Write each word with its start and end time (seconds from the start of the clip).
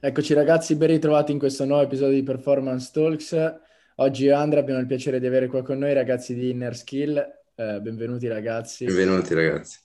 Eccoci 0.08 0.32
ragazzi, 0.32 0.74
ben 0.74 0.88
ritrovati 0.88 1.32
in 1.32 1.38
questo 1.38 1.66
nuovo 1.66 1.82
episodio 1.82 2.14
di 2.14 2.22
Performance 2.22 2.88
Talks. 2.94 3.60
Oggi 3.96 4.24
io 4.24 4.30
e 4.30 4.32
Andrea 4.32 4.62
abbiamo 4.62 4.80
il 4.80 4.86
piacere 4.86 5.20
di 5.20 5.26
avere 5.26 5.48
qua 5.48 5.62
con 5.62 5.76
noi 5.76 5.90
i 5.90 5.92
ragazzi 5.92 6.32
di 6.32 6.48
Inner 6.48 6.74
Skill. 6.74 7.18
Eh, 7.54 7.78
benvenuti 7.82 8.26
ragazzi. 8.26 8.86
Benvenuti 8.86 9.34
ragazzi. 9.34 9.78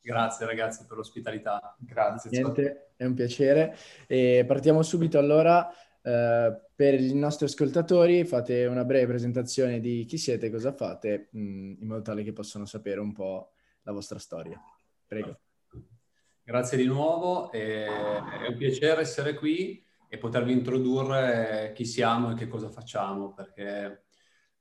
Grazie 0.00 0.46
ragazzi 0.46 0.86
per 0.86 0.96
l'ospitalità. 0.96 1.76
Grazie. 1.80 2.30
Niente, 2.30 2.92
è 2.96 3.04
un 3.04 3.12
piacere. 3.12 3.76
E 4.06 4.42
partiamo 4.46 4.80
subito 4.82 5.18
allora. 5.18 5.70
Eh, 6.00 6.60
per 6.74 6.94
i 6.94 7.12
nostri 7.12 7.44
ascoltatori 7.44 8.24
fate 8.24 8.64
una 8.64 8.86
breve 8.86 9.08
presentazione 9.08 9.80
di 9.80 10.06
chi 10.06 10.16
siete 10.16 10.46
e 10.46 10.50
cosa 10.50 10.72
fate, 10.72 11.28
mh, 11.30 11.40
mm, 11.40 11.74
in 11.80 11.86
modo 11.86 12.00
tale 12.00 12.22
che 12.22 12.32
possano 12.32 12.64
sapere 12.64 13.00
un 13.00 13.12
po' 13.12 13.52
la 13.82 13.92
vostra 13.92 14.18
storia. 14.18 14.58
Prego. 15.06 15.38
Grazie 16.48 16.78
di 16.78 16.86
nuovo, 16.86 17.52
è 17.52 17.86
un 18.48 18.56
piacere 18.56 19.02
essere 19.02 19.34
qui 19.34 19.84
e 20.08 20.16
potervi 20.16 20.50
introdurre 20.50 21.72
chi 21.74 21.84
siamo 21.84 22.30
e 22.30 22.34
che 22.36 22.48
cosa 22.48 22.70
facciamo, 22.70 23.34
perché 23.34 24.06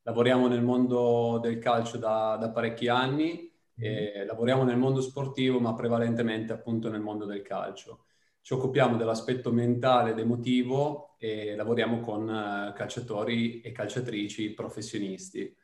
lavoriamo 0.02 0.50
nel 0.50 0.62
mondo 0.62 1.40
del 1.42 1.60
calcio 1.60 1.98
da, 1.98 2.36
da 2.38 2.52
parecchi 2.52 2.90
anni, 2.90 3.50
e 3.74 4.26
lavoriamo 4.26 4.66
nel 4.66 4.76
mondo 4.76 5.00
sportivo, 5.00 5.62
ma 5.62 5.74
prevalentemente 5.76 6.52
appunto 6.52 6.90
nel 6.90 7.00
mondo 7.00 7.24
del 7.24 7.42
calcio. 7.42 8.08
Ci 8.42 8.52
occupiamo 8.52 8.98
dell'aspetto 8.98 9.54
mentale 9.54 10.12
ed 10.12 10.20
emotivo 10.20 11.16
e 11.18 11.56
lavoriamo 11.56 12.02
con 12.02 12.30
eh, 12.30 12.74
calciatori 12.76 13.62
e 13.62 13.72
calciatrici 13.72 14.54
professionisti. 14.54 15.56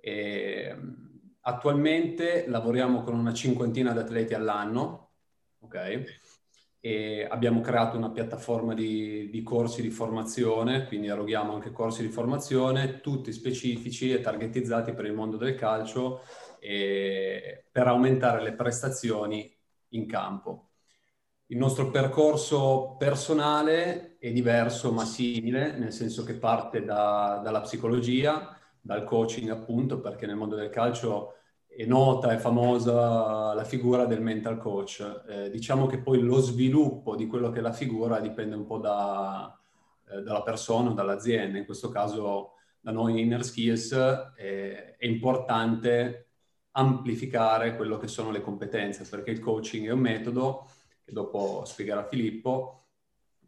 E, 0.00 0.76
attualmente 1.40 2.46
lavoriamo 2.48 3.02
con 3.02 3.18
una 3.18 3.34
cinquantina 3.34 3.92
di 3.92 3.98
atleti 3.98 4.32
all'anno, 4.32 5.07
ok? 5.68 6.04
E 6.80 7.26
abbiamo 7.28 7.60
creato 7.60 7.96
una 7.96 8.10
piattaforma 8.10 8.72
di, 8.74 9.28
di, 9.30 9.42
corsi 9.42 9.82
di 9.82 9.90
formazione, 9.90 10.86
quindi 10.86 11.08
eroghiamo 11.08 11.52
anche 11.52 11.72
corsi 11.72 12.02
di 12.02 12.08
formazione, 12.08 13.00
tutti 13.00 13.32
specifici 13.32 14.12
e 14.12 14.20
targetizzati 14.20 14.92
per 14.94 15.04
il 15.04 15.12
mondo 15.12 15.36
del 15.36 15.54
calcio 15.54 16.22
per 16.60 17.86
aumentare 17.86 18.42
le 18.42 18.54
prestazioni 18.54 19.52
in 19.90 20.06
campo. 20.06 20.70
Il 21.46 21.56
nostro 21.56 21.90
percorso 21.90 22.96
personale 22.98 24.18
è 24.18 24.30
diverso 24.32 24.92
ma 24.92 25.04
simile, 25.04 25.72
nel 25.72 25.92
senso 25.92 26.22
che 26.24 26.34
parte 26.34 26.84
da, 26.84 27.40
dalla 27.42 27.62
psicologia, 27.62 28.54
dal 28.80 29.04
coaching 29.04 29.48
appunto, 29.48 30.00
perché 30.00 30.26
nel 30.26 30.36
mondo 30.36 30.56
del 30.56 30.68
calcio 30.68 31.37
è 31.78 31.86
nota 31.86 32.32
e 32.32 32.38
famosa 32.38 33.54
la 33.54 33.62
figura 33.62 34.04
del 34.04 34.20
mental 34.20 34.58
coach. 34.58 35.22
Eh, 35.28 35.48
diciamo 35.48 35.86
che 35.86 35.98
poi 36.00 36.20
lo 36.20 36.40
sviluppo 36.40 37.14
di 37.14 37.28
quello 37.28 37.50
che 37.50 37.60
è 37.60 37.62
la 37.62 37.72
figura 37.72 38.18
dipende 38.18 38.56
un 38.56 38.66
po' 38.66 38.78
da, 38.78 39.56
eh, 40.10 40.20
dalla 40.22 40.42
persona 40.42 40.90
dall'azienda. 40.90 41.56
In 41.56 41.64
questo 41.64 41.88
caso 41.88 42.54
da 42.80 42.90
noi 42.90 43.20
Inner 43.20 43.44
Skills 43.44 43.92
eh, 44.36 44.96
è 44.96 45.06
importante 45.06 46.30
amplificare 46.72 47.76
quello 47.76 47.96
che 47.96 48.08
sono 48.08 48.32
le 48.32 48.40
competenze, 48.40 49.04
perché 49.04 49.30
il 49.30 49.38
coaching 49.38 49.86
è 49.86 49.92
un 49.92 50.00
metodo, 50.00 50.68
che 51.04 51.12
dopo 51.12 51.62
spiegherà 51.64 52.02
Filippo, 52.02 52.86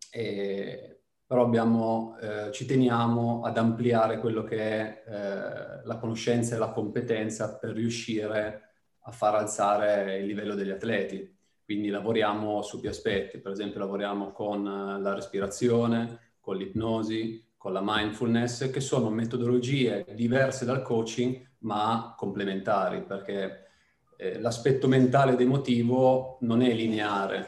e 0.09 1.00
però 1.31 1.45
abbiamo, 1.45 2.19
eh, 2.21 2.51
ci 2.51 2.67
teniamo 2.67 3.43
ad 3.45 3.57
ampliare 3.57 4.19
quello 4.19 4.43
che 4.43 4.57
è 4.57 5.05
eh, 5.07 5.87
la 5.87 5.97
conoscenza 6.01 6.57
e 6.57 6.59
la 6.59 6.73
competenza 6.73 7.57
per 7.57 7.71
riuscire 7.71 8.63
a 9.03 9.13
far 9.13 9.37
alzare 9.37 10.19
il 10.19 10.27
livello 10.27 10.57
degli 10.57 10.71
atleti. 10.71 11.39
Quindi 11.65 11.89
lavoriamo 11.89 12.63
su 12.63 12.81
più 12.81 12.89
aspetti, 12.89 13.39
per 13.39 13.53
esempio 13.53 13.79
lavoriamo 13.79 14.33
con 14.33 14.65
la 14.65 15.15
respirazione, 15.15 16.33
con 16.41 16.57
l'ipnosi, 16.57 17.53
con 17.57 17.75
la 17.75 17.81
mindfulness, 17.81 18.69
che 18.69 18.81
sono 18.81 19.09
metodologie 19.09 20.05
diverse 20.13 20.65
dal 20.65 20.83
coaching 20.83 21.49
ma 21.59 22.13
complementari, 22.17 23.05
perché 23.05 23.69
eh, 24.17 24.41
l'aspetto 24.41 24.89
mentale 24.89 25.35
ed 25.35 25.41
emotivo 25.41 26.39
non 26.41 26.61
è 26.61 26.73
lineare 26.73 27.47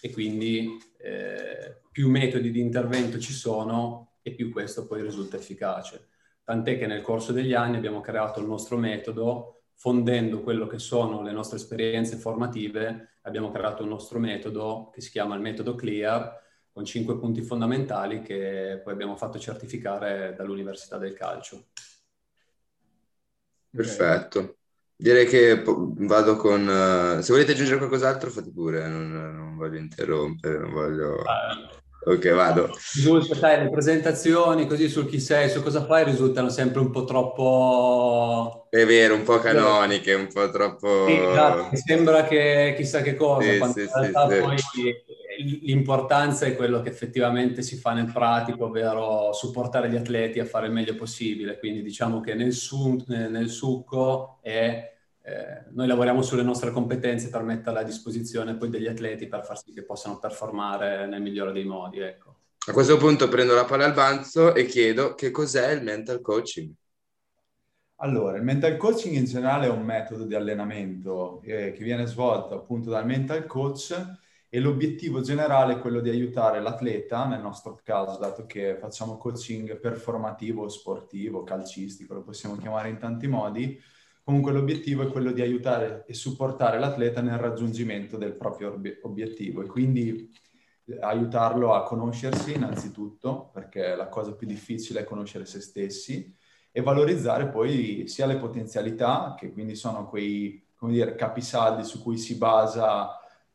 e 0.00 0.12
quindi 0.12 0.78
eh, 1.00 1.80
più 1.98 2.08
metodi 2.08 2.52
di 2.52 2.60
intervento 2.60 3.18
ci 3.18 3.32
sono 3.32 4.18
e 4.22 4.30
più 4.30 4.52
questo 4.52 4.86
poi 4.86 5.02
risulta 5.02 5.36
efficace. 5.36 6.10
Tant'è 6.44 6.78
che 6.78 6.86
nel 6.86 7.02
corso 7.02 7.32
degli 7.32 7.54
anni 7.54 7.76
abbiamo 7.76 8.00
creato 8.00 8.38
il 8.38 8.46
nostro 8.46 8.76
metodo, 8.76 9.62
fondendo 9.74 10.42
quello 10.42 10.68
che 10.68 10.78
sono 10.78 11.22
le 11.22 11.32
nostre 11.32 11.56
esperienze 11.56 12.14
formative, 12.14 13.16
abbiamo 13.22 13.50
creato 13.50 13.82
un 13.82 13.88
nostro 13.88 14.20
metodo 14.20 14.92
che 14.94 15.00
si 15.00 15.10
chiama 15.10 15.34
il 15.34 15.40
metodo 15.40 15.74
CLEAR, 15.74 16.40
con 16.72 16.84
cinque 16.84 17.18
punti 17.18 17.42
fondamentali 17.42 18.22
che 18.22 18.80
poi 18.84 18.92
abbiamo 18.92 19.16
fatto 19.16 19.40
certificare 19.40 20.34
dall'Università 20.36 20.98
del 20.98 21.14
Calcio. 21.14 21.70
Perfetto. 23.70 24.58
Direi 24.94 25.26
che 25.26 25.64
vado 25.64 26.36
con... 26.36 26.60
Uh, 26.62 27.20
se 27.22 27.32
volete 27.32 27.52
aggiungere 27.52 27.78
qualcos'altro 27.78 28.30
fate 28.30 28.52
pure, 28.52 28.86
non, 28.86 29.10
non 29.10 29.56
voglio 29.56 29.78
interrompere, 29.78 30.58
non 30.58 30.72
voglio... 30.72 31.14
Uh, 31.22 31.77
Ok, 32.08 32.32
vado. 32.32 32.70
Risulta, 32.94 33.34
sai, 33.34 33.64
le 33.64 33.68
presentazioni 33.68 34.66
così 34.66 34.88
sul 34.88 35.06
chi 35.06 35.20
sei, 35.20 35.50
su 35.50 35.62
cosa 35.62 35.84
fai, 35.84 36.04
risultano 36.04 36.48
sempre 36.48 36.80
un 36.80 36.90
po' 36.90 37.04
troppo... 37.04 38.66
È 38.70 38.86
vero, 38.86 39.14
un 39.14 39.24
po' 39.24 39.38
canoniche, 39.38 40.14
un 40.14 40.26
po' 40.32 40.48
troppo... 40.50 41.04
Sì, 41.06 41.12
esatto, 41.12 41.76
sembra 41.76 42.24
che 42.24 42.72
chissà 42.78 43.02
che 43.02 43.14
cosa, 43.14 43.42
sì, 43.42 43.72
sì, 43.72 43.80
in 43.80 43.90
realtà 43.92 44.28
sì, 44.30 44.40
poi 44.40 44.56
l'importanza 45.62 46.46
è 46.46 46.56
quello 46.56 46.80
che 46.80 46.88
effettivamente 46.88 47.60
si 47.60 47.76
fa 47.76 47.92
nel 47.92 48.10
pratico, 48.10 48.64
ovvero 48.64 49.34
supportare 49.34 49.90
gli 49.90 49.96
atleti 49.96 50.40
a 50.40 50.46
fare 50.46 50.66
il 50.66 50.72
meglio 50.72 50.94
possibile. 50.94 51.58
Quindi 51.58 51.82
diciamo 51.82 52.20
che 52.20 52.32
nel, 52.32 52.54
su- 52.54 53.04
nel 53.06 53.50
succo 53.50 54.38
è 54.40 54.96
eh, 55.28 55.64
noi 55.72 55.86
lavoriamo 55.86 56.22
sulle 56.22 56.42
nostre 56.42 56.70
competenze 56.70 57.28
per 57.28 57.42
metterle 57.42 57.80
a 57.80 57.84
disposizione 57.84 58.56
poi 58.56 58.70
degli 58.70 58.86
atleti 58.86 59.28
per 59.28 59.44
far 59.44 59.58
sì 59.58 59.72
che 59.72 59.84
possano 59.84 60.18
performare 60.18 61.06
nel 61.06 61.20
migliore 61.20 61.52
dei 61.52 61.64
modi. 61.64 61.98
Ecco. 61.98 62.36
A 62.66 62.72
questo 62.72 62.96
punto 62.96 63.28
prendo 63.28 63.54
la 63.54 63.64
palla 63.64 63.84
al 63.84 63.94
balzo 63.94 64.54
e 64.54 64.64
chiedo 64.64 65.14
che 65.14 65.30
cos'è 65.30 65.70
il 65.72 65.82
mental 65.82 66.20
coaching. 66.20 66.72
Allora, 68.00 68.36
il 68.36 68.44
mental 68.44 68.76
coaching 68.76 69.16
in 69.16 69.24
generale 69.24 69.66
è 69.66 69.70
un 69.70 69.82
metodo 69.82 70.24
di 70.24 70.34
allenamento 70.34 71.42
eh, 71.42 71.72
che 71.72 71.82
viene 71.82 72.06
svolto 72.06 72.54
appunto 72.54 72.90
dal 72.90 73.04
mental 73.04 73.44
coach 73.46 73.94
e 74.48 74.60
l'obiettivo 74.60 75.20
generale 75.20 75.74
è 75.74 75.78
quello 75.78 76.00
di 76.00 76.08
aiutare 76.08 76.60
l'atleta, 76.60 77.26
nel 77.26 77.40
nostro 77.40 77.78
caso, 77.82 78.18
dato 78.18 78.46
che 78.46 78.76
facciamo 78.78 79.18
coaching 79.18 79.78
performativo, 79.78 80.68
sportivo, 80.68 81.42
calcistico, 81.42 82.14
lo 82.14 82.22
possiamo 82.22 82.56
chiamare 82.56 82.88
in 82.88 82.98
tanti 82.98 83.26
modi, 83.26 83.78
Comunque 84.28 84.52
l'obiettivo 84.52 85.02
è 85.04 85.10
quello 85.10 85.32
di 85.32 85.40
aiutare 85.40 86.04
e 86.06 86.12
supportare 86.12 86.78
l'atleta 86.78 87.22
nel 87.22 87.38
raggiungimento 87.38 88.18
del 88.18 88.34
proprio 88.34 88.74
ob- 88.74 88.98
obiettivo 89.04 89.62
e 89.62 89.66
quindi 89.66 90.30
eh, 90.84 90.98
aiutarlo 91.00 91.72
a 91.72 91.82
conoscersi 91.82 92.52
innanzitutto, 92.52 93.48
perché 93.54 93.94
la 93.96 94.08
cosa 94.08 94.34
più 94.34 94.46
difficile 94.46 95.00
è 95.00 95.04
conoscere 95.04 95.46
se 95.46 95.62
stessi, 95.62 96.30
e 96.70 96.82
valorizzare 96.82 97.48
poi 97.48 98.06
sia 98.06 98.26
le 98.26 98.36
potenzialità, 98.36 99.34
che 99.34 99.50
quindi 99.50 99.74
sono 99.74 100.06
quei 100.06 100.62
dire, 100.78 101.14
capisaldi 101.14 101.82
su 101.82 102.02
cui 102.02 102.18
si 102.18 102.36
basa 102.36 103.08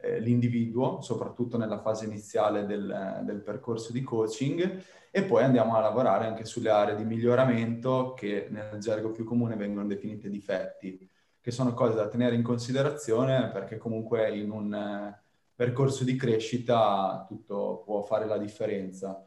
eh, 0.04 0.20
l'individuo, 0.20 1.00
soprattutto 1.00 1.58
nella 1.58 1.80
fase 1.80 2.04
iniziale 2.04 2.66
del, 2.66 3.22
del 3.24 3.42
percorso 3.42 3.94
di 3.94 4.02
coaching, 4.02 4.84
e 5.10 5.24
poi 5.24 5.44
andiamo 5.44 5.76
a 5.78 5.80
lavorare 5.80 6.26
anche 6.26 6.44
sulle 6.44 6.70
aree 6.70 6.98
di 6.98 7.06
miglioramento 7.06 8.14
che 8.14 8.48
nel 8.50 8.80
gergo 8.80 9.12
più 9.12 9.24
comune 9.24 9.56
vengono 9.56 9.88
definite 9.88 10.30
difetti, 10.30 11.10
che 11.40 11.52
sono 11.52 11.74
cose 11.74 11.96
da 11.96 12.10
tenere 12.10 12.36
in 12.36 12.44
considerazione 12.44 13.50
perché 13.52 13.78
comunque 13.78 14.36
in 14.36 14.52
un, 14.52 15.16
percorso 15.56 16.04
di 16.04 16.16
crescita 16.18 17.24
tutto 17.28 17.84
può 17.86 18.02
fare 18.02 18.26
la 18.26 18.38
differenza. 18.38 19.26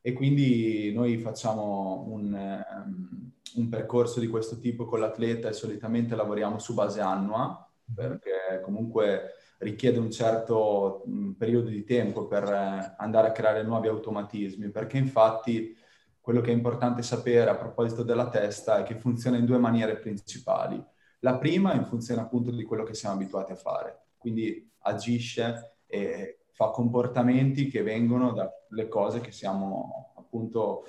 E 0.00 0.12
quindi 0.12 0.92
noi 0.94 1.18
facciamo 1.18 2.06
un, 2.08 2.32
um, 2.32 3.30
un 3.56 3.68
percorso 3.68 4.20
di 4.20 4.28
questo 4.28 4.58
tipo 4.58 4.86
con 4.86 5.00
l'atleta 5.00 5.48
e 5.48 5.52
solitamente 5.52 6.14
lavoriamo 6.14 6.58
su 6.58 6.72
base 6.72 7.00
annua, 7.00 7.68
perché 7.92 8.60
comunque 8.62 9.32
richiede 9.64 9.98
un 9.98 10.10
certo 10.10 11.02
mh, 11.06 11.30
periodo 11.32 11.68
di 11.68 11.82
tempo 11.84 12.26
per 12.26 12.44
eh, 12.44 12.94
andare 12.98 13.28
a 13.28 13.32
creare 13.32 13.62
nuovi 13.64 13.88
automatismi, 13.88 14.70
perché 14.70 14.98
infatti 14.98 15.76
quello 16.20 16.40
che 16.40 16.50
è 16.50 16.54
importante 16.54 17.02
sapere 17.02 17.50
a 17.50 17.56
proposito 17.56 18.02
della 18.02 18.28
testa 18.28 18.78
è 18.78 18.82
che 18.82 18.94
funziona 18.94 19.36
in 19.36 19.44
due 19.44 19.58
maniere 19.58 19.98
principali. 19.98 20.82
La 21.20 21.36
prima 21.38 21.72
è 21.72 21.76
in 21.76 21.84
funzione 21.84 22.20
appunto 22.20 22.50
di 22.50 22.62
quello 22.62 22.84
che 22.84 22.94
siamo 22.94 23.16
abituati 23.16 23.52
a 23.52 23.56
fare, 23.56 24.06
quindi 24.16 24.70
agisce 24.80 25.78
e 25.86 26.44
fa 26.52 26.70
comportamenti 26.70 27.68
che 27.68 27.82
vengono 27.82 28.32
dalle 28.32 28.88
cose 28.88 29.20
che 29.20 29.32
siamo 29.32 30.12
appunto, 30.16 30.84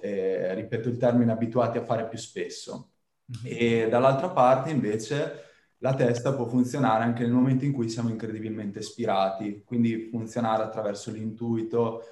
eh, 0.00 0.54
ripeto 0.54 0.88
il 0.88 0.96
termine, 0.96 1.32
abituati 1.32 1.78
a 1.78 1.84
fare 1.84 2.08
più 2.08 2.18
spesso. 2.18 2.90
Mm-hmm. 3.30 3.56
E 3.58 3.88
dall'altra 3.88 4.30
parte 4.30 4.70
invece 4.70 5.49
la 5.82 5.94
testa 5.94 6.34
può 6.34 6.46
funzionare 6.46 7.04
anche 7.04 7.22
nel 7.22 7.32
momento 7.32 7.64
in 7.64 7.72
cui 7.72 7.88
siamo 7.88 8.10
incredibilmente 8.10 8.80
ispirati, 8.80 9.62
quindi 9.64 10.08
funzionare 10.10 10.62
attraverso 10.62 11.10
l'intuito 11.10 12.02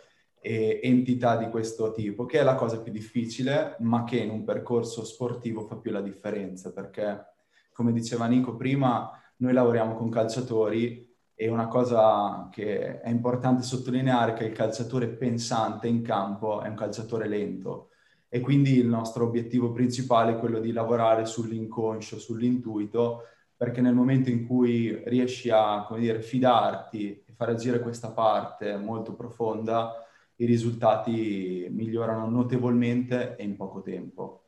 e 0.40 0.80
entità 0.82 1.36
di 1.36 1.48
questo 1.50 1.92
tipo, 1.92 2.24
che 2.24 2.38
è 2.40 2.42
la 2.42 2.54
cosa 2.54 2.80
più 2.80 2.92
difficile, 2.92 3.76
ma 3.80 4.04
che 4.04 4.18
in 4.18 4.30
un 4.30 4.44
percorso 4.44 5.04
sportivo 5.04 5.62
fa 5.62 5.76
più 5.76 5.90
la 5.90 6.00
differenza, 6.00 6.72
perché 6.72 7.34
come 7.72 7.92
diceva 7.92 8.26
Nico 8.26 8.56
prima, 8.56 9.10
noi 9.36 9.52
lavoriamo 9.52 9.94
con 9.94 10.08
calciatori 10.08 11.06
e 11.34 11.48
una 11.48 11.68
cosa 11.68 12.48
che 12.50 13.00
è 13.00 13.08
importante 13.10 13.62
sottolineare 13.62 14.32
è 14.32 14.34
che 14.34 14.44
il 14.46 14.52
calciatore 14.52 15.08
pensante 15.08 15.86
in 15.86 16.02
campo 16.02 16.62
è 16.62 16.68
un 16.68 16.74
calciatore 16.74 17.28
lento 17.28 17.90
e 18.28 18.40
quindi 18.40 18.76
il 18.76 18.86
nostro 18.86 19.24
obiettivo 19.24 19.72
principale 19.72 20.32
è 20.32 20.38
quello 20.38 20.58
di 20.58 20.72
lavorare 20.72 21.26
sull'inconscio, 21.26 22.18
sull'intuito 22.18 23.22
perché 23.58 23.80
nel 23.80 23.92
momento 23.92 24.30
in 24.30 24.46
cui 24.46 25.02
riesci 25.06 25.50
a, 25.50 25.84
come 25.84 25.98
dire, 25.98 26.22
fidarti 26.22 27.24
e 27.26 27.32
far 27.32 27.48
agire 27.48 27.80
questa 27.80 28.12
parte 28.12 28.76
molto 28.76 29.16
profonda, 29.16 30.06
i 30.36 30.44
risultati 30.46 31.66
migliorano 31.68 32.28
notevolmente 32.30 33.34
e 33.34 33.42
in 33.42 33.56
poco 33.56 33.82
tempo. 33.82 34.44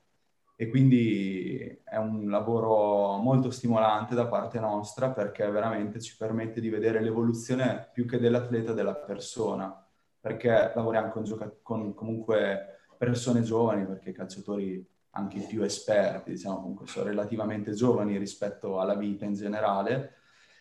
E 0.55 0.69
quindi 0.69 1.81
è 1.83 1.97
un 1.97 2.31
lavoro 2.31 3.17
molto 3.17 3.51
stimolante 3.51 4.15
da 4.15 4.29
parte 4.29 4.61
nostra 4.61 5.11
perché 5.11 5.51
veramente 5.51 6.01
ci 6.01 6.17
permette 6.17 6.61
di 6.61 6.69
vedere 6.69 7.01
l'evoluzione 7.03 7.89
più 7.93 8.07
che 8.07 8.21
dell'atleta 8.21 8.73
della 8.73 8.95
persona, 8.95 9.75
perché 10.21 10.71
lavoriamo 10.73 11.11
con, 11.11 11.25
gioca- 11.25 11.53
con 11.63 11.95
comunque 11.95 12.83
persone 12.97 13.43
giovani, 13.43 13.87
perché 13.87 14.11
i 14.11 14.15
calciatori 14.15 14.87
anche 15.13 15.41
più 15.41 15.63
esperti, 15.63 16.33
diciamo 16.33 16.61
comunque 16.61 16.87
sono 16.87 17.07
relativamente 17.07 17.73
giovani 17.73 18.17
rispetto 18.17 18.79
alla 18.79 18.95
vita 18.95 19.25
in 19.25 19.35
generale 19.35 20.15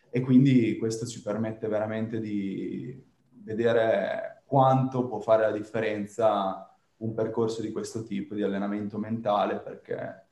e 0.09 0.21
quindi 0.21 0.77
questo 0.77 1.05
ci 1.05 1.21
permette 1.21 1.67
veramente 1.67 2.19
di 2.19 3.05
vedere 3.43 4.43
quanto 4.45 5.07
può 5.07 5.19
fare 5.19 5.43
la 5.43 5.51
differenza 5.51 6.75
un 6.97 7.13
percorso 7.13 7.61
di 7.61 7.71
questo 7.71 8.03
tipo 8.03 8.33
di 8.33 8.41
allenamento 8.41 8.97
mentale 8.97 9.59
perché 9.59 10.27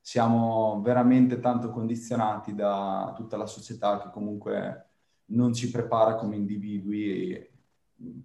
siamo 0.00 0.80
veramente 0.82 1.40
tanto 1.40 1.70
condizionati 1.70 2.54
da 2.54 3.12
tutta 3.16 3.36
la 3.36 3.46
società 3.46 4.00
che 4.00 4.10
comunque 4.10 4.86
non 5.26 5.54
ci 5.54 5.70
prepara 5.70 6.16
come 6.16 6.36
individui 6.36 7.50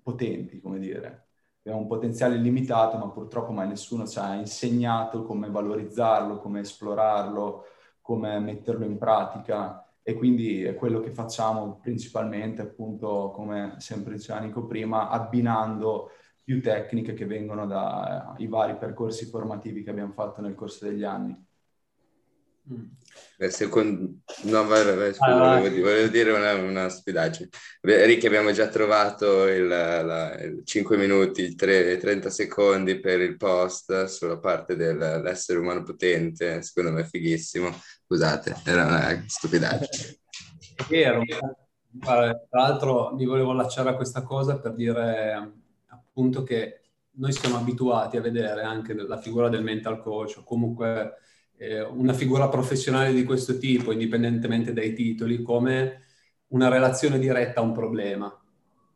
potenti, 0.01 0.59
come 0.59 0.79
dire 0.79 1.26
abbiamo 1.67 1.79
un 1.81 1.87
potenziale 1.87 2.35
illimitato, 2.35 2.97
ma 2.97 3.09
purtroppo 3.09 3.51
mai 3.51 3.67
nessuno 3.67 4.07
ci 4.07 4.17
ha 4.19 4.35
insegnato 4.35 5.23
come 5.23 5.49
valorizzarlo, 5.49 6.39
come 6.39 6.61
esplorarlo, 6.61 7.65
come 7.99 8.39
metterlo 8.39 8.85
in 8.85 8.97
pratica 8.97 9.85
e 10.01 10.13
quindi 10.13 10.63
è 10.63 10.75
quello 10.75 11.01
che 11.01 11.11
facciamo 11.11 11.79
principalmente, 11.81 12.61
appunto, 12.61 13.31
come 13.33 13.75
sempre 13.79 14.13
diceva 14.13 14.39
Nico 14.39 14.65
prima, 14.65 15.09
abbinando 15.09 16.11
più 16.41 16.61
tecniche 16.61 17.13
che 17.13 17.25
vengono 17.25 17.67
dai 17.67 18.47
vari 18.47 18.77
percorsi 18.77 19.25
formativi 19.25 19.83
che 19.83 19.89
abbiamo 19.89 20.13
fatto 20.13 20.39
nel 20.39 20.55
corso 20.55 20.85
degli 20.85 21.03
anni. 21.03 21.46
Mm. 22.71 22.85
Beh, 23.37 23.51
secondo... 23.51 24.15
No, 24.43 24.65
vai, 24.65 24.83
vai, 24.83 24.95
vai, 24.95 25.13
scusa, 25.13 25.51
ah, 25.51 25.59
volevo, 25.59 25.81
volevo, 25.81 26.07
dire 26.07 26.31
una, 26.31 26.53
una 26.55 26.89
stupidaggine. 26.89 27.49
Ricky, 27.81 28.25
abbiamo 28.25 28.51
già 28.51 28.67
trovato 28.67 29.47
il, 29.47 29.67
la, 29.67 30.33
il 30.41 30.61
5 30.63 30.97
minuti, 30.97 31.41
il 31.43 31.55
3, 31.55 31.97
30 31.97 32.29
secondi 32.31 32.99
per 32.99 33.21
il 33.21 33.37
post 33.37 34.05
sulla 34.05 34.39
parte 34.39 34.75
dell'essere 34.75 35.59
umano 35.59 35.83
potente, 35.83 36.63
secondo 36.63 36.91
me 36.91 37.01
è 37.01 37.05
fighissimo. 37.05 37.69
Scusate, 38.05 38.61
era 38.65 38.85
una 38.85 39.23
stupidaggine. 39.27 40.17
È 40.75 40.83
vero. 40.89 41.21
Tra 41.99 42.35
l'altro 42.49 43.13
mi 43.13 43.25
volevo 43.25 43.51
allacciare 43.51 43.89
a 43.89 43.95
questa 43.95 44.23
cosa 44.23 44.59
per 44.59 44.73
dire 44.73 45.53
appunto 45.87 46.43
che 46.43 46.81
noi 47.11 47.31
siamo 47.31 47.57
abituati 47.57 48.17
a 48.17 48.21
vedere 48.21 48.61
anche 48.61 48.93
la 48.93 49.17
figura 49.17 49.49
del 49.49 49.63
mental 49.63 50.01
coach 50.01 50.37
o 50.37 50.43
comunque 50.43 51.17
eh, 51.57 51.81
una 51.81 52.13
figura 52.13 52.47
professionale 52.49 53.13
di 53.13 53.23
questo 53.23 53.57
tipo, 53.57 53.91
indipendentemente 53.91 54.73
dai 54.73 54.93
titoli, 54.93 55.41
come 55.41 56.03
una 56.47 56.69
relazione 56.69 57.19
diretta 57.19 57.59
a 57.59 57.63
un 57.63 57.73
problema. 57.73 58.41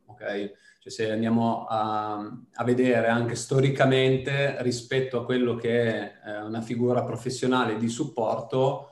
Okay? 0.06 0.52
Cioè 0.80 0.92
se 0.92 1.12
andiamo 1.12 1.66
a, 1.66 2.18
a, 2.54 2.64
vedere 2.64 3.08
anche 3.08 3.36
storicamente 3.36 4.56
rispetto 4.64 5.20
a 5.20 5.26
quello 5.26 5.56
che 5.56 5.84
è 5.84 6.14
eh, 6.26 6.42
una 6.42 6.62
figura 6.62 7.04
professionale 7.04 7.78
di 7.78 7.88
supporto, 7.88 8.88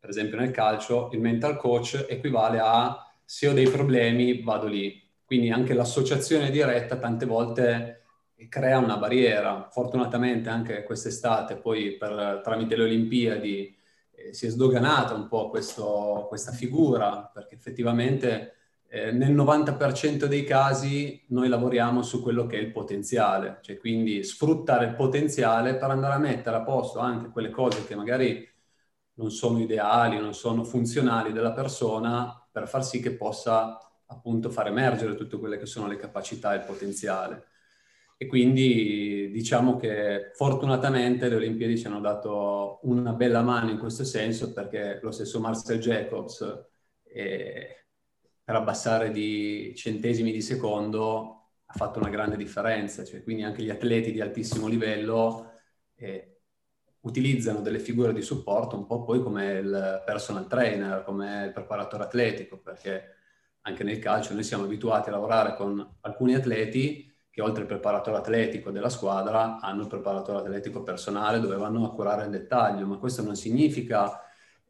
per 0.00 0.10
esempio 0.10 0.38
nel 0.38 0.50
calcio, 0.50 1.10
il 1.12 1.20
mental 1.20 1.56
coach 1.56 2.06
equivale 2.08 2.58
a 2.60 3.06
se 3.24 3.48
ho 3.48 3.52
dei 3.52 3.68
problemi 3.68 4.42
vado 4.42 4.66
lì. 4.66 5.00
Quindi 5.24 5.50
anche 5.50 5.74
l'associazione 5.74 6.50
diretta 6.50 6.96
tante 6.98 7.26
volte 7.26 8.05
crea 8.48 8.78
una 8.78 8.96
barriera. 8.96 9.68
Fortunatamente 9.70 10.48
anche 10.48 10.82
quest'estate, 10.82 11.56
poi 11.56 11.96
per, 11.96 12.40
tramite 12.42 12.76
le 12.76 12.84
Olimpiadi, 12.84 13.76
eh, 14.12 14.32
si 14.34 14.46
è 14.46 14.48
sdoganata 14.50 15.14
un 15.14 15.28
po' 15.28 15.48
questo, 15.50 16.26
questa 16.28 16.52
figura, 16.52 17.30
perché 17.32 17.54
effettivamente 17.54 18.54
eh, 18.88 19.12
nel 19.12 19.34
90% 19.34 20.26
dei 20.26 20.44
casi 20.44 21.24
noi 21.28 21.48
lavoriamo 21.48 22.02
su 22.02 22.22
quello 22.22 22.46
che 22.46 22.56
è 22.58 22.60
il 22.60 22.72
potenziale, 22.72 23.58
cioè 23.62 23.78
quindi 23.78 24.22
sfruttare 24.24 24.86
il 24.86 24.94
potenziale 24.94 25.76
per 25.76 25.90
andare 25.90 26.14
a 26.14 26.18
mettere 26.18 26.56
a 26.56 26.62
posto 26.62 26.98
anche 27.00 27.30
quelle 27.30 27.50
cose 27.50 27.84
che 27.84 27.94
magari 27.96 28.48
non 29.14 29.30
sono 29.30 29.60
ideali, 29.60 30.18
non 30.18 30.34
sono 30.34 30.62
funzionali 30.64 31.32
della 31.32 31.52
persona, 31.52 32.46
per 32.50 32.68
far 32.68 32.84
sì 32.84 33.00
che 33.00 33.12
possa 33.12 33.78
appunto 34.06 34.50
far 34.50 34.68
emergere 34.68 35.14
tutte 35.14 35.38
quelle 35.38 35.58
che 35.58 35.66
sono 35.66 35.86
le 35.88 35.96
capacità 35.96 36.54
e 36.54 36.58
il 36.58 36.64
potenziale. 36.64 37.46
E 38.18 38.26
quindi 38.26 39.30
diciamo 39.30 39.76
che 39.76 40.30
fortunatamente 40.34 41.28
le 41.28 41.36
Olimpiadi 41.36 41.78
ci 41.78 41.86
hanno 41.86 42.00
dato 42.00 42.80
una 42.84 43.12
bella 43.12 43.42
mano 43.42 43.70
in 43.70 43.78
questo 43.78 44.04
senso 44.04 44.54
perché 44.54 45.00
lo 45.02 45.10
stesso 45.10 45.38
Marcel 45.38 45.78
Jacobs 45.78 46.40
eh, 47.02 47.86
per 48.42 48.54
abbassare 48.54 49.10
di 49.10 49.74
centesimi 49.76 50.32
di 50.32 50.40
secondo 50.40 51.32
ha 51.66 51.74
fatto 51.74 51.98
una 51.98 52.08
grande 52.08 52.36
differenza, 52.36 53.04
cioè, 53.04 53.22
quindi 53.22 53.42
anche 53.42 53.62
gli 53.62 53.70
atleti 53.70 54.12
di 54.12 54.20
altissimo 54.20 54.68
livello 54.68 55.50
eh, 55.96 56.40
utilizzano 57.00 57.60
delle 57.60 57.80
figure 57.80 58.12
di 58.12 58.22
supporto 58.22 58.76
un 58.76 58.86
po' 58.86 59.02
poi 59.02 59.20
come 59.20 59.52
il 59.58 60.02
personal 60.04 60.46
trainer, 60.46 61.02
come 61.04 61.46
il 61.46 61.52
preparatore 61.52 62.04
atletico, 62.04 62.58
perché 62.58 63.14
anche 63.62 63.84
nel 63.84 63.98
calcio 63.98 64.32
noi 64.32 64.44
siamo 64.44 64.64
abituati 64.64 65.08
a 65.08 65.12
lavorare 65.12 65.54
con 65.56 65.96
alcuni 66.02 66.34
atleti 66.34 67.12
che 67.36 67.42
oltre 67.42 67.64
al 67.64 67.68
preparatore 67.68 68.16
atletico 68.16 68.70
della 68.70 68.88
squadra 68.88 69.60
hanno 69.60 69.82
il 69.82 69.88
preparatore 69.88 70.38
atletico 70.38 70.82
personale 70.82 71.38
dove 71.38 71.56
vanno 71.56 71.84
a 71.84 71.92
curare 71.92 72.24
il 72.24 72.30
dettaglio, 72.30 72.86
ma 72.86 72.96
questo 72.96 73.22
non 73.22 73.36
significa 73.36 74.22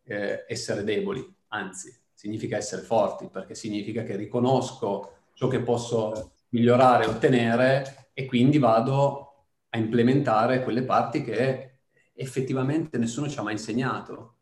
eh, 0.03 0.45
essere 0.49 0.83
deboli, 0.83 1.25
anzi 1.51 1.97
significa 2.13 2.57
essere 2.57 2.83
forti, 2.83 3.29
perché 3.31 3.55
significa 3.55 4.03
che 4.03 4.17
riconosco 4.17 5.13
ciò 5.35 5.47
che 5.47 5.61
posso 5.61 6.33
migliorare 6.49 7.07
ottenere 7.07 8.09
e 8.13 8.25
quindi 8.25 8.59
vado 8.59 9.45
a 9.69 9.79
implementare 9.79 10.65
quelle 10.65 10.83
parti 10.83 11.23
che 11.23 11.83
effettivamente 12.15 12.99
nessuno 12.99 13.29
ci 13.29 13.39
ha 13.39 13.43
mai 13.43 13.53
insegnato. 13.53 14.39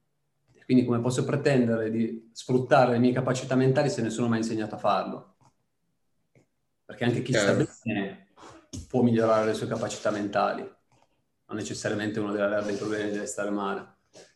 Quindi 0.65 0.87
come 0.87 1.01
posso 1.01 1.27
pretendere 1.27 1.91
di 1.91 2.31
sfruttare 2.33 2.93
le 2.93 3.01
mie 3.01 3.13
capacità 3.13 3.55
mentali 3.55 3.91
se 3.91 4.01
nessuno 4.01 4.29
mi 4.29 4.37
ha 4.37 4.39
insegnato 4.39 4.77
a 4.77 4.79
farlo? 4.79 5.34
Perché 6.85 7.05
anche 7.05 7.23
chi 7.23 7.33
sta 7.33 7.55
bene 7.55 8.29
può 8.89 9.03
migliorare 9.03 9.47
le 9.47 9.55
sue 9.55 9.67
capacità 9.67 10.11
mentali, 10.11 10.63
non 10.63 11.57
necessariamente 11.57 12.21
uno 12.21 12.33
deve 12.33 12.45
avere 12.45 12.67
dei 12.67 12.77
problemi, 12.77 13.11
deve 13.11 13.27
stare 13.27 13.51
male. 13.51 13.93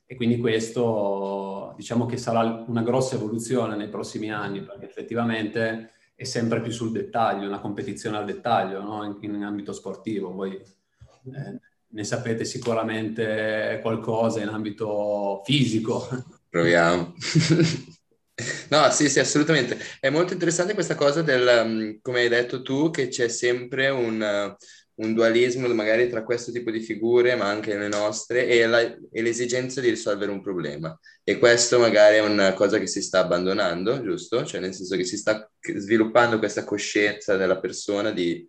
E 0.07 0.17
quindi 0.17 0.38
questo 0.38 1.75
diciamo 1.76 2.07
che 2.07 2.17
sarà 2.17 2.64
una 2.67 2.83
grossa 2.83 3.17
evoluzione 3.17 3.76
nei 3.76 3.88
prossimi 3.88 4.33
anni, 4.33 4.62
perché 4.62 4.87
effettivamente 4.87 5.93
è 6.14 6.25
sempre 6.25 6.61
più 6.61 6.73
sul 6.73 6.93
dettaglio, 6.93 7.47
una 7.47 7.61
competizione 7.61 8.17
al 8.17 8.25
dettaglio 8.25 8.83
no? 8.83 9.05
in, 9.05 9.35
in, 9.35 9.43
ambito 9.43 9.73
sportivo. 9.73 10.33
Voi 10.33 10.55
eh, 10.55 11.61
ne 11.88 12.05
sapete 12.05 12.45
sicuramente 12.45 13.78
qualcosa 13.83 14.40
in 14.40 14.49
ambito 14.49 15.43
fisico. 15.45 16.09
Proviamo. 16.49 17.14
No, 18.71 18.90
sì, 18.90 19.09
sì, 19.09 19.18
assolutamente. 19.18 19.78
È 20.00 20.11
molto 20.11 20.33
interessante 20.33 20.75
questa 20.75 20.95
cosa 20.95 21.23
del, 21.23 21.64
mm, 21.66 21.90
come 22.02 22.21
hai 22.21 22.28
detto 22.28 22.62
tu, 22.62 22.90
che 22.90 23.09
c'è 23.09 23.28
sempre 23.28 23.88
un, 23.88 24.57
un 24.95 25.14
dualismo 25.14 25.66
magari 25.75 26.09
tra 26.09 26.23
questo 26.25 26.52
tipo 26.52 26.71
di 26.71 26.80
figure, 26.80 27.35
ma 27.35 27.49
anche 27.49 27.76
le 27.76 27.88
nostre, 27.88 28.47
e, 28.47 28.66
la, 28.66 28.80
e, 28.80 29.23
l'esigenza 29.23 29.80
di 29.80 29.90
risolvere 29.90 30.30
un 30.30 30.40
problema. 30.42 30.97
E 31.25 31.38
questo 31.38 31.78
magari 31.78 32.16
è 32.16 32.21
una 32.21 32.52
cosa 32.54 32.78
che 32.78 32.87
si 32.87 33.02
sta 33.02 33.21
abbandonando, 33.21 34.02
giusto? 34.02 34.45
Cioè 34.45 34.61
nel 34.61 34.75
senso 34.75 34.97
che 34.97 35.04
si 35.04 35.16
sta 35.16 35.50
sviluppando 35.61 36.38
questa 36.38 36.64
coscienza 36.64 37.37
della 37.37 37.59
persona 37.59 38.11
di 38.12 38.47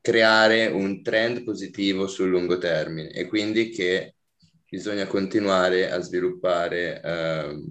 creare 0.00 0.66
un 0.66 1.02
trend 1.02 1.42
positivo 1.44 2.06
sul 2.06 2.28
lungo 2.28 2.58
termine 2.58 3.10
e 3.10 3.26
quindi 3.26 3.70
che 3.70 4.14
bisogna 4.68 5.06
continuare 5.06 5.90
a 5.90 6.00
sviluppare 6.00 7.00
eh, 7.02 7.62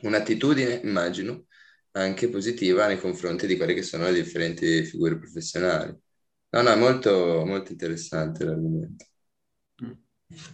un'attitudine, 0.00 0.80
immagino, 0.82 1.46
anche 1.92 2.28
positiva 2.28 2.86
nei 2.86 2.98
confronti 2.98 3.46
di 3.46 3.56
quelle 3.56 3.74
che 3.74 3.82
sono 3.82 4.04
le 4.04 4.14
differenti 4.14 4.84
figure 4.84 5.18
professionali. 5.18 5.94
No, 6.50 6.62
no, 6.62 6.70
è 6.70 6.76
molto, 6.76 7.44
molto 7.46 7.72
interessante 7.72 8.44
l'argomento. 8.44 9.06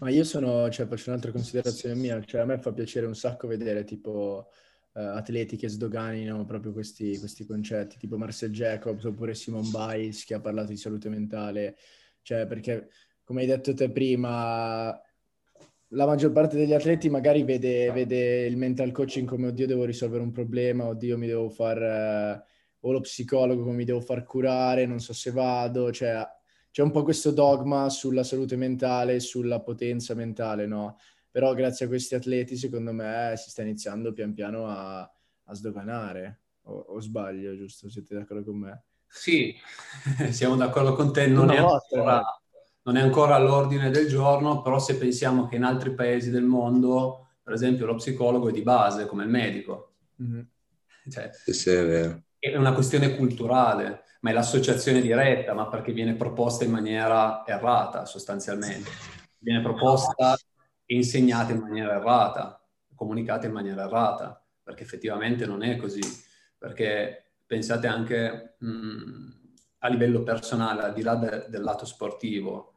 Ma 0.00 0.10
io 0.10 0.24
sono, 0.24 0.68
cioè, 0.70 0.86
faccio 0.86 1.10
un'altra 1.10 1.30
considerazione 1.30 1.94
mia, 1.94 2.22
cioè 2.24 2.40
a 2.40 2.44
me 2.44 2.58
fa 2.58 2.72
piacere 2.72 3.06
un 3.06 3.14
sacco 3.14 3.46
vedere 3.46 3.84
tipo 3.84 4.48
uh, 4.92 4.98
atleti 5.00 5.56
che 5.56 5.68
sdoganino 5.68 6.44
proprio 6.44 6.72
questi, 6.72 7.16
questi, 7.18 7.46
concetti, 7.46 7.96
tipo 7.96 8.16
Marcel 8.16 8.50
Jacobs 8.50 9.04
oppure 9.04 9.34
Simone 9.34 9.68
Biles 9.70 10.24
che 10.24 10.34
ha 10.34 10.40
parlato 10.40 10.70
di 10.70 10.76
salute 10.76 11.08
mentale, 11.08 11.76
cioè 12.22 12.46
perché 12.46 12.88
come 13.22 13.42
hai 13.42 13.46
detto 13.46 13.74
te 13.74 13.90
prima, 13.90 15.00
la 15.88 16.06
maggior 16.06 16.32
parte 16.32 16.56
degli 16.56 16.72
atleti 16.72 17.08
magari 17.08 17.42
vede, 17.44 17.90
vede 17.92 18.46
il 18.46 18.56
mental 18.56 18.92
coaching 18.92 19.26
come 19.26 19.48
oddio 19.48 19.66
devo 19.66 19.84
risolvere 19.84 20.22
un 20.22 20.32
problema, 20.32 20.86
oddio 20.86 21.18
mi 21.18 21.26
devo 21.26 21.48
far... 21.48 22.42
Uh, 22.42 22.56
o 22.80 22.92
lo 22.92 23.00
psicologo 23.00 23.62
come 23.62 23.76
mi 23.76 23.84
devo 23.84 24.00
far 24.00 24.22
curare, 24.24 24.86
non 24.86 25.00
so 25.00 25.12
se 25.12 25.30
vado, 25.30 25.90
cioè 25.90 26.24
c'è 26.70 26.82
un 26.82 26.90
po' 26.90 27.02
questo 27.02 27.30
dogma 27.32 27.88
sulla 27.88 28.22
salute 28.22 28.56
mentale, 28.56 29.20
sulla 29.20 29.60
potenza 29.60 30.14
mentale, 30.14 30.66
no? 30.66 30.98
Però 31.30 31.52
grazie 31.54 31.86
a 31.86 31.88
questi 31.88 32.14
atleti, 32.14 32.56
secondo 32.56 32.92
me, 32.92 33.34
si 33.36 33.50
sta 33.50 33.62
iniziando 33.62 34.12
pian 34.12 34.32
piano 34.32 34.66
a, 34.66 35.00
a 35.00 35.54
sdoganare. 35.54 36.42
O, 36.62 36.78
o, 36.88 37.00
sbaglio, 37.00 37.56
giusto? 37.56 37.88
Siete 37.88 38.14
d'accordo 38.14 38.44
con 38.44 38.58
me? 38.58 38.84
Sì, 39.06 39.54
siamo 40.30 40.56
d'accordo 40.56 40.94
con 40.94 41.12
te. 41.12 41.26
Non, 41.26 41.50
è 41.50 41.56
ancora, 41.56 42.22
non 42.82 42.96
è 42.96 43.00
ancora 43.00 43.34
all'ordine 43.34 43.90
del 43.90 44.08
giorno, 44.08 44.62
però 44.62 44.78
se 44.78 44.96
pensiamo 44.96 45.46
che 45.46 45.56
in 45.56 45.64
altri 45.64 45.94
paesi 45.94 46.30
del 46.30 46.44
mondo, 46.44 47.28
per 47.42 47.52
esempio, 47.52 47.86
lo 47.86 47.96
psicologo 47.96 48.48
è 48.48 48.52
di 48.52 48.62
base, 48.62 49.06
come 49.06 49.24
il 49.24 49.30
medico. 49.30 49.94
Mm-hmm. 50.22 50.40
Cioè, 51.08 51.30
sì, 51.32 51.70
è 51.70 51.86
vero 51.86 52.22
è 52.38 52.56
una 52.56 52.72
questione 52.72 53.16
culturale, 53.16 54.04
ma 54.20 54.30
è 54.30 54.32
l'associazione 54.32 55.00
diretta, 55.00 55.54
ma 55.54 55.68
perché 55.68 55.92
viene 55.92 56.14
proposta 56.14 56.64
in 56.64 56.70
maniera 56.70 57.44
errata 57.46 58.04
sostanzialmente. 58.04 58.90
Viene 59.38 59.62
proposta 59.62 60.36
e 60.84 60.94
insegnata 60.94 61.52
in 61.52 61.60
maniera 61.60 61.94
errata, 61.94 62.64
comunicata 62.94 63.46
in 63.46 63.52
maniera 63.52 63.84
errata, 63.84 64.42
perché 64.62 64.84
effettivamente 64.84 65.46
non 65.46 65.62
è 65.62 65.76
così. 65.76 66.00
Perché 66.56 67.32
pensate 67.46 67.86
anche 67.86 68.56
mh, 68.58 68.68
mm, 68.68 69.30
a 69.78 69.88
livello 69.88 70.22
personale, 70.22 70.82
al 70.82 70.92
di 70.92 71.02
là 71.02 71.14
de- 71.16 71.46
del 71.48 71.62
lato 71.62 71.84
sportivo, 71.86 72.74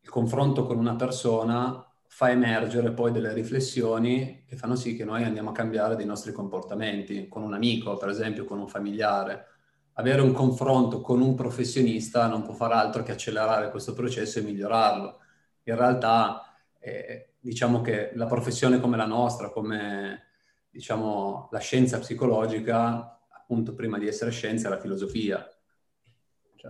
il 0.00 0.08
confronto 0.10 0.64
con 0.66 0.78
una 0.78 0.94
persona 0.96 1.82
fa 2.08 2.30
emergere 2.30 2.92
poi 2.92 3.10
delle 3.12 3.32
riflessioni 3.32 4.44
che 4.46 4.56
fanno 4.56 4.76
sì 4.76 4.96
che 4.96 5.04
noi 5.04 5.24
andiamo 5.24 5.50
a 5.50 5.52
cambiare 5.52 5.96
dei 5.96 6.06
nostri 6.06 6.32
comportamenti, 6.32 7.28
con 7.28 7.42
un 7.42 7.54
amico, 7.54 7.96
per 7.96 8.08
esempio, 8.08 8.44
con 8.44 8.58
un 8.58 8.68
familiare. 8.68 9.46
Avere 9.94 10.20
un 10.22 10.32
confronto 10.32 11.00
con 11.00 11.20
un 11.20 11.34
professionista 11.34 12.26
non 12.28 12.42
può 12.42 12.54
fare 12.54 12.74
altro 12.74 13.02
che 13.02 13.12
accelerare 13.12 13.70
questo 13.70 13.92
processo 13.94 14.38
e 14.38 14.42
migliorarlo. 14.42 15.20
In 15.64 15.76
realtà, 15.76 16.42
eh, 16.78 17.34
diciamo 17.40 17.80
che 17.80 18.12
la 18.14 18.26
professione 18.26 18.78
come 18.80 18.96
la 18.96 19.06
nostra, 19.06 19.50
come 19.50 20.26
diciamo, 20.70 21.48
la 21.50 21.58
scienza 21.58 21.98
psicologica, 21.98 23.18
appunto 23.30 23.74
prima 23.74 23.98
di 23.98 24.06
essere 24.06 24.30
scienza 24.30 24.68
è 24.68 24.70
la 24.70 24.80
filosofia. 24.80 25.44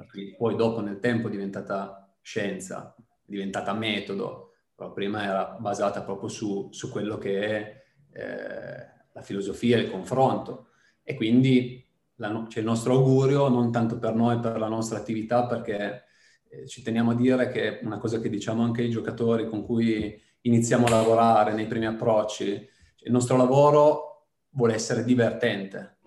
Cioè, 0.04 0.36
poi 0.36 0.56
dopo 0.56 0.80
nel 0.80 0.98
tempo 0.98 1.28
è 1.28 1.30
diventata 1.30 2.14
scienza, 2.20 2.94
è 2.96 3.02
diventata 3.24 3.72
metodo, 3.72 4.52
però 4.74 4.92
prima 4.92 5.22
era 5.22 5.56
basata 5.58 6.02
proprio 6.02 6.28
su, 6.28 6.68
su 6.70 6.90
quello 6.90 7.16
che 7.18 7.40
è 7.40 7.84
eh, 8.12 8.86
la 9.12 9.22
filosofia, 9.22 9.78
il 9.78 9.90
confronto. 9.90 10.68
E 11.02 11.14
quindi 11.14 11.86
la, 12.16 12.44
c'è 12.48 12.60
il 12.60 12.66
nostro 12.66 12.94
augurio, 12.94 13.48
non 13.48 13.72
tanto 13.72 13.98
per 13.98 14.14
noi, 14.14 14.38
per 14.38 14.58
la 14.58 14.68
nostra 14.68 14.98
attività, 14.98 15.46
perché 15.46 16.04
eh, 16.48 16.66
ci 16.66 16.82
teniamo 16.82 17.12
a 17.12 17.14
dire 17.14 17.48
che 17.48 17.80
una 17.82 17.98
cosa 17.98 18.20
che 18.20 18.28
diciamo 18.28 18.62
anche 18.62 18.82
ai 18.82 18.90
giocatori 18.90 19.48
con 19.48 19.64
cui 19.64 20.20
iniziamo 20.42 20.86
a 20.86 20.90
lavorare 20.90 21.52
nei 21.52 21.66
primi 21.66 21.86
approcci, 21.86 22.68
il 23.00 23.12
nostro 23.12 23.36
lavoro 23.36 24.28
vuole 24.50 24.74
essere 24.74 25.04
divertente, 25.04 25.98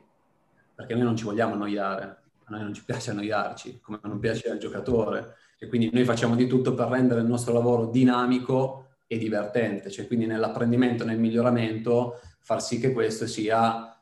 perché 0.76 0.94
noi 0.94 1.04
non 1.04 1.16
ci 1.16 1.24
vogliamo 1.24 1.54
annoiare, 1.54 2.19
a 2.50 2.56
noi 2.56 2.64
non 2.64 2.74
ci 2.74 2.84
piace 2.84 3.12
annoiarci, 3.12 3.80
come 3.80 4.00
non 4.04 4.20
piace 4.20 4.50
al 4.50 4.58
giocatore 4.58 5.36
e 5.60 5.68
quindi 5.68 5.90
noi 5.92 6.04
facciamo 6.04 6.36
di 6.36 6.48
tutto 6.48 6.74
per 6.74 6.88
rendere 6.88 7.22
il 7.22 7.28
nostro 7.28 7.54
lavoro 7.54 7.86
dinamico 7.88 8.88
e 9.08 9.18
divertente, 9.18 9.90
cioè 9.90 10.08
quindi 10.08 10.26
nell'apprendimento, 10.26 11.06
nel 11.06 11.20
miglioramento, 11.20 12.20
far 12.40 12.62
sì 12.62 12.80
che 12.80 12.92
questo 12.92 13.28
sia 13.28 13.96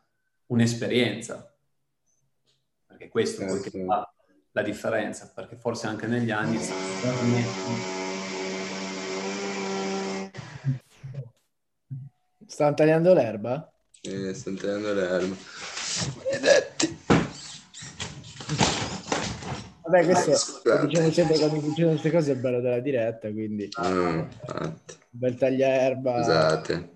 un'esperienza. 0.47 1.53
Perché 2.85 3.09
questo 3.09 3.41
è 3.41 3.51
eh, 3.51 3.59
sì. 3.59 3.83
fa 3.85 4.11
la 4.51 4.61
differenza, 4.61 5.31
perché 5.33 5.55
forse 5.55 5.87
anche 5.87 6.07
negli 6.07 6.31
anni... 6.31 6.59
Stanno 12.45 12.73
tagliando 12.73 13.13
l'erba? 13.13 13.71
Sì, 14.01 14.33
stanno 14.33 14.57
tagliando 14.57 14.93
l'erba. 14.93 15.35
Maledetti. 16.17 16.96
Vabbè, 19.88 20.03
questo 20.03 20.62
lo 20.63 20.86
diciamo 20.86 21.12
sempre 21.12 21.38
quando 21.38 21.62
succedono 21.62 21.91
queste 21.91 22.12
cose 22.12 22.32
è 22.34 22.36
bello 22.36 22.60
della 22.60 22.79
diretta, 22.79 23.32
quindi 23.32 23.70
mm, 23.88 24.22
bel 25.10 25.36
tagliaerba. 25.36 26.24
Scusate. 26.24 26.96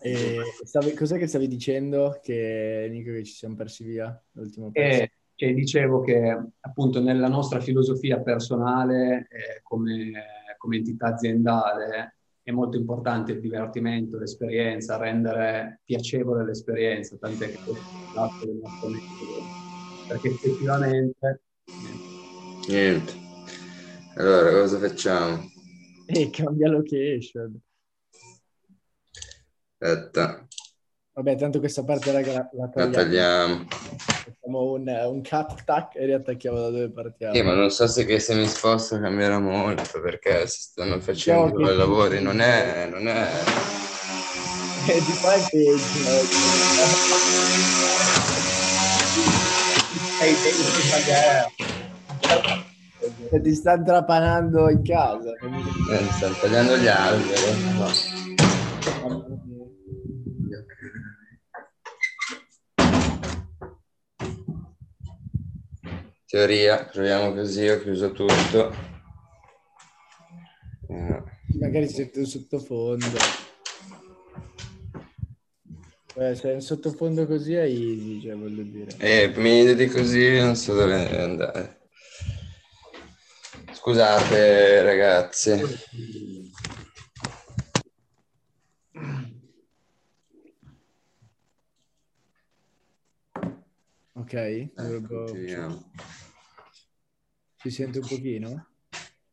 E 0.00 0.38
stavi, 0.64 0.94
cos'è 0.94 1.18
che 1.18 1.26
stavi 1.26 1.48
dicendo? 1.48 2.20
Che 2.22 2.86
Nico 2.88 3.10
che 3.10 3.24
ci 3.24 3.32
siamo 3.32 3.56
persi 3.56 3.82
via 3.82 4.22
l'ultimo? 4.32 4.70
Eh, 4.72 5.10
cioè, 5.34 5.54
dicevo 5.54 6.02
che 6.02 6.38
appunto 6.60 7.02
nella 7.02 7.28
nostra 7.28 7.58
filosofia 7.58 8.20
personale 8.20 9.26
eh, 9.28 9.60
come, 9.62 10.12
come 10.58 10.76
entità 10.76 11.08
aziendale 11.08 12.14
è 12.42 12.52
molto 12.52 12.76
importante 12.76 13.32
il 13.32 13.40
divertimento, 13.40 14.18
l'esperienza, 14.18 14.96
rendere 14.96 15.80
piacevole 15.84 16.44
l'esperienza, 16.44 17.16
tant'è 17.16 17.50
che 17.50 17.58
questo 17.64 18.42
è 18.42 18.46
del 18.46 18.60
nostro 18.62 18.88
metodo 18.88 19.64
perché 20.06 20.28
effettivamente 20.28 21.40
Niente. 22.68 23.12
Allora, 24.16 24.50
cosa 24.50 24.78
facciamo? 24.78 25.50
E 26.06 26.30
cambia 26.30 26.68
location. 26.68 27.60
Aspetta. 29.78 30.46
Vabbè, 31.12 31.36
tanto 31.36 31.60
questa 31.60 31.84
parte 31.84 32.12
la, 32.12 32.20
la, 32.20 32.68
tagliamo. 32.68 32.72
La 32.72 32.90
tagliamo. 32.90 33.66
Facciamo 33.68 34.72
un, 34.72 34.88
un 34.88 35.22
cut, 35.22 35.64
tac, 35.64 35.94
e 35.94 36.06
riattacchiamo 36.06 36.58
da 36.58 36.70
dove 36.70 36.90
partiamo. 36.90 37.34
Sì, 37.34 37.42
ma 37.42 37.54
non 37.54 37.70
so 37.70 37.86
se 37.86 38.04
che 38.04 38.18
se 38.18 38.34
mi 38.34 38.46
sposto 38.46 38.98
cambierà 39.00 39.38
molto, 39.38 40.00
perché 40.00 40.46
si 40.46 40.60
stanno 40.60 41.00
facendo 41.00 41.56
due 41.56 41.74
lavori, 41.74 42.20
non 42.20 42.40
è... 42.40 42.88
Non 42.90 43.08
è... 43.08 43.28
E 44.88 44.94
di 45.00 45.12
fatti... 45.14 45.64
Ehi, 50.18 50.34
devi 50.42 50.88
tagliare. 50.90 51.50
Se 53.30 53.40
ti 53.40 53.54
stanno 53.54 53.84
trapanando 53.84 54.70
in 54.70 54.82
casa. 54.82 55.30
Eh, 55.32 56.12
stanno 56.12 56.34
tagliando 56.40 56.76
gli 56.78 56.86
alberi. 56.86 57.34
No. 57.76 57.90
Teoria, 66.26 66.84
proviamo 66.86 67.32
così, 67.34 67.68
ho 67.68 67.78
chiuso 67.80 68.12
tutto. 68.12 68.74
Magari 71.60 71.88
sento 71.88 72.20
un 72.20 72.26
sottofondo. 72.26 73.55
Beh, 76.16 76.34
se 76.34 76.50
in 76.50 76.62
sottofondo 76.62 77.26
così 77.26 77.52
è 77.52 77.64
easy, 77.64 78.22
cioè 78.22 78.34
voglio 78.34 78.62
dire. 78.62 78.96
Eh, 78.96 79.34
meglio 79.36 79.74
di 79.74 79.86
così 79.86 80.38
non 80.40 80.56
so 80.56 80.72
dove 80.72 81.14
andare. 81.20 81.80
Scusate 83.74 84.80
ragazzi. 84.80 85.50
Ok, 94.14 94.72
dovrebbe... 94.72 95.84
Si 97.56 97.70
sente 97.70 97.98
un 97.98 98.06
pochino? 98.06 98.68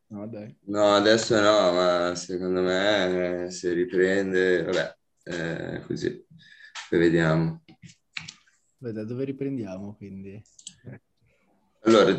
No, 0.08 0.28
dai. 0.28 0.54
No, 0.66 0.96
adesso 0.96 1.40
no, 1.40 1.72
ma 1.72 2.14
secondo 2.16 2.62
me 2.62 3.48
si 3.52 3.72
riprende, 3.72 4.64
vabbè, 4.64 4.96
eh, 5.24 5.82
così. 5.88 6.23
Poi 6.94 7.02
vediamo. 7.02 7.64
Beh, 8.78 8.92
da 8.92 9.04
dove 9.04 9.26
riprendiamo 9.26 9.96
quindi? 9.96 10.40
Allora, 11.86 12.16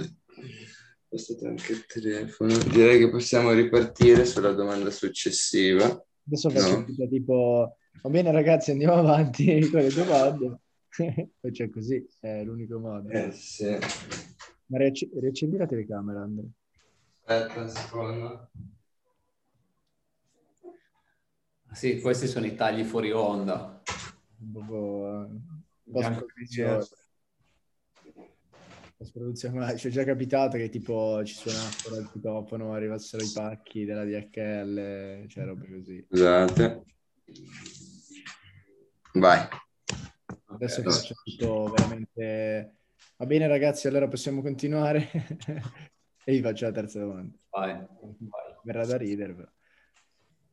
passato 1.09 1.47
anche 1.47 1.71
il 1.71 1.87
telefono. 1.87 2.59
Direi 2.59 2.99
che 2.99 3.09
possiamo 3.09 3.53
ripartire 3.53 4.25
sulla 4.25 4.51
domanda 4.51 4.91
successiva. 4.91 5.85
Adesso 6.27 6.51
faccio 6.51 6.85
no? 6.89 7.09
tipo, 7.09 7.77
va 8.03 8.11
bene 8.11 8.33
ragazzi, 8.33 8.73
andiamo 8.73 8.95
avanti 8.95 9.61
con 9.71 9.79
le 9.79 9.93
domande. 9.93 10.59
Poi 11.39 11.53
c'è 11.53 11.71
così, 11.71 12.05
è 12.19 12.43
l'unico 12.43 12.81
modo. 12.81 13.11
Eh, 13.11 13.31
sì. 13.31 13.79
Ma 14.67 14.79
riacc- 14.79 15.21
riaccendi 15.21 15.57
la 15.57 15.67
telecamera, 15.67 16.21
Andrea. 16.21 16.51
Aspetta 17.27 17.61
un 17.61 17.69
secondo. 17.69 18.51
Sì, 21.71 22.01
questi 22.01 22.27
sono 22.27 22.47
i 22.47 22.57
tagli 22.57 22.83
fuori 22.83 23.13
onda. 23.13 23.81
Proprio, 24.53 25.25
eh, 25.25 25.29
post-produzione, 28.97 29.77
ci 29.77 29.89
è 29.89 29.91
già 29.91 30.05
capitato 30.05 30.57
che 30.57 30.69
tipo 30.69 31.23
ci 31.25 31.35
suonassero 31.35 31.97
il 31.97 32.09
citofono, 32.13 32.73
arrivassero 32.73 33.23
i 33.23 33.31
pacchi 33.33 33.85
della 33.85 34.05
DHL, 34.05 35.27
cioè 35.29 35.45
robe 35.45 35.69
così. 35.71 36.05
Scusate. 36.09 36.85
Vai. 39.15 39.47
Adesso 40.47 40.81
okay. 40.81 40.93
faccio 40.93 41.15
tutto 41.23 41.73
veramente... 41.77 42.77
Va 43.17 43.27
bene 43.27 43.47
ragazzi, 43.47 43.87
allora 43.87 44.09
possiamo 44.09 44.43
continuare? 44.43 45.09
e 46.25 46.33
vi 46.33 46.41
faccio 46.41 46.65
la 46.65 46.73
terza 46.73 46.99
domanda. 46.99 47.37
Vai. 47.51 47.73
Vai. 47.73 48.55
Verrà 48.65 48.87
da 48.87 48.97
ridere 48.97 49.35
però. 49.35 49.49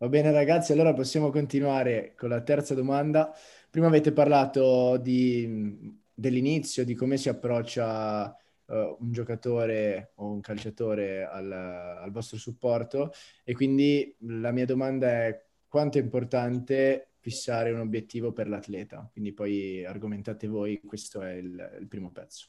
Va 0.01 0.09
bene 0.09 0.31
ragazzi, 0.31 0.71
allora 0.71 0.95
possiamo 0.95 1.29
continuare 1.29 2.15
con 2.17 2.29
la 2.29 2.41
terza 2.41 2.73
domanda. 2.73 3.31
Prima 3.69 3.85
avete 3.85 4.11
parlato 4.11 4.97
di, 4.97 5.95
dell'inizio, 6.11 6.83
di 6.83 6.95
come 6.95 7.17
si 7.17 7.29
approccia 7.29 8.35
uh, 8.65 8.97
un 8.99 9.11
giocatore 9.11 10.13
o 10.15 10.31
un 10.31 10.41
calciatore 10.41 11.23
al, 11.23 11.51
al, 11.51 12.09
vostro 12.09 12.37
supporto 12.37 13.11
e 13.43 13.53
quindi 13.53 14.15
la 14.21 14.49
mia 14.49 14.65
domanda 14.65 15.07
è 15.27 15.45
quanto 15.67 15.99
è 15.99 16.01
importante 16.01 17.11
fissare 17.19 17.71
un 17.71 17.81
obiettivo 17.81 18.31
per 18.31 18.49
l'atleta? 18.49 19.07
Quindi 19.11 19.33
poi 19.33 19.85
argomentate 19.85 20.47
voi, 20.47 20.81
questo 20.83 21.21
è 21.21 21.33
il, 21.33 21.77
il 21.79 21.87
primo 21.87 22.09
pezzo. 22.09 22.47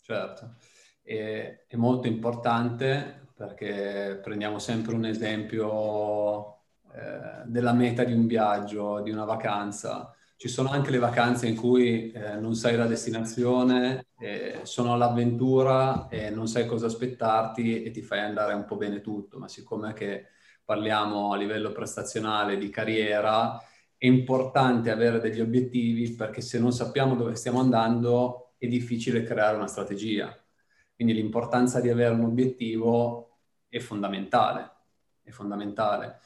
Certo, 0.00 0.54
è, 1.02 1.64
è 1.66 1.76
molto 1.76 2.06
importante 2.06 3.26
perché 3.34 4.18
prendiamo 4.22 4.58
sempre 4.58 4.94
un 4.94 5.04
esempio 5.04 6.55
eh, 6.96 7.42
della 7.44 7.74
meta 7.74 8.04
di 8.04 8.14
un 8.14 8.26
viaggio, 8.26 9.00
di 9.02 9.10
una 9.10 9.24
vacanza. 9.24 10.14
Ci 10.34 10.48
sono 10.48 10.70
anche 10.70 10.90
le 10.90 10.98
vacanze 10.98 11.46
in 11.46 11.54
cui 11.54 12.10
eh, 12.10 12.36
non 12.36 12.54
sai 12.54 12.74
la 12.74 12.86
destinazione, 12.86 14.06
eh, 14.18 14.60
sono 14.62 14.94
all'avventura 14.94 16.08
e 16.08 16.30
non 16.30 16.48
sai 16.48 16.64
cosa 16.66 16.86
aspettarti 16.86 17.82
e 17.82 17.90
ti 17.90 18.00
fai 18.00 18.20
andare 18.20 18.54
un 18.54 18.64
po' 18.64 18.76
bene 18.76 19.02
tutto, 19.02 19.38
ma 19.38 19.46
siccome 19.46 19.92
che 19.92 20.28
parliamo 20.64 21.32
a 21.32 21.36
livello 21.36 21.70
prestazionale 21.70 22.56
di 22.56 22.70
carriera, 22.70 23.58
è 23.98 24.06
importante 24.06 24.90
avere 24.90 25.20
degli 25.20 25.40
obiettivi 25.40 26.12
perché 26.14 26.40
se 26.40 26.58
non 26.58 26.72
sappiamo 26.72 27.14
dove 27.14 27.34
stiamo 27.34 27.60
andando 27.60 28.54
è 28.56 28.66
difficile 28.68 29.22
creare 29.22 29.56
una 29.56 29.66
strategia. 29.66 30.34
Quindi 30.94 31.12
l'importanza 31.12 31.78
di 31.80 31.90
avere 31.90 32.14
un 32.14 32.24
obiettivo 32.24 33.40
è 33.68 33.80
fondamentale, 33.80 34.70
è 35.22 35.30
fondamentale 35.30 36.20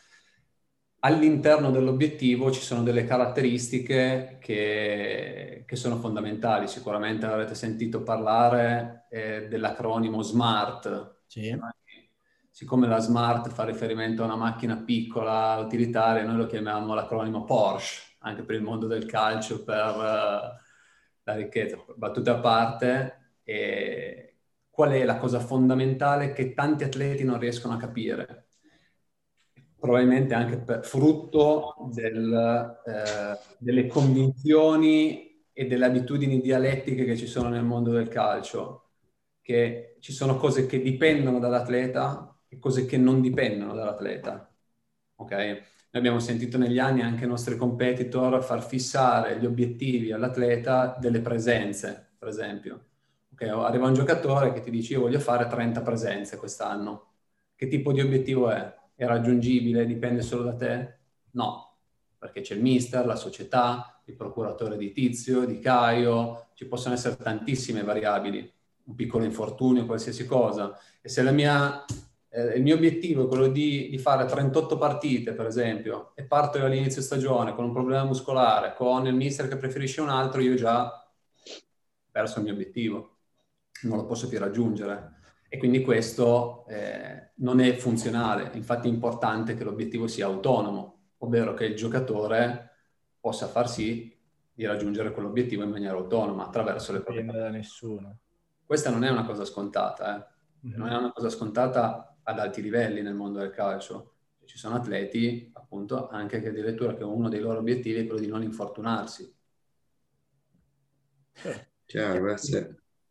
all'interno 1.01 1.71
dell'obiettivo 1.71 2.51
ci 2.51 2.61
sono 2.61 2.83
delle 2.83 3.05
caratteristiche 3.05 4.39
che, 4.41 5.65
che 5.67 5.77
sono 5.77 5.97
fondamentali. 5.97 6.69
Sicuramente 6.69 7.27
avrete 7.27 7.55
sentito 7.55 8.03
parlare 8.03 9.07
eh, 9.11 9.47
dell'acronimo 9.49 10.23
SMART. 10.23 11.23
Sì. 11.27 11.59
Siccome 12.51 12.87
la 12.87 12.99
SMART 12.99 13.49
fa 13.49 13.65
riferimento 13.65 14.23
a 14.23 14.27
una 14.27 14.37
macchina 14.37 14.77
piccola, 14.77 15.57
utilitaria, 15.57 16.25
noi 16.25 16.37
lo 16.37 16.47
chiamiamo 16.47 16.93
l'acronimo 16.93 17.45
Porsche, 17.45 18.17
anche 18.19 18.43
per 18.43 18.57
il 18.57 18.63
mondo 18.63 18.87
del 18.87 19.07
calcio, 19.07 19.65
per 19.65 19.95
uh, 19.97 20.61
la 21.23 21.35
ricchezza. 21.35 21.83
Battute 21.97 22.29
a 22.29 22.39
parte, 22.39 23.39
e 23.45 24.35
qual 24.69 24.91
è 24.91 25.05
la 25.05 25.17
cosa 25.17 25.41
fondamentale 25.41 26.33
che 26.33 26.53
tanti 26.53 26.85
atleti 26.85 27.25
non 27.25 27.39
riescono 27.39 27.75
a 27.75 27.79
capire? 27.79 28.50
Probabilmente 29.81 30.35
anche 30.35 30.59
per, 30.59 30.85
frutto 30.85 31.75
del, 31.91 32.81
eh, 32.87 33.39
delle 33.59 33.87
convinzioni 33.87 35.45
e 35.53 35.67
delle 35.67 35.87
abitudini 35.87 36.41
dialettiche 36.41 37.05
che 37.05 37.17
ci 37.17 37.27
sono 37.27 37.49
nel 37.49 37.65
mondo 37.65 37.91
del 37.91 38.09
calcio, 38.09 38.91
che 39.41 39.97
ci 40.01 40.13
sono 40.13 40.37
cose 40.37 40.67
che 40.67 40.81
dipendono 40.81 41.39
dall'atleta 41.39 42.39
e 42.49 42.59
cose 42.59 42.85
che 42.87 42.97
non 42.99 43.21
dipendono 43.21 43.75
dall'atleta. 43.75 44.49
Ok? 45.17 45.31
Noi 45.33 46.03
abbiamo 46.03 46.21
sentito 46.21 46.57
negli 46.59 46.79
anni 46.79 47.03
anche 47.03 47.25
i 47.25 47.29
nostri 47.29 47.57
competitor 47.57 48.43
far 48.45 48.63
fissare 48.63 49.39
gli 49.39 49.47
obiettivi 49.47 50.13
all'atleta 50.13 50.97
delle 51.01 51.21
presenze, 51.21 52.15
per 52.19 52.29
esempio. 52.29 52.85
Okay? 53.33 53.49
Arriva 53.49 53.87
un 53.87 53.95
giocatore 53.95 54.53
che 54.53 54.61
ti 54.61 54.71
dice 54.71 54.95
io 54.95 55.01
voglio 55.01 55.21
fare 55.21 55.47
30 55.47 55.83
presenze 55.83 56.37
quest'anno. 56.37 57.09
Che 57.57 57.69
tipo 57.69 57.93
di 57.93 58.01
obiettivo 58.01 58.51
è? 58.51 58.80
È 59.05 59.07
raggiungibile, 59.07 59.87
dipende 59.87 60.21
solo 60.21 60.43
da 60.43 60.55
te? 60.55 60.99
No, 61.31 61.79
perché 62.19 62.43
c'è 62.43 62.55
il 62.55 62.61
mister, 62.61 63.07
la 63.07 63.17
società, 63.17 64.03
il 64.05 64.15
procuratore 64.15 64.77
di 64.77 64.93
Tizio, 64.93 65.47
di 65.47 65.59
Caio, 65.59 66.49
ci 66.53 66.67
possono 66.67 66.93
essere 66.93 67.17
tantissime 67.17 67.83
variabili, 67.83 68.53
un 68.85 68.95
piccolo 68.95 69.25
infortunio, 69.25 69.87
qualsiasi 69.87 70.27
cosa. 70.27 70.79
E 71.01 71.09
se 71.09 71.23
mia, 71.33 71.83
eh, 72.29 72.57
il 72.57 72.63
mio 72.63 72.75
obiettivo 72.75 73.25
è 73.25 73.27
quello 73.27 73.49
di, 73.49 73.89
di, 73.89 73.97
fare 73.97 74.27
38 74.27 74.77
partite, 74.77 75.33
per 75.33 75.47
esempio, 75.47 76.13
e 76.15 76.25
parto 76.25 76.63
all'inizio 76.63 77.01
stagione 77.01 77.55
con 77.55 77.65
un 77.65 77.73
problema 77.73 78.05
muscolare, 78.05 78.75
con 78.75 79.07
il 79.07 79.15
mister 79.15 79.49
che 79.49 79.57
preferisce 79.57 80.03
un 80.03 80.11
altro, 80.11 80.43
io 80.43 80.57
già 80.57 81.11
perso 82.11 82.39
il 82.39 82.45
mio 82.45 82.53
obiettivo, 82.53 83.17
non 83.85 83.97
lo 83.97 84.05
posso 84.05 84.29
più 84.29 84.39
raggiungere 84.39 85.20
e 85.53 85.59
quindi 85.59 85.83
questo 85.83 86.65
eh, 86.69 87.33
non 87.39 87.59
è 87.59 87.75
funzionale. 87.75 88.53
Infatti 88.55 88.87
è 88.89 88.93
importante 88.93 89.57
che 89.57 89.65
l'obiettivo 89.65 90.07
sia 90.07 90.27
autonomo, 90.27 91.09
ovvero 91.19 91.55
che 91.55 91.65
il 91.65 91.75
giocatore 91.75 92.71
possa 93.19 93.49
far 93.49 93.69
sì 93.69 94.17
di 94.53 94.65
raggiungere 94.65 95.11
quell'obiettivo 95.11 95.65
in 95.65 95.71
maniera 95.71 95.97
autonoma 95.97 96.47
attraverso 96.47 96.93
le 96.93 97.01
proprie... 97.01 97.25
Non 97.25 97.35
da 97.35 97.49
nessuno. 97.49 98.19
Questa 98.65 98.91
non 98.91 99.03
è 99.03 99.11
una 99.11 99.25
cosa 99.25 99.45
scontata, 99.45 100.17
eh? 100.17 100.69
mm-hmm. 100.69 100.79
non 100.79 100.89
è 100.89 100.97
una 100.97 101.11
cosa 101.11 101.29
scontata 101.29 102.17
ad 102.23 102.39
alti 102.39 102.63
livelli 102.63 103.03
nel 103.03 103.15
mondo 103.15 103.41
del 103.41 103.51
calcio. 103.51 104.15
Ci 104.45 104.57
sono 104.57 104.77
atleti, 104.77 105.51
appunto, 105.55 106.07
anche 106.07 106.41
che 106.41 106.51
addirittura 106.51 106.95
che 106.95 107.03
uno 107.03 107.29
dei 107.29 107.41
loro 107.41 107.59
obiettivi 107.59 107.99
è 107.99 108.07
quello 108.07 108.21
di 108.21 108.29
non 108.29 108.45
infortunarsi. 108.45 109.35
Chiaro, 111.87 112.37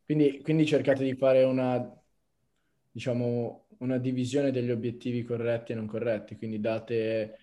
quindi, 0.06 0.41
quindi 0.41 0.65
cercate 0.65 1.04
di 1.04 1.15
fare 1.15 1.43
una 1.43 1.98
diciamo, 2.99 3.67
una 3.77 3.97
divisione 3.97 4.51
degli 4.51 4.71
obiettivi 4.71 5.23
corretti 5.23 5.71
e 5.71 5.75
non 5.75 5.88
corretti, 5.88 6.35
quindi 6.35 6.59
date... 6.59 7.38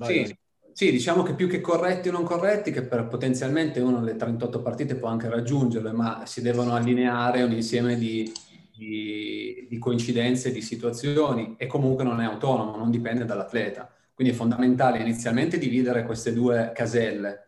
Sì, 0.00 0.34
sì, 0.72 0.90
diciamo 0.90 1.22
che 1.22 1.34
più 1.34 1.46
che 1.46 1.60
corretti 1.60 2.08
o 2.08 2.12
non 2.12 2.24
corretti, 2.24 2.70
che 2.70 2.82
per 2.82 3.06
potenzialmente 3.06 3.80
uno 3.80 4.02
le 4.02 4.16
38 4.16 4.62
partite 4.62 4.96
può 4.96 5.08
anche 5.08 5.28
raggiungerle, 5.28 5.92
ma 5.92 6.24
si 6.24 6.40
devono 6.40 6.74
allineare 6.74 7.42
un 7.42 7.52
insieme 7.52 7.96
di, 7.96 8.30
di, 8.74 9.66
di 9.68 9.78
coincidenze, 9.78 10.52
di 10.52 10.62
situazioni 10.62 11.54
e 11.58 11.66
comunque 11.66 12.04
non 12.04 12.20
è 12.22 12.24
autonomo, 12.24 12.76
non 12.76 12.90
dipende 12.90 13.26
dall'atleta. 13.26 13.90
Quindi 14.14 14.32
è 14.32 14.36
fondamentale 14.36 15.00
inizialmente 15.00 15.58
dividere 15.58 16.04
queste 16.04 16.32
due 16.32 16.72
caselle 16.74 17.44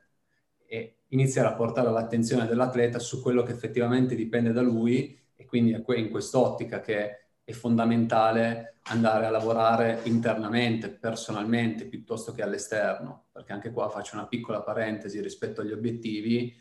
e 0.66 0.97
iniziare 1.09 1.49
a 1.49 1.55
portare 1.55 1.90
l'attenzione 1.90 2.47
dell'atleta 2.47 2.99
su 2.99 3.23
quello 3.23 3.42
che 3.42 3.53
effettivamente 3.53 4.14
dipende 4.14 4.53
da 4.53 4.61
lui 4.61 5.18
quindi 5.49 5.73
è 5.73 5.83
in 5.97 6.11
quest'ottica 6.11 6.81
che 6.81 7.31
è 7.43 7.53
fondamentale 7.53 8.81
andare 8.91 9.27
a 9.27 9.31
lavorare 9.31 10.01
internamente, 10.05 10.91
personalmente, 10.91 11.87
piuttosto 11.87 12.33
che 12.33 12.43
all'esterno, 12.43 13.29
perché 13.33 13.53
anche 13.53 13.73
qua 13.73 13.89
faccio 13.89 14.17
una 14.17 14.27
piccola 14.27 14.63
parentesi 14.63 15.21
rispetto 15.21 15.63
agli 15.63 15.73
obiettivi, 15.73 16.55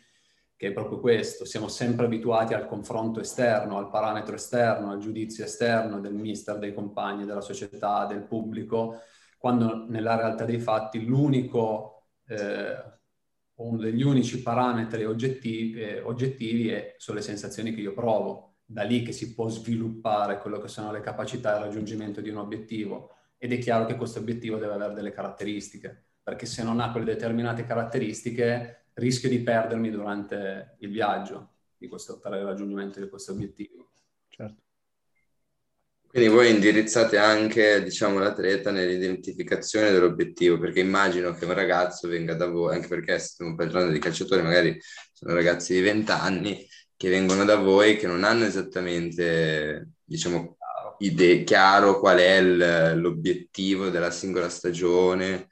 che 0.56 0.68
è 0.68 0.72
proprio 0.72 0.98
questo, 0.98 1.44
siamo 1.44 1.68
sempre 1.68 2.06
abituati 2.06 2.54
al 2.54 2.66
confronto 2.66 3.20
esterno, 3.20 3.78
al 3.78 3.90
parametro 3.90 4.34
esterno, 4.34 4.90
al 4.90 4.98
giudizio 4.98 5.44
esterno 5.44 6.00
del 6.00 6.14
mister, 6.14 6.58
dei 6.58 6.74
compagni, 6.74 7.24
della 7.24 7.40
società, 7.40 8.06
del 8.06 8.22
pubblico, 8.22 9.02
quando 9.38 9.86
nella 9.88 10.16
realtà 10.16 10.44
dei 10.44 10.58
fatti 10.58 11.04
l'unico, 11.04 12.08
eh, 12.26 12.96
uno 13.54 13.76
degli 13.78 14.02
unici 14.02 14.42
parametri 14.42 15.04
oggettivi, 15.04 15.80
eh, 15.80 16.00
oggettivi 16.00 16.68
è, 16.70 16.94
sono 16.98 17.18
le 17.18 17.24
sensazioni 17.24 17.74
che 17.74 17.80
io 17.80 17.92
provo 17.92 18.47
da 18.70 18.82
lì 18.82 19.02
che 19.02 19.12
si 19.12 19.32
può 19.32 19.48
sviluppare 19.48 20.40
quello 20.40 20.60
che 20.60 20.68
sono 20.68 20.92
le 20.92 21.00
capacità 21.00 21.54
e 21.54 21.56
il 21.58 21.64
raggiungimento 21.64 22.20
di 22.20 22.28
un 22.28 22.36
obiettivo. 22.36 23.14
Ed 23.38 23.52
è 23.52 23.58
chiaro 23.58 23.86
che 23.86 23.96
questo 23.96 24.18
obiettivo 24.18 24.58
deve 24.58 24.74
avere 24.74 24.92
delle 24.92 25.10
caratteristiche, 25.10 26.04
perché 26.22 26.44
se 26.44 26.62
non 26.62 26.78
ha 26.78 26.90
quelle 26.90 27.06
determinate 27.06 27.64
caratteristiche 27.64 28.88
rischio 28.94 29.30
di 29.30 29.40
perdermi 29.40 29.90
durante 29.90 30.76
il 30.80 30.90
viaggio 30.90 31.54
di 31.78 31.88
questo, 31.88 32.18
per 32.20 32.34
il 32.34 32.44
raggiungimento 32.44 33.00
di 33.00 33.08
questo 33.08 33.32
obiettivo. 33.32 33.88
Certo. 34.28 34.62
Quindi 36.06 36.28
voi 36.28 36.50
indirizzate 36.50 37.16
anche, 37.16 37.82
diciamo, 37.82 38.18
l'atleta 38.18 38.70
nell'identificazione 38.70 39.92
dell'obiettivo, 39.92 40.58
perché 40.58 40.80
immagino 40.80 41.32
che 41.32 41.46
un 41.46 41.54
ragazzo 41.54 42.06
venga 42.06 42.34
da 42.34 42.46
voi, 42.46 42.74
anche 42.74 42.88
perché 42.88 43.18
stiamo 43.18 43.54
parlando 43.54 43.92
di 43.92 43.98
calciatori, 43.98 44.42
magari 44.42 44.78
sono 45.12 45.32
ragazzi 45.32 45.72
di 45.72 45.80
20 45.80 46.10
anni, 46.10 46.66
che 46.98 47.08
vengono 47.08 47.44
da 47.44 47.54
voi 47.54 47.96
che 47.96 48.08
non 48.08 48.24
hanno 48.24 48.44
esattamente, 48.44 49.92
diciamo, 50.04 50.56
idee 50.98 51.44
chiaro 51.44 52.00
qual 52.00 52.18
è 52.18 52.38
il, 52.38 53.00
l'obiettivo 53.00 53.88
della 53.88 54.10
singola 54.10 54.48
stagione. 54.48 55.48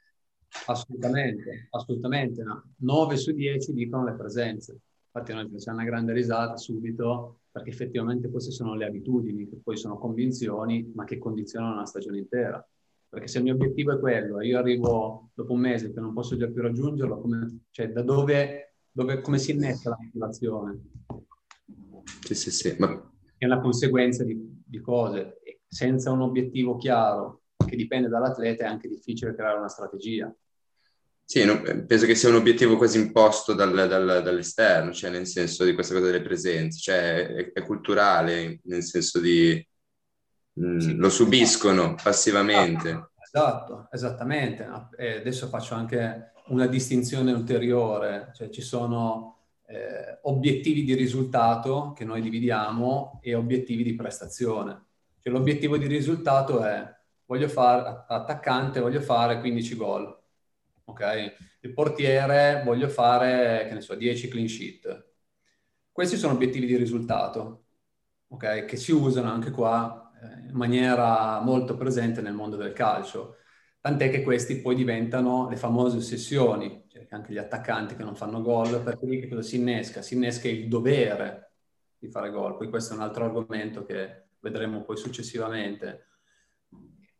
Assolutamente, 0.65 1.69
assolutamente. 1.71 2.43
No. 2.43 2.73
9 2.79 3.15
su 3.15 3.31
10 3.31 3.71
dicono 3.71 4.03
le 4.03 4.15
presenze. 4.15 4.77
Infatti 5.05 5.33
noi 5.33 5.49
facciamo 5.49 5.77
una 5.77 5.85
grande 5.85 6.11
risata 6.11 6.57
subito 6.57 7.39
perché 7.49 7.69
effettivamente 7.69 8.29
queste 8.29 8.51
sono 8.51 8.75
le 8.75 8.85
abitudini, 8.85 9.47
che 9.47 9.57
poi 9.63 9.77
sono 9.77 9.97
convinzioni, 9.97 10.91
ma 10.95 11.05
che 11.05 11.17
condizionano 11.17 11.75
una 11.75 11.85
stagione 11.85 12.17
intera. 12.17 12.63
Perché 13.07 13.27
se 13.27 13.37
il 13.37 13.45
mio 13.45 13.53
obiettivo 13.53 13.93
è 13.93 13.99
quello 13.99 14.41
e 14.41 14.47
io 14.47 14.59
arrivo 14.59 15.29
dopo 15.33 15.53
un 15.53 15.61
mese 15.61 15.93
che 15.93 15.99
non 16.01 16.11
posso 16.11 16.35
già 16.35 16.47
più 16.47 16.61
raggiungerlo, 16.61 17.21
come, 17.21 17.67
cioè 17.71 17.89
da 17.89 18.01
dove, 18.01 18.73
dove, 18.91 19.21
come 19.21 19.37
si 19.39 19.51
innesca 19.51 19.91
la 19.91 19.97
motivazione? 19.97 20.81
Sì, 22.27 22.35
sì, 22.35 22.51
sì. 22.51 22.75
Ma... 22.77 23.09
È 23.37 23.45
una 23.45 23.61
conseguenza 23.61 24.25
di, 24.25 24.37
di 24.65 24.81
cose. 24.81 25.39
Senza 25.65 26.11
un 26.11 26.21
obiettivo 26.21 26.75
chiaro 26.75 27.43
che 27.65 27.77
dipende 27.77 28.09
dall'atleta 28.09 28.65
è 28.65 28.67
anche 28.67 28.89
difficile 28.89 29.33
creare 29.33 29.57
una 29.57 29.69
strategia. 29.69 30.33
Sì, 31.23 31.45
no, 31.45 31.61
penso 31.61 32.05
che 32.05 32.15
sia 32.15 32.27
un 32.27 32.35
obiettivo 32.35 32.75
quasi 32.75 32.99
imposto 32.99 33.53
dal, 33.53 33.73
dal, 33.73 34.21
dall'esterno, 34.23 34.91
cioè 34.91 35.09
nel 35.09 35.25
senso 35.25 35.63
di 35.63 35.73
questa 35.73 35.93
cosa 35.93 36.07
delle 36.07 36.21
presenze, 36.21 36.79
cioè 36.79 37.27
è, 37.27 37.51
è 37.53 37.63
culturale, 37.63 38.59
nel 38.63 38.83
senso 38.83 39.19
di 39.19 39.65
mh, 40.53 40.77
sì, 40.77 40.95
lo 40.95 41.09
subiscono 41.09 41.95
passivamente. 42.01 42.89
Esatto, 42.89 43.19
esatto 43.21 43.87
esattamente. 43.91 44.69
E 44.97 45.17
adesso 45.17 45.47
faccio 45.47 45.75
anche 45.75 46.31
una 46.47 46.67
distinzione 46.67 47.31
ulteriore, 47.31 48.31
cioè 48.33 48.49
ci 48.49 48.61
sono 48.61 49.36
eh, 49.67 50.19
obiettivi 50.23 50.83
di 50.83 50.93
risultato 50.93 51.93
che 51.93 52.05
noi 52.05 52.21
dividiamo 52.21 53.19
e 53.21 53.35
obiettivi 53.35 53.83
di 53.83 53.95
prestazione. 53.95 54.85
Cioè, 55.19 55.33
l'obiettivo 55.33 55.77
di 55.77 55.87
risultato 55.87 56.63
è 56.63 56.95
voglio 57.25 57.49
fare 57.49 58.05
attaccante, 58.07 58.79
voglio 58.79 59.01
fare 59.01 59.39
15 59.39 59.75
gol. 59.75 60.21
Ok? 60.85 61.35
Il 61.61 61.73
portiere 61.73 62.63
voglio 62.63 62.87
fare, 62.87 63.65
che 63.67 63.73
ne 63.73 63.81
so, 63.81 63.95
10 63.95 64.29
clean 64.29 64.47
sheet. 64.47 65.05
Questi 65.91 66.15
sono 66.15 66.33
obiettivi 66.33 66.65
di 66.65 66.77
risultato, 66.77 67.65
ok? 68.27 68.65
Che 68.65 68.77
si 68.77 68.91
usano 68.91 69.31
anche 69.31 69.51
qua 69.51 70.11
eh, 70.21 70.47
in 70.49 70.55
maniera 70.55 71.39
molto 71.41 71.75
presente 71.75 72.21
nel 72.21 72.33
mondo 72.33 72.55
del 72.55 72.71
calcio. 72.73 73.37
Tant'è 73.81 74.09
che 74.09 74.21
questi 74.21 74.61
poi 74.61 74.75
diventano 74.75 75.49
le 75.49 75.55
famose 75.57 75.97
ossessioni, 75.97 76.86
anche 77.15 77.33
gli 77.33 77.37
attaccanti 77.37 77.95
che 77.95 78.03
non 78.03 78.15
fanno 78.15 78.41
gol, 78.41 78.81
perché 78.81 79.05
lì 79.05 79.19
che 79.19 79.27
cosa 79.27 79.41
si 79.41 79.57
innesca? 79.57 80.01
Si 80.01 80.15
innesca 80.15 80.47
il 80.47 80.67
dovere 80.67 81.51
di 81.97 82.07
fare 82.09 82.29
gol. 82.29 82.57
Poi 82.57 82.69
questo 82.69 82.93
è 82.93 82.97
un 82.97 83.03
altro 83.03 83.25
argomento 83.25 83.83
che 83.83 84.29
vedremo 84.39 84.83
poi 84.83 84.97
successivamente. 84.97 86.05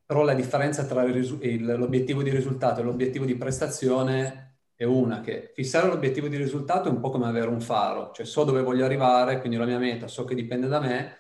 Però 0.06 0.24
la 0.24 0.34
differenza 0.34 0.86
tra 0.86 1.04
il, 1.04 1.76
l'obiettivo 1.78 2.24
di 2.24 2.30
risultato 2.30 2.80
e 2.80 2.84
l'obiettivo 2.84 3.26
di 3.26 3.36
prestazione 3.36 4.48
è 4.74 4.84
una, 4.84 5.22
che 5.22 5.52
fissare 5.56 5.88
l'obiettivo 5.88 6.28
di 6.28 6.38
risultato 6.38 6.88
è 6.88 6.92
un 6.92 7.00
po' 7.00 7.10
come 7.10 7.26
avere 7.26 7.48
un 7.48 7.60
faro, 7.60 8.12
cioè 8.14 8.26
so 8.26 8.44
dove 8.44 8.62
voglio 8.62 8.86
arrivare, 8.86 9.40
quindi 9.40 9.58
la 9.58 9.66
mia 9.66 9.80
meta 9.80 10.08
so 10.08 10.24
che 10.24 10.36
dipende 10.36 10.68
da 10.68 10.80
me, 10.80 11.18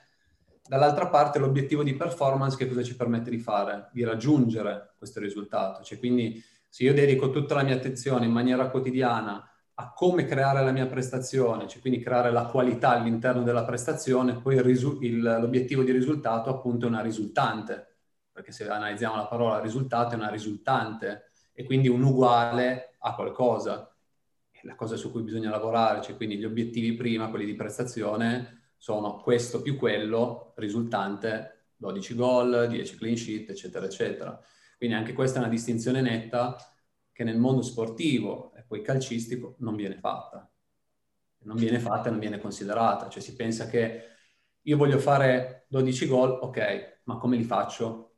dall'altra 0.67 1.07
parte 1.07 1.39
l'obiettivo 1.39 1.81
di 1.81 1.95
performance 1.95 2.55
che 2.55 2.67
cosa 2.67 2.83
ci 2.83 2.95
permette 2.95 3.31
di 3.31 3.39
fare? 3.39 3.89
Di 3.91 4.03
raggiungere 4.03 4.93
questo 4.97 5.19
risultato, 5.19 5.81
cioè 5.83 5.97
quindi 5.97 6.39
se 6.77 6.83
io 6.83 6.93
dedico 6.93 7.31
tutta 7.31 7.55
la 7.55 7.63
mia 7.63 7.73
attenzione 7.73 8.27
in 8.27 8.31
maniera 8.31 8.69
quotidiana 8.69 9.43
a 9.79 9.93
come 9.93 10.25
creare 10.25 10.63
la 10.63 10.71
mia 10.71 10.85
prestazione, 10.85 11.67
cioè 11.67 11.81
quindi 11.81 11.99
creare 11.99 12.29
la 12.29 12.45
qualità 12.45 12.91
all'interno 12.91 13.41
della 13.41 13.65
prestazione, 13.65 14.39
poi 14.39 14.61
risu- 14.61 15.01
il, 15.01 15.19
l'obiettivo 15.23 15.81
di 15.81 15.91
risultato 15.91 16.51
appunto 16.51 16.85
è 16.85 16.89
una 16.89 17.01
risultante, 17.01 17.95
perché 18.31 18.51
se 18.51 18.69
analizziamo 18.69 19.15
la 19.15 19.25
parola 19.25 19.59
risultato 19.59 20.13
è 20.13 20.17
una 20.17 20.29
risultante 20.29 21.31
e 21.51 21.63
quindi 21.63 21.87
un 21.87 22.03
uguale 22.03 22.97
a 22.99 23.15
qualcosa. 23.15 23.91
È 24.51 24.59
la 24.61 24.75
cosa 24.75 24.97
su 24.97 25.09
cui 25.09 25.23
bisogna 25.23 25.49
lavorare, 25.49 26.03
cioè 26.03 26.15
quindi 26.15 26.37
gli 26.37 26.45
obiettivi 26.45 26.93
prima, 26.93 27.31
quelli 27.31 27.45
di 27.45 27.55
prestazione, 27.55 28.73
sono 28.77 29.15
questo 29.15 29.63
più 29.63 29.77
quello, 29.77 30.53
risultante 30.57 31.69
12 31.75 32.13
gol, 32.13 32.67
10 32.69 32.97
clean 32.97 33.17
sheet, 33.17 33.49
eccetera, 33.49 33.87
eccetera. 33.87 34.39
Quindi 34.77 34.95
anche 34.95 35.13
questa 35.13 35.37
è 35.37 35.41
una 35.41 35.49
distinzione 35.49 36.01
netta 36.01 36.55
che 37.11 37.23
nel 37.23 37.39
mondo 37.39 37.63
sportivo 37.63 38.53
e 38.55 38.61
poi 38.61 38.83
calcistico 38.83 39.55
non 39.59 39.75
viene 39.75 39.97
fatta. 39.97 40.47
Non 41.39 41.55
viene 41.55 41.79
fatta 41.79 42.07
e 42.07 42.11
non 42.11 42.19
viene 42.19 42.39
considerata. 42.39 43.09
Cioè 43.09 43.21
si 43.21 43.35
pensa 43.35 43.67
che 43.67 44.03
io 44.61 44.77
voglio 44.77 44.99
fare 44.99 45.65
12 45.69 46.07
gol, 46.07 46.29
ok, 46.41 46.99
ma 47.03 47.17
come 47.17 47.37
li 47.37 47.43
faccio? 47.43 48.17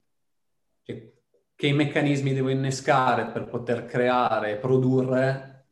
Cioè, 0.82 1.13
che 1.56 1.72
meccanismi 1.72 2.34
devo 2.34 2.50
innescare 2.50 3.28
per 3.28 3.48
poter 3.48 3.86
creare 3.86 4.52
e 4.52 4.58
produrre 4.58 5.67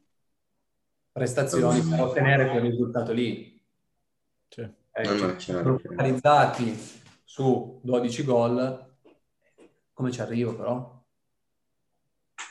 prestazioni 1.12 1.82
per 1.82 2.00
ottenere 2.00 2.50
quel 2.50 2.62
risultato 2.62 3.12
lì? 3.12 3.62
Cioè, 4.47 4.71
eh, 4.91 5.38
cioè, 5.38 5.63
focalizzati 5.63 6.78
su 7.23 7.82
12 7.84 8.23
gol 8.23 8.87
come 9.97 10.12
ci 10.12 10.21
arrivo 10.21 10.55
però? 10.55 11.03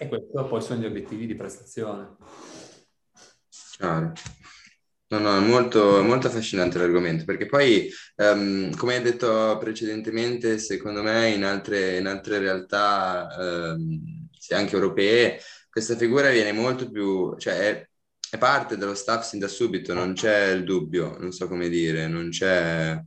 E 0.01 0.09
questi 0.09 0.33
poi 0.33 0.61
sono 0.61 0.81
gli 0.81 0.85
obiettivi 0.85 1.27
di 1.27 1.37
prestazione. 1.37 2.17
Chiaro. 3.77 4.13
No, 5.09 5.19
no, 5.21 5.37
è 5.37 5.41
molto, 5.41 6.03
molto 6.03 6.27
affascinante 6.27 6.79
l'argomento, 6.79 7.25
perché 7.25 7.47
poi, 7.47 7.89
um, 8.17 8.75
come 8.75 8.97
hai 8.97 9.03
detto 9.03 9.57
precedentemente, 9.61 10.59
secondo 10.59 11.03
me 11.05 11.29
in 11.29 11.45
altre, 11.45 11.99
in 11.99 12.07
altre 12.09 12.41
realtà, 12.41 13.29
um, 13.39 14.29
anche 14.49 14.75
europee, 14.75 15.41
questa 15.71 15.95
figura 15.95 16.31
viene 16.31 16.51
molto 16.51 16.91
più, 16.91 17.37
cioè 17.37 17.55
è, 17.59 17.89
è, 18.29 18.39
parte 18.39 18.77
dello 18.77 18.97
staff 18.97 19.25
sin 19.25 19.39
da 19.39 19.47
subito, 19.47 19.95
non 19.95 20.15
c'è 20.15 20.49
il 20.49 20.65
dubbio, 20.65 21.17
non 21.19 21.31
so 21.31 21.47
come 21.47 21.69
dire, 21.69 22.09
non 22.09 22.31
c'è... 22.31 23.01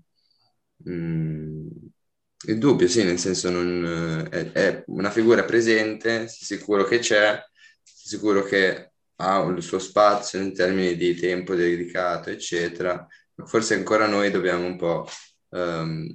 Mm, 0.88 1.89
il 2.48 2.58
dubbio, 2.58 2.88
sì, 2.88 3.04
nel 3.04 3.20
senso 3.20 3.50
non, 3.50 4.28
è, 4.32 4.52
è, 4.52 4.84
una 4.88 5.12
figura 5.12 5.44
presente, 5.44 6.28
sei 6.30 6.58
sicuro 6.58 6.86
che 6.86 7.00
c'è, 7.00 7.42
sei 7.84 8.18
sicuro 8.18 8.44
che 8.44 8.92
ha 9.18 9.44
il 9.44 9.62
suo 9.62 9.80
spazio 9.80 10.40
in 10.40 10.54
termini 10.54 10.96
di 10.96 11.16
tempo 11.16 11.54
dedicato, 11.56 12.30
eccetera. 12.30 13.06
Forse 13.46 13.74
ancora 13.74 14.08
noi 14.08 14.32
dobbiamo 14.32 14.66
un 14.66 14.78
po', 14.78 15.06
um, 15.50 16.10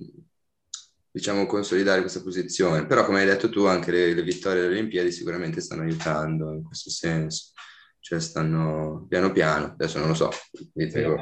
diciamo, 1.11 1.47
consolidare 1.47 2.01
questa 2.01 2.23
posizione. 2.23 2.87
Però, 2.87 3.05
come 3.05 3.21
hai 3.21 3.27
detto 3.27 3.51
tu, 3.51 3.65
anche 3.65 3.91
le, 3.91 4.15
le 4.15 4.23
vittorie 4.23 4.63
delle 4.63 4.75
Olimpiadi 4.75 5.13
sicuramente 5.13 5.61
stanno 5.61 5.83
aiutando 5.83 6.53
in 6.53 6.63
questo 6.63 6.89
senso. 6.89 7.53
Cioè, 8.01 8.19
stanno 8.21 9.07
piano 9.09 9.31
piano, 9.33 9.67
adesso 9.67 9.99
non 9.99 10.09
lo 10.09 10.15
so. 10.15 10.31
Dite, 10.73 11.17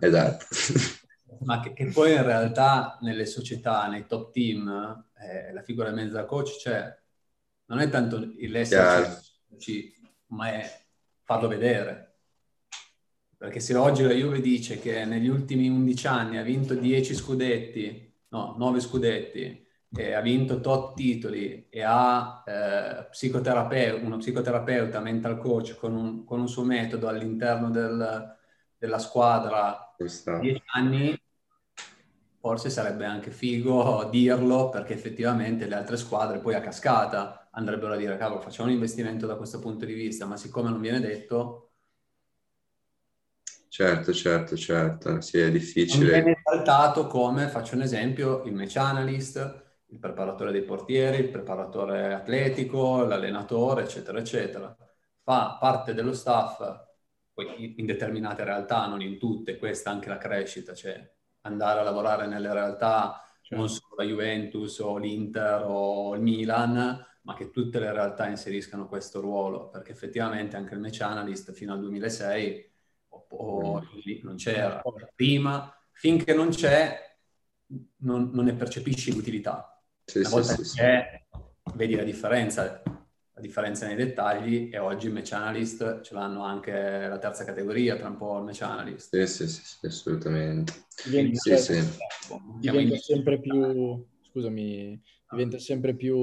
esatto. 0.00 0.46
ma 1.40 1.60
che, 1.60 1.72
che, 1.72 1.86
poi 1.86 2.12
in 2.12 2.22
realtà 2.22 2.98
nelle 3.00 3.26
società, 3.26 3.86
nei 3.88 4.06
top 4.06 4.32
team, 4.32 5.06
eh, 5.18 5.52
la 5.52 5.62
figura 5.62 5.90
di 5.90 5.96
mezza 5.96 6.24
coach 6.24 6.58
c'è. 6.58 7.00
Non 7.66 7.78
è 7.78 7.88
tanto 7.88 8.18
l'esserci, 8.18 9.94
ma 10.26 10.52
è 10.52 10.84
farlo 11.22 11.48
vedere. 11.48 12.16
Perché 13.36 13.60
se 13.60 13.74
oggi 13.74 14.02
la 14.02 14.12
Juve 14.12 14.40
dice 14.40 14.78
che 14.78 15.04
negli 15.04 15.28
ultimi 15.28 15.68
11 15.68 16.06
anni 16.06 16.38
ha 16.38 16.42
vinto 16.42 16.74
10 16.74 17.14
scudetti 17.14 18.12
no, 18.32 18.54
nove 18.58 18.80
scudetti, 18.80 19.60
e 19.94 20.14
ha 20.14 20.20
vinto 20.22 20.60
tot 20.60 20.94
titoli 20.94 21.68
e 21.68 21.82
ha 21.82 22.42
eh, 22.46 23.08
psicoterapeuta, 23.10 24.04
uno 24.04 24.16
psicoterapeuta, 24.16 25.00
mental 25.00 25.38
coach 25.38 25.76
con 25.76 25.94
un, 25.94 26.24
con 26.24 26.40
un 26.40 26.48
suo 26.48 26.64
metodo 26.64 27.08
all'interno 27.08 27.70
del, 27.70 28.36
della 28.78 28.98
squadra 28.98 29.94
dieci 30.40 30.62
anni, 30.72 31.21
forse 32.42 32.70
sarebbe 32.70 33.04
anche 33.04 33.30
figo 33.30 34.08
dirlo 34.10 34.68
perché 34.68 34.94
effettivamente 34.94 35.68
le 35.68 35.76
altre 35.76 35.96
squadre 35.96 36.40
poi 36.40 36.54
a 36.56 36.60
cascata 36.60 37.48
andrebbero 37.52 37.92
a 37.92 37.96
dire 37.96 38.16
cavolo 38.16 38.40
facciamo 38.40 38.68
un 38.68 38.74
investimento 38.74 39.26
da 39.26 39.36
questo 39.36 39.60
punto 39.60 39.84
di 39.84 39.94
vista, 39.94 40.26
ma 40.26 40.36
siccome 40.36 40.68
non 40.68 40.80
viene 40.80 41.00
detto... 41.00 41.68
Certo, 43.68 44.12
certo, 44.12 44.54
certo, 44.54 45.20
sì, 45.22 45.38
è 45.38 45.50
difficile. 45.50 46.10
Non 46.10 46.24
viene 46.24 46.40
saltato 46.42 47.06
come, 47.06 47.48
faccio 47.48 47.74
un 47.74 47.80
esempio, 47.80 48.42
il 48.42 48.52
match 48.52 48.76
analyst, 48.76 49.62
il 49.86 49.98
preparatore 49.98 50.52
dei 50.52 50.62
portieri, 50.62 51.22
il 51.22 51.30
preparatore 51.30 52.12
atletico, 52.12 53.02
l'allenatore, 53.04 53.84
eccetera, 53.84 54.18
eccetera. 54.18 54.76
Fa 55.22 55.56
parte 55.58 55.94
dello 55.94 56.12
staff, 56.12 56.58
poi 57.32 57.74
in 57.78 57.86
determinate 57.86 58.44
realtà, 58.44 58.86
non 58.88 59.00
in 59.00 59.18
tutte, 59.18 59.56
questa 59.56 59.88
anche 59.88 60.10
la 60.10 60.18
crescita, 60.18 60.74
cioè 60.74 61.10
andare 61.42 61.80
a 61.80 61.82
lavorare 61.82 62.26
nelle 62.26 62.52
realtà 62.52 63.22
certo. 63.40 63.56
non 63.56 63.68
solo 63.68 63.96
la 63.96 64.04
Juventus 64.04 64.78
o 64.78 64.96
l'Inter 64.96 65.64
o 65.66 66.14
il 66.14 66.20
Milan, 66.20 67.06
ma 67.22 67.34
che 67.34 67.50
tutte 67.50 67.78
le 67.78 67.92
realtà 67.92 68.28
inseriscano 68.28 68.88
questo 68.88 69.20
ruolo, 69.20 69.68
perché 69.68 69.92
effettivamente 69.92 70.56
anche 70.56 70.74
il 70.74 70.80
match 70.80 71.00
analyst 71.02 71.52
fino 71.52 71.72
al 71.72 71.80
2006 71.80 72.70
o, 73.08 73.26
o 73.28 73.80
mm. 73.80 74.18
non 74.22 74.36
c'era. 74.36 74.82
Prima, 75.14 75.72
finché 75.92 76.34
non 76.34 76.48
c'è, 76.48 77.16
non, 77.98 78.30
non 78.32 78.44
ne 78.44 78.54
percepisci 78.54 79.14
l'utilità. 79.14 79.80
Sì, 80.04 80.18
Una 80.18 80.28
volta 80.30 80.54
sì, 80.54 80.76
che 80.76 81.26
sì. 81.30 81.40
vedi 81.74 81.94
la 81.94 82.02
differenza, 82.02 82.82
differenza 83.42 83.86
nei 83.86 83.96
dettagli 83.96 84.70
e 84.72 84.78
oggi 84.78 85.08
il 85.08 85.12
match 85.12 85.32
analyst 85.32 86.00
ce 86.00 86.14
l'hanno 86.14 86.44
anche 86.44 86.72
la 86.72 87.18
terza 87.18 87.44
categoria, 87.44 87.96
tra 87.96 88.08
un 88.08 88.16
po' 88.16 88.38
il 88.38 88.44
match 88.44 88.62
analyst. 88.62 89.14
Sì, 89.14 89.26
sì, 89.26 89.48
sì, 89.48 89.62
sì 89.64 89.86
assolutamente. 89.86 90.72
Diventa, 91.04 91.38
sì, 91.38 91.56
sì. 91.58 91.82
diventa 92.58 92.96
sempre 92.96 93.38
più, 93.38 94.02
scusami, 94.22 94.98
diventa 95.28 95.58
sempre 95.58 95.94
più 95.94 96.16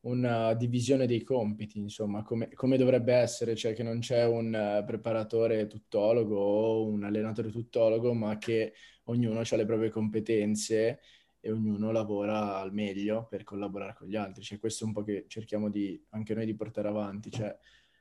una 0.00 0.54
divisione 0.54 1.06
dei 1.06 1.22
compiti, 1.22 1.78
insomma, 1.78 2.22
come, 2.22 2.52
come, 2.54 2.76
dovrebbe 2.78 3.12
essere, 3.12 3.56
cioè 3.56 3.74
che 3.74 3.82
non 3.82 3.98
c'è 3.98 4.24
un 4.24 4.82
preparatore 4.86 5.66
tuttologo 5.66 6.38
o 6.38 6.86
un 6.86 7.04
allenatore 7.04 7.50
tuttologo, 7.50 8.14
ma 8.14 8.38
che 8.38 8.72
ognuno 9.04 9.40
ha 9.40 9.56
le 9.56 9.66
proprie 9.66 9.90
competenze 9.90 11.00
e 11.48 11.52
ognuno 11.52 11.90
lavora 11.90 12.58
al 12.58 12.72
meglio 12.72 13.26
per 13.28 13.44
collaborare 13.44 13.94
con 13.94 14.08
gli 14.08 14.16
altri. 14.16 14.42
Cioè, 14.42 14.58
questo 14.58 14.84
è 14.84 14.86
un 14.86 14.92
po' 14.92 15.02
che 15.02 15.24
cerchiamo 15.28 15.70
di, 15.70 16.00
anche 16.10 16.34
noi 16.34 16.46
di 16.46 16.54
portare 16.54 16.88
avanti, 16.88 17.30
cioè 17.30 17.56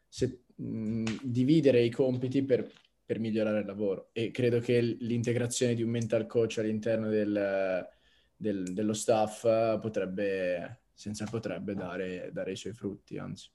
se, 0.08 0.44
mh, 0.56 1.20
dividere 1.24 1.82
i 1.82 1.90
compiti 1.90 2.44
per, 2.44 2.70
per, 3.06 3.20
migliorare 3.20 3.60
il 3.60 3.66
lavoro. 3.66 4.10
E 4.12 4.32
credo 4.32 4.60
che 4.60 4.82
l'integrazione 4.82 5.74
di 5.74 5.84
un 5.84 5.90
mental 5.90 6.28
coach 6.28 6.58
all'interno 6.60 7.10
del, 7.10 7.88
del, 8.36 8.74
dello 8.74 8.94
staff 8.94 9.42
potrebbe, 9.80 10.82
senza 10.94 11.26
potrebbe, 11.26 11.74
dare, 11.74 12.30
dare 12.34 12.52
i 12.52 12.58
suoi 12.58 12.74
frutti, 12.74 13.18
anzi. 13.18 13.50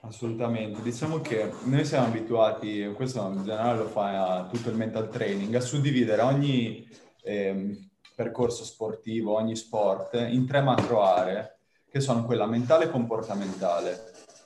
Assolutamente, 0.00 0.82
diciamo 0.82 1.20
che 1.20 1.52
noi 1.64 1.84
siamo 1.84 2.06
abituati, 2.06 2.90
questo 2.96 3.30
in 3.30 3.44
generale 3.44 3.78
lo 3.78 3.88
fa 3.88 4.48
tutto 4.50 4.70
il 4.70 4.76
mental 4.76 5.10
training, 5.10 5.54
a 5.54 5.60
suddividere 5.60 6.22
ogni 6.22 6.88
eh, 7.22 7.89
percorso 8.20 8.64
sportivo, 8.64 9.32
ogni 9.32 9.56
sport, 9.56 10.12
in 10.12 10.46
tre 10.46 10.60
macro 10.60 11.02
aree, 11.02 11.56
che 11.88 12.00
sono 12.00 12.26
quella 12.26 12.44
mentale 12.44 12.84
e 12.84 12.90
comportamentale, 12.90 13.98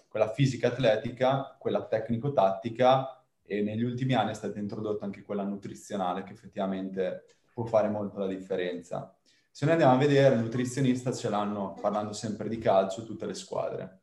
quella 0.08 0.30
fisica 0.30 0.68
atletica, 0.68 1.56
quella 1.58 1.84
tecnico-tattica 1.84 3.20
e 3.44 3.62
negli 3.62 3.82
ultimi 3.82 4.14
anni 4.14 4.30
è 4.30 4.34
stata 4.34 4.60
introdotta 4.60 5.04
anche 5.04 5.22
quella 5.22 5.42
nutrizionale 5.42 6.22
che 6.22 6.34
effettivamente 6.34 7.24
può 7.52 7.64
fare 7.64 7.88
molto 7.88 8.20
la 8.20 8.28
differenza. 8.28 9.12
Se 9.50 9.64
noi 9.64 9.74
andiamo 9.74 9.94
a 9.94 9.98
vedere, 9.98 10.36
il 10.36 10.42
nutrizionista 10.42 11.12
ce 11.12 11.28
l'hanno, 11.28 11.76
parlando 11.80 12.12
sempre 12.12 12.48
di 12.48 12.58
calcio, 12.58 13.02
tutte 13.02 13.26
le 13.26 13.34
squadre. 13.34 14.02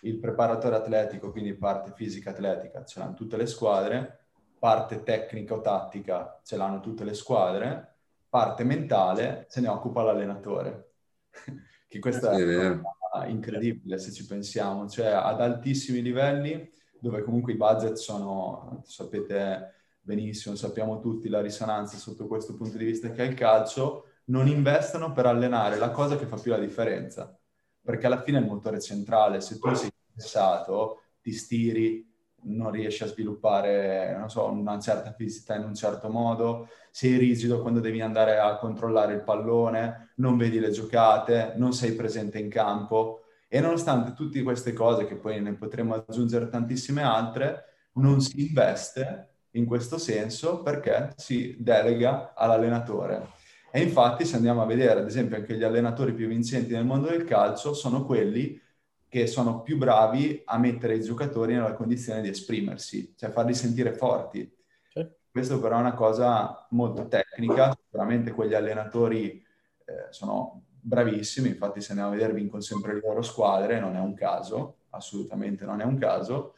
Il 0.00 0.18
preparatore 0.18 0.76
atletico, 0.76 1.30
quindi 1.30 1.54
parte 1.54 1.90
fisica 1.92 2.32
atletica, 2.32 2.84
ce 2.84 2.98
l'hanno 2.98 3.14
tutte 3.14 3.38
le 3.38 3.46
squadre, 3.46 4.26
parte 4.58 5.02
tecnica 5.02 5.54
o 5.54 5.62
tattica 5.62 6.38
ce 6.44 6.58
l'hanno 6.58 6.80
tutte 6.80 7.02
le 7.02 7.14
squadre, 7.14 7.95
parte 8.36 8.64
mentale 8.64 9.46
se 9.48 9.62
ne 9.62 9.68
occupa 9.68 10.02
l'allenatore. 10.02 10.90
che 11.88 11.98
questa 11.98 12.32
è, 12.32 12.42
è 12.42 13.26
incredibile 13.28 13.98
se 13.98 14.12
ci 14.12 14.26
pensiamo, 14.26 14.86
cioè 14.88 15.06
ad 15.06 15.40
altissimi 15.40 16.02
livelli 16.02 16.70
dove 17.00 17.22
comunque 17.22 17.52
i 17.54 17.56
budget 17.56 17.94
sono, 17.94 18.82
sapete 18.84 19.72
benissimo, 20.00 20.54
sappiamo 20.54 21.00
tutti 21.00 21.30
la 21.30 21.40
risonanza 21.40 21.96
sotto 21.96 22.26
questo 22.26 22.54
punto 22.54 22.76
di 22.76 22.84
vista 22.84 23.10
che 23.10 23.22
ha 23.22 23.24
il 23.24 23.34
calcio, 23.34 24.08
non 24.26 24.48
investono 24.48 25.12
per 25.12 25.24
allenare 25.24 25.76
la 25.76 25.90
cosa 25.90 26.18
che 26.18 26.26
fa 26.26 26.36
più 26.36 26.50
la 26.50 26.58
differenza, 26.58 27.38
perché 27.80 28.04
alla 28.04 28.22
fine 28.22 28.38
è 28.38 28.40
il 28.42 28.48
motore 28.48 28.80
centrale, 28.82 29.40
se 29.40 29.58
tu 29.58 29.72
sei 29.72 29.90
pensato, 30.12 31.02
ti 31.22 31.32
stiri, 31.32 32.06
non 32.46 32.70
riesci 32.70 33.02
a 33.02 33.06
sviluppare, 33.06 34.22
so, 34.26 34.46
una 34.46 34.78
certa 34.80 35.12
fisicità 35.12 35.54
in 35.56 35.64
un 35.64 35.74
certo 35.74 36.08
modo, 36.08 36.68
sei 36.90 37.16
rigido 37.16 37.60
quando 37.60 37.80
devi 37.80 38.00
andare 38.00 38.38
a 38.38 38.56
controllare 38.56 39.14
il 39.14 39.22
pallone, 39.22 40.12
non 40.16 40.36
vedi 40.36 40.58
le 40.58 40.70
giocate, 40.70 41.54
non 41.56 41.72
sei 41.72 41.92
presente 41.92 42.38
in 42.38 42.48
campo 42.48 43.22
e 43.48 43.60
nonostante 43.60 44.12
tutte 44.12 44.42
queste 44.42 44.72
cose, 44.72 45.06
che 45.06 45.16
poi 45.16 45.40
ne 45.40 45.54
potremmo 45.54 45.94
aggiungere 45.94 46.48
tantissime 46.48 47.02
altre, 47.02 47.64
non 47.92 48.20
si 48.20 48.46
investe 48.46 49.28
in 49.52 49.64
questo 49.64 49.98
senso 49.98 50.62
perché 50.62 51.12
si 51.16 51.56
delega 51.58 52.34
all'allenatore. 52.34 53.28
E 53.70 53.82
infatti 53.82 54.24
se 54.24 54.36
andiamo 54.36 54.62
a 54.62 54.66
vedere, 54.66 55.00
ad 55.00 55.06
esempio, 55.06 55.36
anche 55.36 55.54
gli 55.54 55.62
allenatori 55.62 56.12
più 56.12 56.26
vincenti 56.28 56.72
nel 56.72 56.84
mondo 56.84 57.08
del 57.08 57.24
calcio 57.24 57.74
sono 57.74 58.04
quelli 58.04 58.60
che 59.08 59.26
sono 59.26 59.62
più 59.62 59.76
bravi 59.76 60.42
a 60.44 60.58
mettere 60.58 60.96
i 60.96 61.02
giocatori 61.02 61.54
nella 61.54 61.74
condizione 61.74 62.20
di 62.20 62.28
esprimersi, 62.28 63.14
cioè 63.16 63.30
farli 63.30 63.54
sentire 63.54 63.92
forti. 63.92 64.52
Sì. 64.92 65.06
Questo 65.30 65.60
però 65.60 65.76
è 65.76 65.80
una 65.80 65.94
cosa 65.94 66.66
molto 66.70 67.06
tecnica, 67.08 67.76
sicuramente 67.82 68.32
quegli 68.32 68.54
allenatori 68.54 69.44
eh, 69.84 70.06
sono 70.10 70.62
bravissimi, 70.80 71.48
infatti 71.48 71.80
se 71.80 71.90
andiamo 71.90 72.12
a 72.12 72.14
vedere 72.14 72.32
vincono 72.32 72.62
sempre 72.62 72.94
le 72.94 73.00
loro 73.00 73.22
squadre, 73.22 73.80
non 73.80 73.96
è 73.96 74.00
un 74.00 74.14
caso, 74.14 74.78
assolutamente 74.90 75.64
non 75.64 75.80
è 75.80 75.84
un 75.84 75.98
caso, 75.98 76.54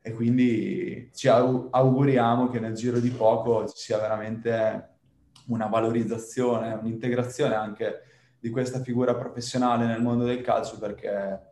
e 0.00 0.12
quindi 0.12 1.10
ci 1.14 1.28
auguriamo 1.28 2.48
che 2.48 2.58
nel 2.58 2.74
giro 2.74 2.98
di 2.98 3.10
poco 3.10 3.68
ci 3.68 3.76
sia 3.76 3.98
veramente 3.98 4.88
una 5.46 5.66
valorizzazione, 5.66 6.72
un'integrazione 6.74 7.54
anche 7.54 8.02
di 8.38 8.50
questa 8.50 8.80
figura 8.80 9.14
professionale 9.14 9.86
nel 9.86 10.02
mondo 10.02 10.24
del 10.24 10.40
calcio 10.40 10.78
perché 10.78 11.51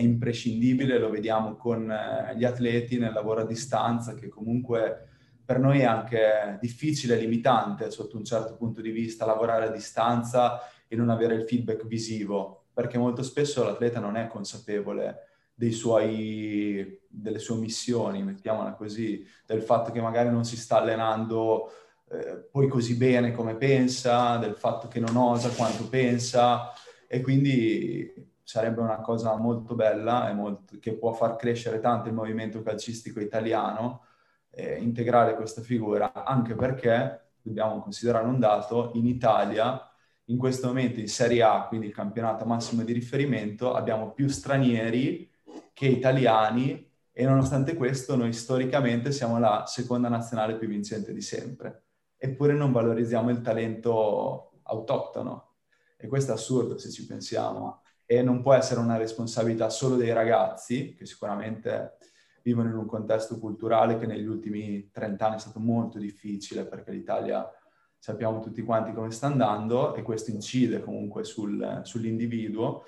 è 0.00 0.02
imprescindibile, 0.02 0.98
lo 0.98 1.10
vediamo 1.10 1.56
con 1.56 1.90
eh, 1.90 2.34
gli 2.36 2.44
atleti 2.44 2.98
nel 2.98 3.12
lavoro 3.12 3.42
a 3.42 3.46
distanza, 3.46 4.14
che 4.14 4.28
comunque 4.28 5.08
per 5.44 5.58
noi 5.58 5.80
è 5.80 5.84
anche 5.84 6.58
difficile, 6.60 7.16
limitante 7.16 7.90
sotto 7.90 8.16
un 8.16 8.24
certo 8.24 8.56
punto 8.56 8.80
di 8.80 8.90
vista 8.90 9.26
lavorare 9.26 9.66
a 9.66 9.70
distanza 9.70 10.60
e 10.88 10.96
non 10.96 11.10
avere 11.10 11.34
il 11.34 11.42
feedback 11.42 11.86
visivo, 11.86 12.66
perché 12.72 12.98
molto 12.98 13.22
spesso 13.22 13.62
l'atleta 13.62 14.00
non 14.00 14.16
è 14.16 14.26
consapevole 14.26 15.26
suoi, 15.70 17.00
delle 17.06 17.38
sue 17.38 17.56
missioni, 17.56 18.22
mettiamola 18.22 18.72
così, 18.72 19.24
del 19.44 19.60
fatto 19.60 19.92
che 19.92 20.00
magari 20.00 20.30
non 20.30 20.44
si 20.44 20.56
sta 20.56 20.78
allenando 20.78 21.70
eh, 22.10 22.48
poi 22.50 22.66
così 22.66 22.96
bene 22.96 23.32
come 23.32 23.56
pensa, 23.56 24.38
del 24.38 24.54
fatto 24.54 24.88
che 24.88 25.00
non 25.00 25.16
osa 25.16 25.50
quanto 25.50 25.88
pensa 25.88 26.72
e 27.06 27.20
quindi 27.20 28.29
sarebbe 28.50 28.80
una 28.80 29.00
cosa 29.00 29.36
molto 29.36 29.76
bella 29.76 30.28
e 30.28 30.32
molto, 30.32 30.76
che 30.80 30.94
può 30.94 31.12
far 31.12 31.36
crescere 31.36 31.78
tanto 31.78 32.08
il 32.08 32.14
movimento 32.14 32.62
calcistico 32.62 33.20
italiano, 33.20 34.06
eh, 34.50 34.74
integrare 34.74 35.36
questa 35.36 35.62
figura, 35.62 36.24
anche 36.24 36.56
perché, 36.56 37.34
dobbiamo 37.40 37.80
considerare 37.80 38.26
un 38.26 38.40
dato, 38.40 38.90
in 38.94 39.06
Italia 39.06 39.80
in 40.24 40.36
questo 40.36 40.66
momento 40.66 40.98
in 40.98 41.06
Serie 41.06 41.44
A, 41.44 41.66
quindi 41.68 41.86
il 41.86 41.92
campionato 41.92 42.44
massimo 42.44 42.82
di 42.82 42.92
riferimento, 42.92 43.72
abbiamo 43.72 44.10
più 44.10 44.26
stranieri 44.26 45.30
che 45.72 45.86
italiani 45.86 46.90
e 47.12 47.24
nonostante 47.24 47.76
questo 47.76 48.16
noi 48.16 48.32
storicamente 48.32 49.12
siamo 49.12 49.38
la 49.38 49.62
seconda 49.66 50.08
nazionale 50.08 50.56
più 50.56 50.66
vincente 50.66 51.12
di 51.12 51.22
sempre. 51.22 51.84
Eppure 52.16 52.54
non 52.54 52.72
valorizziamo 52.72 53.30
il 53.30 53.42
talento 53.42 54.60
autoctono. 54.64 55.54
E 55.96 56.08
questo 56.08 56.32
è 56.32 56.34
assurdo 56.34 56.78
se 56.78 56.90
ci 56.90 57.06
pensiamo 57.06 57.79
e 58.12 58.22
non 58.22 58.42
può 58.42 58.54
essere 58.54 58.80
una 58.80 58.96
responsabilità 58.96 59.70
solo 59.70 59.94
dei 59.94 60.12
ragazzi, 60.12 60.96
che 60.96 61.06
sicuramente 61.06 61.98
vivono 62.42 62.68
in 62.68 62.74
un 62.74 62.86
contesto 62.86 63.38
culturale 63.38 63.98
che 63.98 64.06
negli 64.06 64.26
ultimi 64.26 64.90
30 64.90 65.24
anni 65.24 65.36
è 65.36 65.38
stato 65.38 65.60
molto 65.60 65.96
difficile 65.96 66.64
perché 66.64 66.90
l'Italia 66.90 67.48
sappiamo 67.96 68.40
tutti 68.40 68.62
quanti 68.62 68.92
come 68.92 69.12
sta 69.12 69.28
andando 69.28 69.94
e 69.94 70.02
questo 70.02 70.32
incide 70.32 70.80
comunque 70.80 71.22
sul, 71.22 71.82
sull'individuo. 71.84 72.82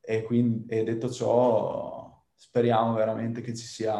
E, 0.00 0.24
quindi, 0.24 0.66
e 0.66 0.82
detto 0.82 1.10
ciò 1.10 2.24
speriamo 2.34 2.92
veramente 2.94 3.42
che 3.42 3.54
ci 3.54 3.66
sia 3.66 3.94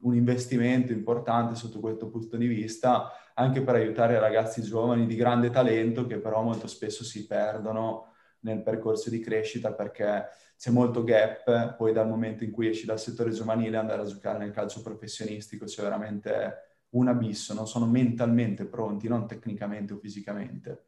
un 0.00 0.14
investimento 0.14 0.92
importante 0.92 1.56
sotto 1.56 1.78
questo 1.80 2.08
punto 2.08 2.38
di 2.38 2.46
vista 2.46 3.12
anche 3.34 3.60
per 3.60 3.74
aiutare 3.74 4.18
ragazzi 4.18 4.62
giovani 4.62 5.04
di 5.04 5.14
grande 5.14 5.50
talento 5.50 6.06
che 6.06 6.16
però 6.16 6.40
molto 6.40 6.66
spesso 6.66 7.04
si 7.04 7.26
perdono 7.26 8.09
nel 8.40 8.62
percorso 8.62 9.10
di 9.10 9.20
crescita 9.20 9.72
perché 9.72 10.28
c'è 10.56 10.70
molto 10.70 11.04
gap, 11.04 11.76
poi 11.76 11.92
dal 11.92 12.08
momento 12.08 12.44
in 12.44 12.50
cui 12.50 12.68
esci 12.68 12.86
dal 12.86 13.00
settore 13.00 13.30
giovanile 13.30 13.76
andare 13.76 14.02
a 14.02 14.06
giocare 14.06 14.38
nel 14.38 14.50
calcio 14.50 14.82
professionistico 14.82 15.64
c'è 15.64 15.82
veramente 15.82 16.70
un 16.90 17.08
abisso, 17.08 17.54
non 17.54 17.66
sono 17.66 17.86
mentalmente 17.86 18.64
pronti, 18.66 19.08
non 19.08 19.26
tecnicamente 19.26 19.94
o 19.94 19.98
fisicamente. 19.98 20.84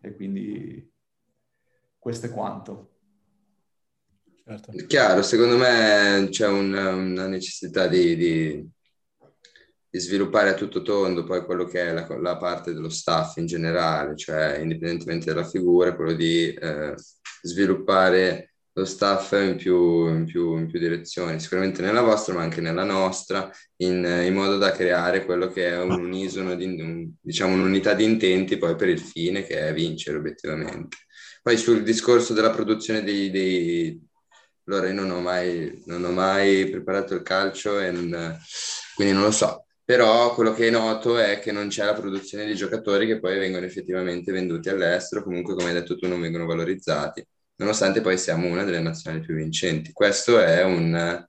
E 0.00 0.14
quindi 0.14 0.92
questo 1.98 2.26
è 2.26 2.30
quanto. 2.30 2.90
Certo. 4.44 4.72
Chiaro, 4.86 5.22
secondo 5.22 5.56
me 5.56 6.28
c'è 6.30 6.46
un, 6.46 6.74
una 6.74 7.26
necessità 7.26 7.86
di, 7.86 8.14
di, 8.14 8.70
di, 9.94 10.00
sviluppare 10.00 10.50
a 10.50 10.54
tutto 10.54 10.82
tondo 10.82 11.22
poi 11.22 11.44
quello 11.44 11.64
che 11.64 11.80
è 11.80 11.92
la, 11.92 12.06
la, 12.20 12.36
parte 12.36 12.72
dello 12.72 12.88
staff 12.88 13.36
in 13.36 13.46
generale, 13.46 14.16
cioè 14.16 14.58
indipendentemente 14.60 15.32
dalla 15.32 15.46
figura, 15.46 15.94
quello 15.94 16.14
di 16.14 16.52
eh, 16.52 16.94
sviluppare 17.42 18.54
lo 18.76 18.84
staff 18.84 19.32
in 19.32 19.54
più, 19.56 20.08
in, 20.08 20.24
più, 20.24 20.56
in 20.56 20.66
più, 20.66 20.80
direzioni, 20.80 21.38
sicuramente 21.38 21.80
nella 21.80 22.00
vostra 22.00 22.34
ma 22.34 22.42
anche 22.42 22.60
nella 22.60 22.82
nostra, 22.82 23.48
in, 23.76 24.04
in 24.04 24.34
modo 24.34 24.58
da 24.58 24.72
creare 24.72 25.24
quello 25.24 25.48
che 25.48 25.68
è 25.68 25.80
un 25.80 25.92
unisono, 25.92 26.56
di, 26.56 26.64
un, 26.64 27.08
diciamo 27.20 27.54
un'unità 27.54 27.94
di 27.94 28.02
intenti 28.02 28.56
poi 28.56 28.74
per 28.74 28.88
il 28.88 28.98
fine 28.98 29.44
che 29.44 29.60
è 29.60 29.72
vincere 29.72 30.18
obiettivamente. 30.18 30.96
Poi 31.40 31.56
sul 31.56 31.82
discorso 31.82 32.32
della 32.32 32.50
produzione 32.50 33.04
dei... 33.04 33.30
dei 33.30 34.02
allora 34.66 34.88
io 34.88 34.94
non 34.94 35.10
ho, 35.10 35.20
mai, 35.20 35.82
non 35.84 36.02
ho 36.04 36.10
mai 36.10 36.70
preparato 36.70 37.14
il 37.14 37.22
calcio 37.22 37.78
e 37.78 37.90
non, 37.90 38.34
quindi 38.94 39.12
non 39.12 39.24
lo 39.24 39.30
so, 39.30 39.63
però 39.84 40.34
quello 40.34 40.52
che 40.52 40.70
noto 40.70 41.18
è 41.18 41.38
che 41.38 41.52
non 41.52 41.68
c'è 41.68 41.84
la 41.84 41.94
produzione 41.94 42.46
di 42.46 42.54
giocatori 42.54 43.06
che 43.06 43.20
poi 43.20 43.38
vengono 43.38 43.66
effettivamente 43.66 44.32
venduti 44.32 44.68
all'estero, 44.68 45.22
comunque 45.22 45.54
come 45.54 45.68
hai 45.68 45.74
detto 45.74 45.96
tu 45.96 46.08
non 46.08 46.20
vengono 46.20 46.46
valorizzati 46.46 47.26
nonostante 47.56 48.00
poi 48.00 48.18
siamo 48.18 48.48
una 48.48 48.64
delle 48.64 48.80
nazionali 48.80 49.24
più 49.24 49.34
vincenti. 49.34 49.92
Questo 49.92 50.40
è 50.40 50.62
un, 50.64 51.26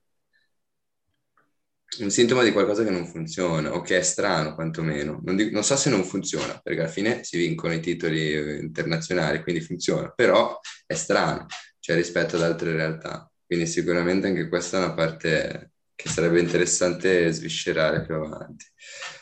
un 2.00 2.10
sintomo 2.10 2.42
di 2.42 2.52
qualcosa 2.52 2.84
che 2.84 2.90
non 2.90 3.06
funziona 3.06 3.72
o 3.74 3.80
che 3.80 3.98
è 3.98 4.02
strano 4.02 4.54
quantomeno. 4.54 5.20
Non, 5.24 5.36
dico, 5.36 5.52
non, 5.52 5.64
so 5.64 5.76
se 5.76 5.90
non 5.90 6.04
funziona, 6.04 6.58
perché 6.62 6.80
alla 6.80 6.88
fine 6.88 7.22
si 7.24 7.36
vincono 7.36 7.74
i 7.74 7.80
titoli 7.80 8.58
internazionali, 8.60 9.42
quindi 9.42 9.60
funziona, 9.60 10.10
però 10.10 10.58
è 10.86 10.94
strano, 10.94 11.46
cioè 11.78 11.96
rispetto 11.96 12.36
ad 12.36 12.42
altre 12.42 12.72
realtà. 12.72 13.30
Quindi 13.46 13.66
sicuramente 13.66 14.26
anche 14.26 14.48
questa 14.48 14.78
è 14.78 14.84
una 14.84 14.94
parte 14.94 15.72
che 15.96 16.08
sarebbe 16.10 16.38
interessante 16.38 17.32
sviscerare 17.32 18.04
più 18.04 18.14
avanti. 18.14 18.66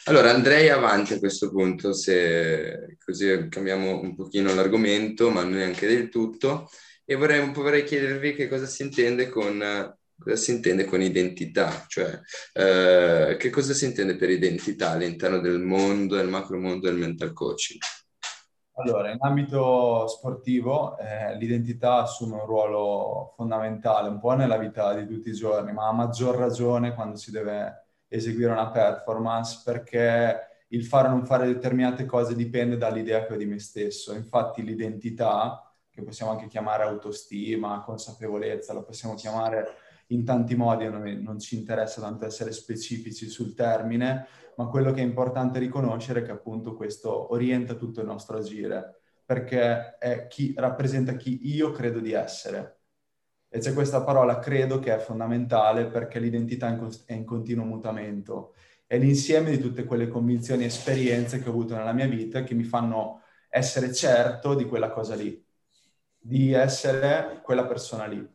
Allora 0.04 0.30
andrei 0.30 0.68
avanti 0.68 1.14
a 1.14 1.18
questo 1.18 1.50
punto, 1.50 1.94
se 1.94 2.96
così 3.02 3.46
cambiamo 3.48 4.00
un 4.00 4.14
pochino 4.14 4.52
l'argomento, 4.52 5.30
ma 5.30 5.44
neanche 5.44 5.86
del 5.86 6.10
tutto 6.10 6.68
e 7.06 7.14
vorrei, 7.14 7.52
vorrei 7.52 7.84
chiedervi 7.84 8.34
che 8.34 8.48
cosa 8.48 8.66
si 8.66 8.82
intende 8.82 9.28
con, 9.28 9.58
cosa 10.18 10.36
si 10.36 10.50
intende 10.50 10.84
con 10.84 11.00
identità, 11.00 11.84
cioè 11.86 12.18
eh, 12.54 13.36
che 13.38 13.50
cosa 13.50 13.72
si 13.72 13.84
intende 13.84 14.16
per 14.16 14.30
identità 14.30 14.90
all'interno 14.90 15.40
del 15.40 15.60
mondo, 15.60 16.16
del 16.16 16.28
macro 16.28 16.58
mondo 16.58 16.86
del 16.88 16.98
mental 16.98 17.32
coaching? 17.32 17.80
Allora, 18.76 19.12
in 19.12 19.18
ambito 19.20 20.08
sportivo 20.08 20.98
eh, 20.98 21.36
l'identità 21.36 22.02
assume 22.02 22.34
un 22.40 22.44
ruolo 22.44 23.32
fondamentale 23.36 24.08
un 24.08 24.18
po' 24.18 24.32
nella 24.32 24.58
vita 24.58 24.92
di 24.94 25.06
tutti 25.06 25.28
i 25.28 25.32
giorni, 25.34 25.72
ma 25.72 25.86
a 25.86 25.92
maggior 25.92 26.34
ragione 26.36 26.92
quando 26.92 27.16
si 27.16 27.30
deve 27.30 27.84
eseguire 28.08 28.50
una 28.50 28.70
performance 28.70 29.62
perché 29.64 30.64
il 30.68 30.84
fare 30.84 31.06
o 31.06 31.10
non 31.12 31.24
fare 31.24 31.46
determinate 31.46 32.04
cose 32.04 32.34
dipende 32.34 32.76
dall'idea 32.76 33.24
che 33.24 33.34
ho 33.34 33.36
di 33.36 33.46
me 33.46 33.60
stesso. 33.60 34.12
Infatti 34.12 34.64
l'identità 34.64 35.72
che 35.88 36.02
possiamo 36.02 36.32
anche 36.32 36.48
chiamare 36.48 36.82
autostima, 36.82 37.80
consapevolezza, 37.84 38.72
lo 38.72 38.82
possiamo 38.82 39.14
chiamare 39.14 39.68
in 40.08 40.24
tanti 40.24 40.54
modi, 40.54 40.88
non, 40.88 41.02
non 41.22 41.38
ci 41.38 41.56
interessa 41.56 42.00
tanto 42.00 42.26
essere 42.26 42.52
specifici 42.52 43.28
sul 43.28 43.54
termine, 43.54 44.26
ma 44.56 44.66
quello 44.66 44.92
che 44.92 45.00
è 45.00 45.04
importante 45.04 45.58
riconoscere 45.58 46.20
è 46.20 46.22
che 46.24 46.30
appunto 46.30 46.74
questo 46.74 47.32
orienta 47.32 47.74
tutto 47.74 48.00
il 48.00 48.06
nostro 48.06 48.38
agire, 48.38 49.00
perché 49.24 49.98
è 49.98 50.26
chi, 50.28 50.54
rappresenta 50.56 51.14
chi 51.16 51.54
io 51.54 51.70
credo 51.70 52.00
di 52.00 52.12
essere. 52.12 52.80
E 53.48 53.58
c'è 53.60 53.72
questa 53.72 54.02
parola 54.02 54.38
credo 54.38 54.78
che 54.80 54.94
è 54.94 54.98
fondamentale 54.98 55.86
perché 55.86 56.18
l'identità 56.18 56.68
è 56.68 56.72
in, 56.72 56.88
è 57.06 57.12
in 57.12 57.24
continuo 57.24 57.64
mutamento. 57.64 58.54
È 58.86 58.98
l'insieme 58.98 59.50
di 59.50 59.58
tutte 59.58 59.84
quelle 59.84 60.08
convinzioni 60.08 60.64
e 60.64 60.66
esperienze 60.66 61.38
che 61.40 61.48
ho 61.48 61.52
avuto 61.52 61.76
nella 61.76 61.92
mia 61.92 62.06
vita 62.06 62.42
che 62.42 62.54
mi 62.54 62.64
fanno 62.64 63.22
essere 63.48 63.92
certo 63.92 64.54
di 64.54 64.64
quella 64.64 64.90
cosa 64.90 65.14
lì 65.14 65.44
di 66.26 66.52
essere 66.52 67.40
quella 67.42 67.66
persona 67.66 68.06
lì. 68.06 68.26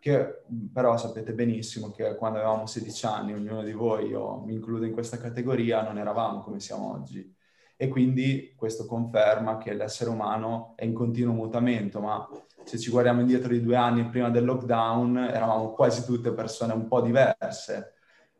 Che 0.00 0.44
però 0.72 0.96
sapete 0.96 1.34
benissimo 1.34 1.90
che 1.90 2.14
quando 2.14 2.38
avevamo 2.38 2.64
16 2.64 3.04
anni, 3.04 3.34
ognuno 3.34 3.62
di 3.62 3.72
voi, 3.72 4.06
io 4.06 4.40
mi 4.46 4.54
includo 4.54 4.86
in 4.86 4.92
questa 4.92 5.18
categoria, 5.18 5.82
non 5.82 5.98
eravamo 5.98 6.40
come 6.40 6.58
siamo 6.58 6.90
oggi. 6.90 7.36
E 7.76 7.88
quindi 7.88 8.54
questo 8.56 8.86
conferma 8.86 9.58
che 9.58 9.74
l'essere 9.74 10.08
umano 10.08 10.72
è 10.76 10.86
in 10.86 10.94
continuo 10.94 11.34
mutamento, 11.34 12.00
ma 12.00 12.26
se 12.64 12.78
ci 12.78 12.88
guardiamo 12.88 13.20
indietro 13.20 13.52
di 13.52 13.60
due 13.60 13.76
anni 13.76 14.08
prima 14.08 14.30
del 14.30 14.46
lockdown, 14.46 15.18
eravamo 15.18 15.72
quasi 15.72 16.02
tutte 16.06 16.32
persone 16.32 16.72
un 16.72 16.88
po' 16.88 17.02
diverse. 17.02 17.92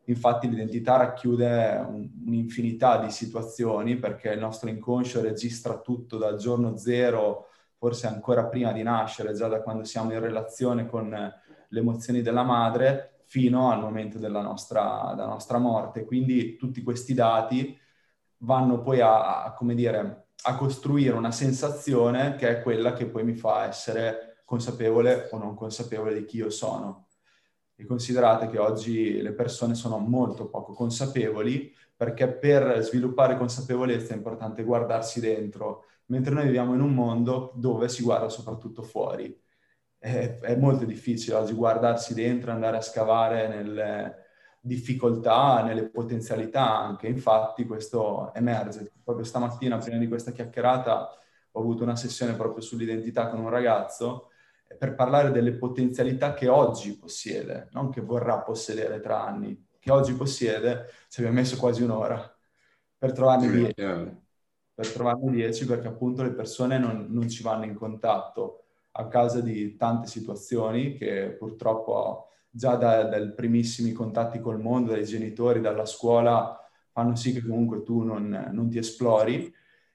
Infatti 0.04 0.48
l'identità 0.48 0.96
racchiude 0.96 1.86
un'infinità 2.24 2.98
di 3.04 3.10
situazioni 3.10 3.96
perché 3.96 4.30
il 4.30 4.40
nostro 4.40 4.70
inconscio 4.70 5.20
registra 5.20 5.78
tutto 5.78 6.16
dal 6.16 6.38
giorno 6.38 6.78
zero 6.78 7.48
forse 7.76 8.06
ancora 8.06 8.46
prima 8.46 8.72
di 8.72 8.82
nascere, 8.82 9.32
già 9.32 9.48
da 9.48 9.62
quando 9.62 9.84
siamo 9.84 10.12
in 10.12 10.20
relazione 10.20 10.86
con 10.86 11.32
le 11.70 11.80
emozioni 11.80 12.22
della 12.22 12.42
madre, 12.42 13.22
fino 13.24 13.70
al 13.70 13.80
momento 13.80 14.18
della 14.18 14.42
nostra, 14.42 15.12
della 15.14 15.28
nostra 15.28 15.58
morte. 15.58 16.04
Quindi 16.04 16.56
tutti 16.56 16.82
questi 16.82 17.14
dati 17.14 17.78
vanno 18.38 18.80
poi 18.80 19.00
a, 19.00 19.44
a, 19.44 19.56
dire, 19.74 20.26
a 20.42 20.56
costruire 20.56 21.16
una 21.16 21.30
sensazione 21.30 22.34
che 22.36 22.48
è 22.48 22.62
quella 22.62 22.92
che 22.92 23.06
poi 23.06 23.24
mi 23.24 23.34
fa 23.34 23.66
essere 23.66 24.42
consapevole 24.44 25.28
o 25.30 25.38
non 25.38 25.54
consapevole 25.54 26.14
di 26.14 26.24
chi 26.24 26.38
io 26.38 26.50
sono. 26.50 27.06
E 27.76 27.86
considerate 27.86 28.48
che 28.48 28.58
oggi 28.58 29.22
le 29.22 29.32
persone 29.32 29.74
sono 29.74 29.98
molto 29.98 30.48
poco 30.48 30.72
consapevoli 30.72 31.72
perché 31.96 32.28
per 32.28 32.82
sviluppare 32.82 33.36
consapevolezza 33.36 34.12
è 34.12 34.16
importante 34.16 34.64
guardarsi 34.64 35.20
dentro 35.20 35.84
mentre 36.06 36.34
noi 36.34 36.44
viviamo 36.44 36.74
in 36.74 36.80
un 36.80 36.92
mondo 36.92 37.52
dove 37.54 37.88
si 37.88 38.02
guarda 38.02 38.28
soprattutto 38.28 38.82
fuori. 38.82 39.38
È, 40.00 40.38
è 40.40 40.56
molto 40.56 40.86
difficile 40.86 41.36
oggi 41.36 41.52
guardarsi 41.52 42.14
dentro, 42.14 42.50
andare 42.50 42.78
a 42.78 42.80
scavare 42.80 43.46
nelle 43.48 44.28
difficoltà, 44.60 45.62
nelle 45.62 45.88
potenzialità 45.90 46.78
anche. 46.78 47.06
Infatti 47.06 47.66
questo 47.66 48.32
emerge. 48.34 48.92
Proprio 49.04 49.24
stamattina, 49.24 49.78
prima 49.78 49.98
di 49.98 50.08
questa 50.08 50.32
chiacchierata, 50.32 51.10
ho 51.52 51.60
avuto 51.60 51.82
una 51.82 51.96
sessione 51.96 52.34
proprio 52.34 52.62
sull'identità 52.62 53.28
con 53.28 53.40
un 53.40 53.50
ragazzo 53.50 54.30
eh, 54.66 54.76
per 54.76 54.94
parlare 54.94 55.30
delle 55.30 55.52
potenzialità 55.52 56.32
che 56.32 56.48
oggi 56.48 56.96
possiede, 56.96 57.68
non 57.72 57.90
che 57.90 58.00
vorrà 58.00 58.40
possedere 58.40 59.00
tra 59.00 59.22
anni, 59.24 59.66
che 59.78 59.92
oggi 59.92 60.14
possiede, 60.14 60.86
ci 61.08 61.20
abbiamo 61.20 61.40
messo 61.40 61.56
quasi 61.56 61.82
un'ora 61.82 62.34
per 62.96 63.12
trovarne 63.12 63.50
dietro 63.50 64.28
per 64.80 64.92
trovarne 64.92 65.30
10 65.30 65.66
perché 65.66 65.88
appunto 65.88 66.22
le 66.22 66.32
persone 66.32 66.78
non, 66.78 67.06
non, 67.10 67.28
ci 67.28 67.42
vanno 67.42 67.66
in 67.66 67.74
contatto 67.74 68.69
a 69.00 69.08
causa 69.08 69.40
di 69.40 69.76
tante 69.76 70.06
situazioni 70.06 70.94
che 70.94 71.34
purtroppo 71.38 72.28
già 72.50 72.76
da, 72.76 73.04
dai 73.04 73.32
primissimi 73.32 73.92
contatti 73.92 74.40
col 74.40 74.60
mondo, 74.60 74.92
dai 74.92 75.04
genitori, 75.04 75.60
dalla 75.60 75.86
scuola, 75.86 76.58
fanno 76.92 77.16
sì 77.16 77.32
che 77.32 77.42
comunque 77.42 77.82
tu 77.82 78.02
non, 78.02 78.50
non 78.52 78.68
ti 78.68 78.78
esplori. 78.78 79.52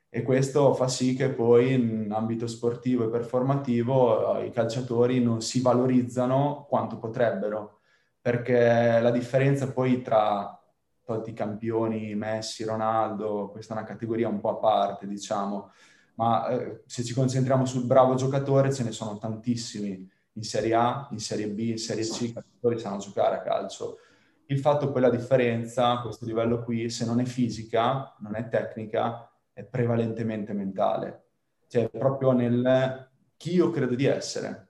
E 0.10 0.24
questo 0.24 0.74
fa 0.74 0.88
sì 0.88 1.14
che 1.14 1.30
poi 1.30 1.74
in 1.74 2.12
ambito 2.12 2.48
sportivo 2.48 3.06
e 3.06 3.10
performativo 3.10 4.38
eh, 4.40 4.46
i 4.46 4.52
calciatori 4.52 5.22
non 5.22 5.42
si 5.42 5.62
valorizzano 5.62 6.66
quanto 6.70 6.98
potrebbero. 6.98 7.82
Perché 8.22 9.00
la 9.02 9.12
differenza 9.12 9.72
poi 9.72 10.02
tra 10.02 10.58
tolti 11.04 11.34
campioni, 11.34 12.16
Messi, 12.16 12.64
Ronaldo, 12.64 13.50
questa 13.52 13.76
è 13.76 13.78
una 13.78 13.86
categoria 13.86 14.28
un 14.28 14.40
po' 14.40 14.50
a 14.50 14.56
parte, 14.56 15.06
diciamo, 15.06 15.72
ma 16.16 16.48
eh, 16.50 16.84
se 16.86 17.04
ci 17.04 17.14
concentriamo 17.14 17.66
sul 17.66 17.86
bravo 17.86 18.16
giocatore 18.16 18.74
ce 18.74 18.84
ne 18.84 18.92
sono 18.92 19.18
tantissimi. 19.18 20.10
In 20.38 20.44
Serie 20.44 20.74
A, 20.74 21.08
in 21.12 21.20
Serie 21.20 21.48
B, 21.48 21.60
in 21.60 21.78
Serie 21.78 22.04
C, 22.04 22.22
i 22.22 22.34
calciatori 22.34 22.78
sanno 22.78 22.98
giocare 22.98 23.38
a 23.38 23.42
calcio. 23.42 24.00
Il 24.48 24.60
fatto 24.60 24.92
poi 24.92 25.02
la 25.02 25.10
differenza, 25.10 26.00
questo 26.02 26.26
livello 26.26 26.62
qui, 26.62 26.90
se 26.90 27.06
non 27.06 27.20
è 27.20 27.26
fisica, 27.26 28.14
non 28.20 28.36
è 28.36 28.48
tecnica, 28.50 29.32
è 29.54 29.64
prevalentemente 29.64 30.52
mentale, 30.52 31.24
cioè 31.68 31.90
proprio 31.90 32.34
nel 32.34 33.10
chi 33.38 33.54
io 33.54 33.70
credo 33.70 33.96
di 33.96 34.06
essere, 34.06 34.68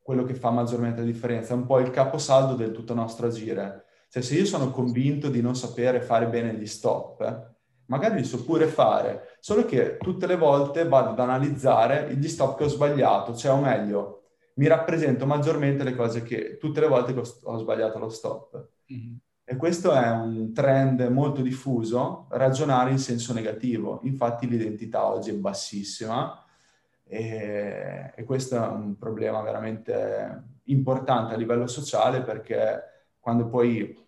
quello 0.00 0.24
che 0.24 0.34
fa 0.34 0.50
maggiormente 0.50 1.00
la 1.00 1.06
differenza, 1.06 1.52
è 1.52 1.56
un 1.56 1.66
po' 1.66 1.80
il 1.80 1.90
caposaldo 1.90 2.54
del 2.54 2.70
tutto 2.70 2.94
nostro 2.94 3.26
agire. 3.26 3.84
Cioè 4.08 4.22
se 4.22 4.36
io 4.36 4.46
sono 4.46 4.70
convinto 4.70 5.28
di 5.28 5.42
non 5.42 5.54
sapere 5.54 6.00
fare 6.00 6.28
bene 6.28 6.54
gli 6.54 6.66
stop, 6.66 7.56
magari 7.86 8.16
li 8.16 8.24
so 8.24 8.42
pure 8.42 8.66
fare, 8.66 9.37
solo 9.48 9.64
che 9.64 9.96
tutte 9.96 10.26
le 10.26 10.36
volte 10.36 10.86
vado 10.86 11.08
ad 11.08 11.20
analizzare 11.20 12.14
gli 12.14 12.28
stop 12.28 12.58
che 12.58 12.64
ho 12.64 12.68
sbagliato, 12.68 13.34
cioè 13.34 13.52
o 13.52 13.56
meglio, 13.56 14.24
mi 14.56 14.66
rappresento 14.66 15.24
maggiormente 15.24 15.84
le 15.84 15.94
cose 15.94 16.22
che 16.22 16.58
tutte 16.58 16.80
le 16.80 16.86
volte 16.86 17.14
che 17.14 17.20
ho, 17.20 17.24
ho 17.44 17.56
sbagliato 17.56 17.98
lo 17.98 18.10
stop. 18.10 18.68
Mm-hmm. 18.92 19.14
E 19.44 19.56
questo 19.56 19.94
è 19.94 20.10
un 20.10 20.52
trend 20.52 21.00
molto 21.06 21.40
diffuso, 21.40 22.26
ragionare 22.28 22.90
in 22.90 22.98
senso 22.98 23.32
negativo. 23.32 24.00
Infatti 24.02 24.46
l'identità 24.46 25.06
oggi 25.06 25.30
è 25.30 25.34
bassissima 25.34 26.44
e, 27.04 28.12
e 28.14 28.24
questo 28.24 28.62
è 28.62 28.66
un 28.66 28.98
problema 28.98 29.40
veramente 29.40 30.42
importante 30.64 31.32
a 31.32 31.38
livello 31.38 31.66
sociale 31.66 32.20
perché 32.20 32.82
quando 33.18 33.46
poi 33.46 33.98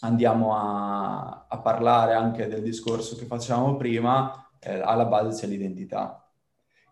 andiamo 0.00 0.56
a, 0.56 1.46
a 1.48 1.58
parlare 1.60 2.14
anche 2.14 2.48
del 2.48 2.62
discorso 2.62 3.14
che 3.14 3.26
facevamo 3.26 3.76
prima, 3.76 4.49
eh, 4.60 4.80
alla 4.80 5.06
base 5.06 5.40
c'è 5.40 5.46
l'identità, 5.46 6.30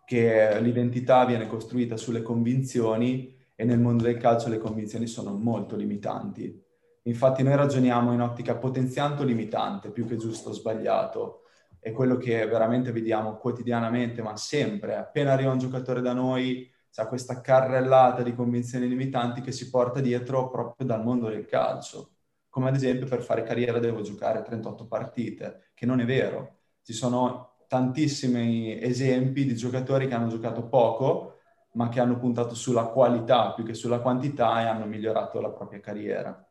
che 0.04 0.60
l'identità 0.60 1.24
viene 1.24 1.46
costruita 1.46 1.96
sulle 1.96 2.22
convinzioni 2.22 3.36
e 3.54 3.64
nel 3.64 3.80
mondo 3.80 4.04
del 4.04 4.16
calcio 4.16 4.48
le 4.48 4.58
convinzioni 4.58 5.06
sono 5.06 5.32
molto 5.32 5.76
limitanti 5.76 6.66
Infatti 7.08 7.42
noi 7.42 7.56
ragioniamo 7.56 8.12
in 8.12 8.20
ottica 8.20 8.56
potenziante 8.56 9.22
o 9.22 9.24
limitante, 9.24 9.90
più 9.90 10.06
che 10.06 10.16
giusto 10.16 10.50
o 10.50 10.52
sbagliato. 10.52 11.44
È 11.78 11.90
quello 11.90 12.18
che 12.18 12.46
veramente 12.46 12.92
vediamo 12.92 13.38
quotidianamente, 13.38 14.20
ma 14.20 14.36
sempre. 14.36 14.96
Appena 14.96 15.32
arriva 15.32 15.50
un 15.50 15.58
giocatore 15.58 16.02
da 16.02 16.12
noi, 16.12 16.70
c'è 16.90 17.06
questa 17.06 17.40
carrellata 17.40 18.22
di 18.22 18.34
convinzioni 18.34 18.86
limitanti 18.86 19.40
che 19.40 19.52
si 19.52 19.70
porta 19.70 20.00
dietro 20.00 20.50
proprio 20.50 20.86
dal 20.86 21.02
mondo 21.02 21.30
del 21.30 21.46
calcio. 21.46 22.10
Come 22.50 22.68
ad 22.68 22.74
esempio 22.74 23.06
per 23.06 23.22
fare 23.22 23.42
carriera 23.42 23.78
devo 23.78 24.02
giocare 24.02 24.42
38 24.42 24.86
partite, 24.86 25.70
che 25.72 25.86
non 25.86 26.00
è 26.00 26.04
vero. 26.04 26.56
Ci 26.82 26.92
sono 26.92 27.54
tantissimi 27.68 28.82
esempi 28.82 29.44
di 29.44 29.54
giocatori 29.54 30.08
che 30.08 30.14
hanno 30.14 30.28
giocato 30.28 30.64
poco, 30.64 31.34
ma 31.72 31.90
che 31.90 32.00
hanno 32.00 32.18
puntato 32.18 32.54
sulla 32.54 32.86
qualità 32.86 33.52
più 33.52 33.62
che 33.62 33.74
sulla 33.74 34.00
quantità 34.00 34.62
e 34.62 34.64
hanno 34.64 34.86
migliorato 34.86 35.40
la 35.40 35.50
propria 35.50 35.78
carriera. 35.78 36.44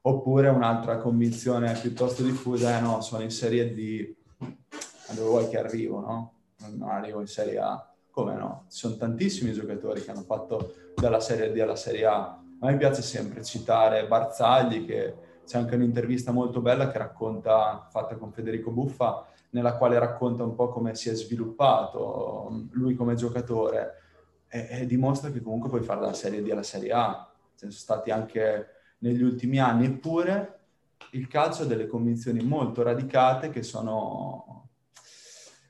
Oppure 0.00 0.48
un'altra 0.48 0.96
convinzione 0.98 1.72
piuttosto 1.74 2.22
diffusa 2.22 2.78
è 2.78 2.80
no, 2.80 3.00
sono 3.02 3.22
in 3.22 3.30
Serie 3.30 3.72
D, 3.74 4.14
ma 4.38 5.14
dove 5.14 5.28
vuoi 5.28 5.48
che 5.48 5.58
arrivo, 5.58 6.00
no? 6.00 6.32
Non 6.76 6.88
arrivo 6.88 7.20
in 7.20 7.26
Serie 7.26 7.58
A. 7.58 7.92
Come 8.10 8.34
no? 8.34 8.64
Ci 8.70 8.78
sono 8.78 8.96
tantissimi 8.96 9.52
giocatori 9.52 10.02
che 10.02 10.10
hanno 10.10 10.22
fatto 10.22 10.72
dalla 10.94 11.20
Serie 11.20 11.52
D 11.52 11.58
alla 11.60 11.76
Serie 11.76 12.06
A. 12.06 12.20
A 12.60 12.66
me 12.66 12.76
piace 12.78 13.02
sempre 13.02 13.44
citare 13.44 14.06
Barzagli, 14.06 14.86
che 14.86 15.14
c'è 15.44 15.58
anche 15.58 15.74
un'intervista 15.74 16.32
molto 16.32 16.60
bella 16.60 16.90
che 16.90 16.98
racconta, 16.98 17.86
fatta 17.90 18.16
con 18.16 18.32
Federico 18.32 18.70
Buffa, 18.70 19.26
nella 19.56 19.78
quale 19.78 19.98
racconta 19.98 20.44
un 20.44 20.54
po' 20.54 20.68
come 20.68 20.94
si 20.94 21.08
è 21.08 21.14
sviluppato 21.14 22.66
lui 22.72 22.94
come 22.94 23.14
giocatore 23.14 24.02
e, 24.48 24.68
e 24.70 24.86
dimostra 24.86 25.30
che 25.30 25.40
comunque 25.40 25.70
puoi 25.70 25.80
fare 25.82 26.00
dalla 26.00 26.12
Serie 26.12 26.42
D 26.42 26.50
alla 26.50 26.62
Serie 26.62 26.92
A. 26.92 27.32
Ci 27.52 27.60
sono 27.60 27.70
stati 27.70 28.10
anche 28.10 28.66
negli 28.98 29.22
ultimi 29.22 29.58
anni, 29.58 29.86
eppure 29.86 30.58
il 31.12 31.26
calcio 31.26 31.62
ha 31.62 31.66
delle 31.66 31.86
convinzioni 31.86 32.42
molto 32.42 32.82
radicate 32.82 33.48
che 33.48 33.62
sono, 33.62 34.68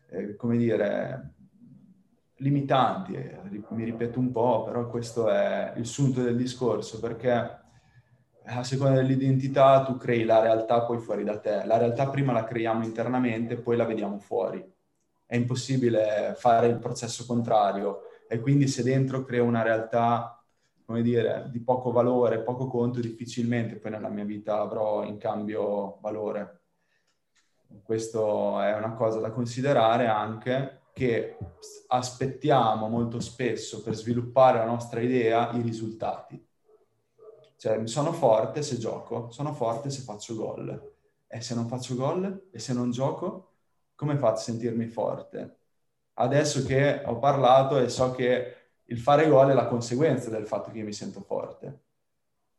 eh, 0.09 0.35
come 0.35 0.57
dire, 0.57 1.35
limitanti. 2.39 3.13
Mi 3.69 3.85
ripeto 3.85 4.19
un 4.19 4.33
po', 4.33 4.65
però 4.65 4.89
questo 4.89 5.31
è 5.31 5.75
il 5.77 5.87
sunto 5.87 6.23
del 6.23 6.37
discorso, 6.37 6.99
perché 6.99 7.66
a 8.47 8.63
seconda 8.65 8.95
dell'identità 8.95 9.83
tu 9.83 9.97
crei 9.97 10.25
la 10.25 10.41
realtà 10.41 10.83
poi 10.83 10.99
fuori 10.99 11.25
da 11.25 11.39
te. 11.39 11.65
La 11.65 11.79
realtà 11.79 12.09
prima 12.09 12.33
la 12.33 12.45
creiamo 12.45 12.85
internamente, 12.85 13.57
poi 13.57 13.77
la 13.77 13.85
vediamo 13.85 14.19
fuori. 14.19 14.65
È 15.25 15.35
impossibile 15.37 16.35
fare 16.37 16.69
il 16.69 16.79
processo 16.79 17.27
contrario 17.27 18.03
e 18.29 18.41
quindi 18.41 18.69
se 18.69 18.83
dentro 18.83 19.25
creo 19.25 19.45
una 19.45 19.63
realtà 19.63 20.37
come 20.87 21.03
dire, 21.03 21.49
di 21.51 21.61
poco 21.61 21.91
valore, 21.91 22.43
poco 22.43 22.69
conto, 22.69 23.01
difficilmente 23.01 23.77
poi 23.77 23.91
nella 23.91 24.09
mia 24.09 24.25
vita 24.25 24.61
avrò 24.61 25.03
in 25.03 25.19
cambio 25.19 25.99
valore. 26.01 26.61
Questo 27.83 28.61
è 28.61 28.73
una 28.77 28.95
cosa 28.95 29.19
da 29.19 29.33
considerare 29.33 30.07
anche 30.07 30.83
che 30.93 31.37
aspettiamo 31.89 32.89
molto 32.89 33.19
spesso 33.19 33.83
per 33.83 33.97
sviluppare 33.97 34.59
la 34.59 34.65
nostra 34.65 35.01
idea 35.01 35.51
i 35.53 35.61
risultati. 35.61 36.43
Cioè, 37.67 37.85
sono 37.89 38.13
forte 38.13 38.63
se 38.63 38.79
gioco, 38.79 39.29
sono 39.33 39.53
forte 39.53 39.91
se 39.91 40.03
faccio 40.03 40.37
gol. 40.37 40.95
E 41.27 41.41
se 41.41 41.57
non 41.57 41.67
faccio 41.67 41.97
gol 41.97 42.47
e 42.53 42.61
se 42.61 42.73
non 42.73 42.93
gioco, 42.93 43.55
come 43.97 44.17
faccio 44.17 44.35
a 44.35 44.43
sentirmi 44.43 44.87
forte? 44.87 45.57
Adesso 46.15 46.65
che 46.65 47.03
ho 47.05 47.19
parlato 47.19 47.81
e 47.81 47.89
so 47.89 48.13
che 48.13 48.55
il 48.85 49.01
fare 49.01 49.29
gol 49.29 49.51
è 49.51 49.53
la 49.53 49.67
conseguenza 49.67 50.31
del 50.31 50.47
fatto 50.47 50.71
che 50.71 50.79
io 50.79 50.85
mi 50.85 50.93
sento 50.93 51.23
forte. 51.23 51.81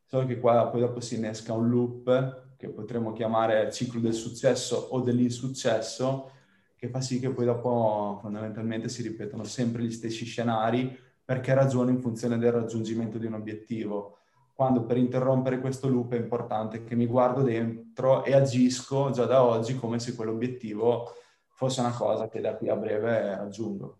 Solo 0.04 0.26
che 0.26 0.38
qua 0.38 0.68
poi 0.68 0.80
dopo 0.80 1.00
si 1.00 1.14
innesca 1.14 1.54
un 1.54 1.70
loop 1.70 2.56
che 2.58 2.68
potremmo 2.68 3.14
chiamare 3.14 3.72
ciclo 3.72 4.00
del 4.00 4.12
successo 4.12 4.76
o 4.76 5.00
dell'insuccesso, 5.00 6.32
che 6.76 6.90
fa 6.90 7.00
sì 7.00 7.18
che 7.18 7.30
poi 7.30 7.46
dopo 7.46 8.18
fondamentalmente 8.20 8.90
si 8.90 9.00
ripetono 9.00 9.44
sempre 9.44 9.84
gli 9.84 9.90
stessi 9.90 10.26
scenari 10.26 10.94
perché 11.24 11.54
ragione 11.54 11.92
in 11.92 12.00
funzione 12.02 12.36
del 12.36 12.52
raggiungimento 12.52 13.16
di 13.16 13.24
un 13.24 13.32
obiettivo. 13.34 14.16
Quando 14.58 14.84
per 14.84 14.96
interrompere 14.96 15.60
questo 15.60 15.86
loop 15.86 16.14
è 16.14 16.18
importante 16.18 16.82
che 16.82 16.96
mi 16.96 17.06
guardo 17.06 17.42
dentro 17.42 18.24
e 18.24 18.34
agisco 18.34 19.10
già 19.10 19.24
da 19.24 19.44
oggi 19.44 19.76
come 19.76 20.00
se 20.00 20.16
quell'obiettivo 20.16 21.12
fosse 21.46 21.78
una 21.78 21.92
cosa 21.92 22.28
che 22.28 22.40
da 22.40 22.56
qui 22.56 22.68
a 22.68 22.74
breve 22.74 23.36
raggiungo 23.36 23.98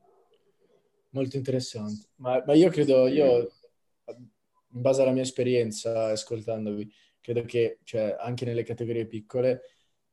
molto 1.11 1.37
interessante. 1.37 2.09
Ma, 2.17 2.43
ma, 2.45 2.53
io 2.55 2.71
credo, 2.71 3.07
io 3.07 3.51
in 4.07 4.81
base 4.81 5.03
alla 5.03 5.13
mia 5.13 5.23
esperienza 5.23 6.07
ascoltandovi, 6.07 6.91
credo 7.21 7.43
che 7.43 7.79
cioè, 7.85 8.17
anche 8.19 8.45
nelle 8.45 8.63
categorie 8.63 9.07
piccole 9.07 9.63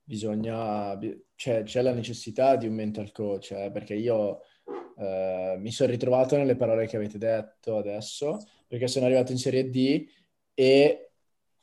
bisogna, 0.03 0.97
cioè, 1.35 1.63
c'è 1.63 1.81
la 1.81 1.93
necessità 1.93 2.55
di 2.55 2.67
un 2.67 2.75
mental 2.75 3.11
coach, 3.11 3.51
eh, 3.51 3.71
perché 3.71 3.95
io 3.95 4.41
eh, 4.97 5.55
mi 5.57 5.71
sono 5.71 5.89
ritrovato 5.89 6.37
nelle 6.37 6.55
parole 6.55 6.87
che 6.87 6.95
avete 6.95 7.17
detto 7.17 7.77
adesso, 7.77 8.39
perché 8.67 8.87
sono 8.87 9.05
arrivato 9.05 9.31
in 9.31 9.37
Serie 9.37 9.69
D 9.69 10.05
e 10.55 11.11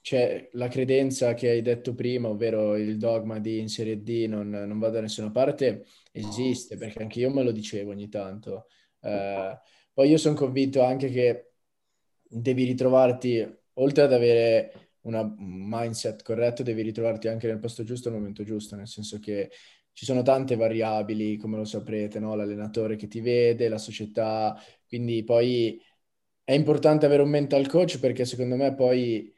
c'è 0.00 0.48
la 0.52 0.68
credenza 0.68 1.34
che 1.34 1.48
hai 1.48 1.62
detto 1.62 1.94
prima, 1.94 2.28
ovvero 2.28 2.76
il 2.76 2.98
dogma 2.98 3.38
di 3.38 3.60
in 3.60 3.68
Serie 3.68 4.02
D 4.02 4.26
non, 4.28 4.50
non 4.50 4.78
vado 4.78 4.94
da 4.94 5.00
nessuna 5.00 5.30
parte, 5.30 5.86
esiste, 6.12 6.76
perché 6.76 7.02
anche 7.02 7.20
io 7.20 7.30
me 7.30 7.42
lo 7.42 7.52
dicevo 7.52 7.90
ogni 7.90 8.08
tanto. 8.08 8.66
Eh, 9.00 9.58
poi 9.92 10.08
io 10.08 10.16
sono 10.18 10.34
convinto 10.34 10.82
anche 10.82 11.08
che 11.08 11.52
devi 12.22 12.64
ritrovarti, 12.64 13.46
oltre 13.74 14.02
ad 14.02 14.12
avere 14.12 14.96
un 15.02 15.34
mindset 15.38 16.22
corretto, 16.22 16.62
devi 16.62 16.82
ritrovarti 16.82 17.28
anche 17.28 17.46
nel 17.46 17.58
posto 17.58 17.84
giusto 17.84 18.08
al 18.08 18.14
momento 18.14 18.42
giusto, 18.44 18.76
nel 18.76 18.88
senso 18.88 19.18
che 19.18 19.50
ci 19.92 20.04
sono 20.04 20.22
tante 20.22 20.56
variabili, 20.56 21.36
come 21.36 21.58
lo 21.58 21.64
saprete, 21.64 22.18
no? 22.18 22.34
l'allenatore 22.34 22.96
che 22.96 23.08
ti 23.08 23.20
vede, 23.20 23.68
la 23.68 23.78
società, 23.78 24.58
quindi 24.86 25.22
poi 25.22 25.80
è 26.44 26.52
importante 26.52 27.06
avere 27.06 27.22
un 27.22 27.30
mental 27.30 27.66
coach 27.68 27.98
perché 27.98 28.24
secondo 28.24 28.56
me 28.56 28.74
poi 28.74 29.32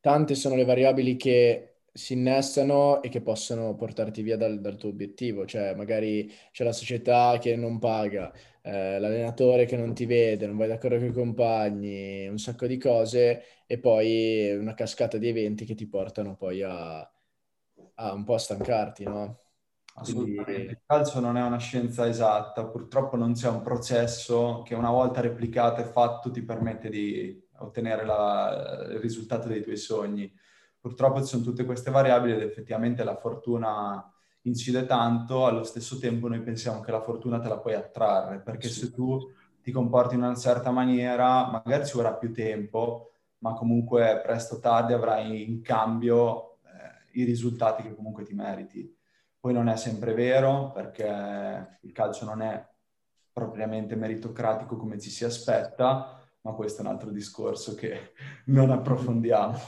tante 0.00 0.34
sono 0.34 0.54
le 0.56 0.64
variabili 0.64 1.16
che 1.16 1.68
si 1.92 2.14
innestano 2.14 3.02
e 3.02 3.08
che 3.08 3.20
possono 3.22 3.74
portarti 3.76 4.22
via 4.22 4.36
dal, 4.36 4.60
dal 4.60 4.76
tuo 4.76 4.88
obiettivo, 4.90 5.44
cioè 5.46 5.74
magari 5.74 6.30
c'è 6.50 6.64
la 6.64 6.72
società 6.72 7.38
che 7.40 7.54
non 7.56 7.78
paga, 7.78 8.32
eh, 8.62 8.98
l'allenatore 8.98 9.66
che 9.66 9.76
non 9.76 9.94
ti 9.94 10.06
vede, 10.06 10.46
non 10.46 10.56
vai 10.56 10.68
d'accordo 10.68 10.96
con 10.98 11.06
i 11.08 11.12
compagni, 11.12 12.26
un 12.28 12.38
sacco 12.38 12.66
di 12.66 12.78
cose 12.78 13.42
e 13.66 13.78
poi 13.78 14.52
una 14.56 14.74
cascata 14.74 15.18
di 15.18 15.28
eventi 15.28 15.64
che 15.66 15.74
ti 15.74 15.86
portano 15.86 16.34
poi 16.36 16.62
a, 16.62 17.00
a 17.96 18.12
un 18.12 18.24
po' 18.24 18.34
a 18.34 18.38
stancarti, 18.38 19.04
no? 19.04 19.38
Assolutamente, 19.94 20.44
Quindi... 20.44 20.70
il 20.70 20.80
calcio 20.86 21.20
non 21.20 21.36
è 21.36 21.42
una 21.42 21.58
scienza 21.58 22.06
esatta, 22.06 22.64
purtroppo 22.64 23.16
non 23.16 23.32
c'è 23.32 23.48
un 23.48 23.62
processo 23.62 24.62
che 24.64 24.74
una 24.74 24.90
volta 24.90 25.20
replicato 25.20 25.80
e 25.80 25.84
fatto 25.84 26.30
ti 26.30 26.42
permette 26.42 26.88
di 26.88 27.40
ottenere 27.58 28.04
la, 28.04 28.86
il 28.90 28.98
risultato 28.98 29.48
dei 29.48 29.62
tuoi 29.62 29.76
sogni 29.76 30.32
purtroppo 30.82 31.20
ci 31.20 31.26
sono 31.28 31.44
tutte 31.44 31.64
queste 31.64 31.92
variabili 31.92 32.34
ed 32.34 32.42
effettivamente 32.42 33.04
la 33.04 33.16
fortuna 33.16 34.04
incide 34.42 34.84
tanto, 34.84 35.46
allo 35.46 35.62
stesso 35.62 35.96
tempo 35.98 36.26
noi 36.26 36.42
pensiamo 36.42 36.80
che 36.80 36.90
la 36.90 37.00
fortuna 37.00 37.38
te 37.38 37.48
la 37.48 37.58
puoi 37.58 37.74
attrarre, 37.74 38.40
perché 38.40 38.66
sì. 38.66 38.80
se 38.80 38.90
tu 38.90 39.16
ti 39.62 39.70
comporti 39.70 40.16
in 40.16 40.22
una 40.22 40.34
certa 40.34 40.72
maniera, 40.72 41.48
magari 41.48 41.86
ci 41.86 41.94
vorrà 41.94 42.14
più 42.14 42.32
tempo, 42.32 43.12
ma 43.38 43.52
comunque 43.52 44.20
presto 44.24 44.56
o 44.56 44.58
tardi 44.58 44.92
avrai 44.92 45.48
in 45.48 45.62
cambio 45.62 46.56
eh, 46.64 47.20
i 47.20 47.24
risultati 47.24 47.84
che 47.84 47.94
comunque 47.94 48.24
ti 48.24 48.34
meriti. 48.34 48.92
Poi 49.42 49.52
non 49.52 49.68
è 49.68 49.76
sempre 49.76 50.14
vero 50.14 50.70
perché 50.70 51.78
il 51.80 51.90
calcio 51.90 52.24
non 52.24 52.42
è 52.42 52.64
propriamente 53.32 53.96
meritocratico 53.96 54.76
come 54.76 55.00
ci 55.00 55.10
si 55.10 55.24
aspetta, 55.24 56.24
ma 56.42 56.52
questo 56.52 56.80
è 56.80 56.84
un 56.84 56.92
altro 56.92 57.10
discorso 57.10 57.74
che 57.74 58.12
non 58.46 58.70
approfondiamo. 58.70 59.58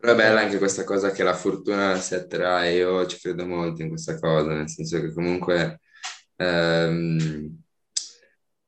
Però 0.00 0.12
è 0.12 0.16
bella 0.16 0.40
anche 0.40 0.58
questa 0.58 0.82
cosa 0.82 1.12
che 1.12 1.22
la 1.22 1.34
fortuna 1.34 1.94
si 1.94 2.16
attrae, 2.16 2.74
io 2.74 3.06
ci 3.06 3.20
credo 3.20 3.46
molto 3.46 3.82
in 3.82 3.88
questa 3.88 4.18
cosa, 4.18 4.48
nel 4.48 4.68
senso 4.68 5.00
che 5.00 5.12
comunque 5.12 5.78
ehm, 6.34 7.62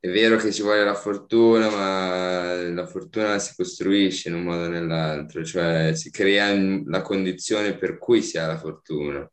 è 0.01 0.07
vero 0.07 0.37
che 0.37 0.53
ci 0.53 0.61
vuole 0.61 0.85
la 0.85 0.95
fortuna, 0.95 1.69
ma 1.69 2.53
la 2.71 2.87
fortuna 2.87 3.37
si 3.37 3.53
costruisce 3.55 4.29
in 4.29 4.35
un 4.35 4.43
modo 4.43 4.63
o 4.63 4.67
nell'altro, 4.69 5.43
cioè 5.43 5.93
si 5.93 6.09
crea 6.09 6.55
la 6.85 7.01
condizione 7.01 7.75
per 7.77 7.97
cui 7.97 8.21
si 8.21 8.37
ha 8.37 8.47
la 8.47 8.57
fortuna. 8.57 9.29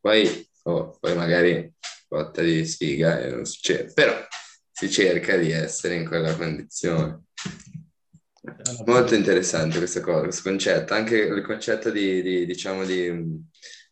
Poi, 0.00 0.48
oh, 0.64 0.98
poi 0.98 1.14
magari 1.14 1.72
botta 2.08 2.42
di 2.42 2.66
sfiga 2.66 3.20
e 3.20 3.30
non 3.30 3.44
succede, 3.44 3.92
però 3.92 4.26
si 4.72 4.90
cerca 4.90 5.36
di 5.36 5.52
essere 5.52 5.94
in 5.94 6.06
quella 6.06 6.34
condizione. 6.34 7.26
Molto 8.86 9.14
interessante 9.14 9.78
questa 9.78 10.00
cosa, 10.00 10.22
questo 10.22 10.48
concetto, 10.48 10.92
anche 10.92 11.18
il 11.18 11.42
concetto 11.42 11.90
di, 11.90 12.20
di 12.20 12.46
diciamo, 12.46 12.84
di, 12.84 13.12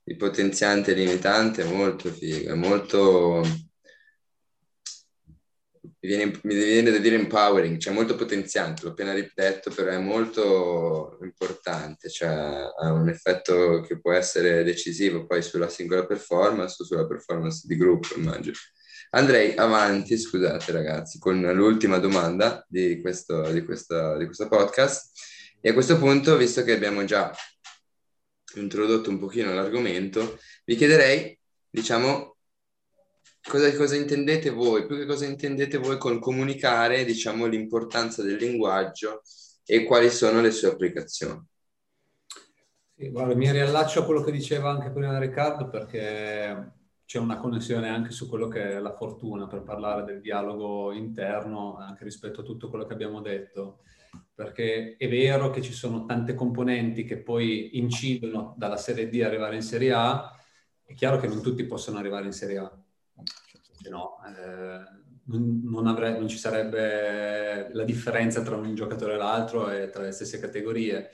di 0.02 0.16
potenziante 0.16 0.94
limitante 0.94 1.62
è 1.62 1.70
molto 1.70 2.10
figo, 2.10 2.50
è 2.50 2.54
molto 2.54 3.67
mi 6.00 6.08
viene, 6.08 6.38
mi 6.42 6.54
viene 6.54 6.90
da 6.92 6.98
dire 6.98 7.16
empowering, 7.16 7.78
cioè 7.78 7.92
molto 7.92 8.14
potenziante, 8.14 8.84
l'ho 8.84 8.90
appena 8.90 9.12
detto, 9.12 9.70
però 9.70 9.90
è 9.90 9.98
molto 9.98 11.18
importante, 11.22 12.08
cioè 12.08 12.28
ha 12.28 12.92
un 12.92 13.08
effetto 13.08 13.80
che 13.80 14.00
può 14.00 14.12
essere 14.12 14.62
decisivo 14.62 15.26
poi 15.26 15.42
sulla 15.42 15.68
singola 15.68 16.06
performance 16.06 16.76
o 16.78 16.84
sulla 16.84 17.06
performance 17.06 17.66
di 17.66 17.76
gruppo, 17.76 18.16
immagino. 18.16 18.54
Andrei 19.10 19.56
avanti, 19.56 20.18
scusate 20.18 20.70
ragazzi, 20.70 21.18
con 21.18 21.40
l'ultima 21.40 21.98
domanda 21.98 22.64
di 22.68 23.00
questo, 23.00 23.50
di, 23.50 23.64
questa, 23.64 24.16
di 24.18 24.26
questo 24.26 24.48
podcast. 24.48 25.10
E 25.60 25.70
a 25.70 25.72
questo 25.72 25.98
punto, 25.98 26.36
visto 26.36 26.62
che 26.62 26.72
abbiamo 26.72 27.04
già 27.04 27.34
introdotto 28.54 29.10
un 29.10 29.18
pochino 29.18 29.52
l'argomento, 29.52 30.38
vi 30.64 30.76
chiederei, 30.76 31.36
diciamo, 31.68 32.37
cosa, 33.48 33.74
cosa, 33.74 33.96
intendete 33.96 34.50
voi, 34.50 34.86
più 34.86 34.96
che 34.96 35.06
cosa 35.06 35.24
intendete 35.24 35.78
voi 35.78 35.98
con 35.98 36.18
comunicare, 36.18 37.04
diciamo, 37.04 37.46
l'importanza 37.46 38.22
del 38.22 38.36
linguaggio 38.36 39.22
e 39.64 39.84
quali 39.84 40.10
sono 40.10 40.40
le 40.40 40.50
sue 40.50 40.68
applicazioni? 40.68 41.42
Sì, 42.94 43.10
guarda, 43.10 43.34
mi 43.34 43.50
riallaccio 43.50 44.00
a 44.00 44.04
quello 44.04 44.22
che 44.22 44.32
diceva 44.32 44.70
anche 44.70 44.90
prima 44.90 45.18
Riccardo 45.18 45.68
perché 45.68 46.72
c'è 47.04 47.18
una 47.18 47.38
connessione 47.38 47.88
anche 47.88 48.10
su 48.10 48.28
quello 48.28 48.48
che 48.48 48.72
è 48.72 48.78
la 48.80 48.92
fortuna 48.92 49.46
per 49.46 49.62
parlare 49.62 50.04
del 50.04 50.20
dialogo 50.20 50.92
interno 50.92 51.76
anche 51.78 52.04
rispetto 52.04 52.40
a 52.40 52.44
tutto 52.44 52.68
quello 52.68 52.84
che 52.84 52.92
abbiamo 52.92 53.20
detto. 53.20 53.78
Perché 54.34 54.96
è 54.98 55.08
vero 55.08 55.50
che 55.50 55.62
ci 55.62 55.72
sono 55.72 56.04
tante 56.06 56.34
componenti 56.34 57.04
che 57.04 57.18
poi 57.18 57.78
incidono 57.78 58.54
dalla 58.58 58.76
Serie 58.76 59.08
D 59.08 59.22
arrivare 59.22 59.54
in 59.54 59.62
Serie 59.62 59.92
A, 59.92 60.36
è 60.84 60.92
chiaro 60.94 61.18
che 61.18 61.28
non 61.28 61.40
tutti 61.40 61.64
possono 61.64 61.98
arrivare 61.98 62.26
in 62.26 62.32
Serie 62.32 62.58
A, 62.58 62.78
se 63.24 63.88
no 63.90 64.18
eh, 64.26 64.98
non, 65.26 65.86
avrei, 65.86 66.18
non, 66.18 66.28
ci 66.28 66.38
sarebbe 66.38 67.70
la 67.72 67.84
differenza 67.84 68.42
tra 68.42 68.56
un 68.56 68.74
giocatore 68.74 69.14
e 69.14 69.16
l'altro 69.16 69.70
e 69.70 69.90
tra 69.90 70.02
le 70.02 70.12
stesse 70.12 70.38
categorie. 70.40 71.10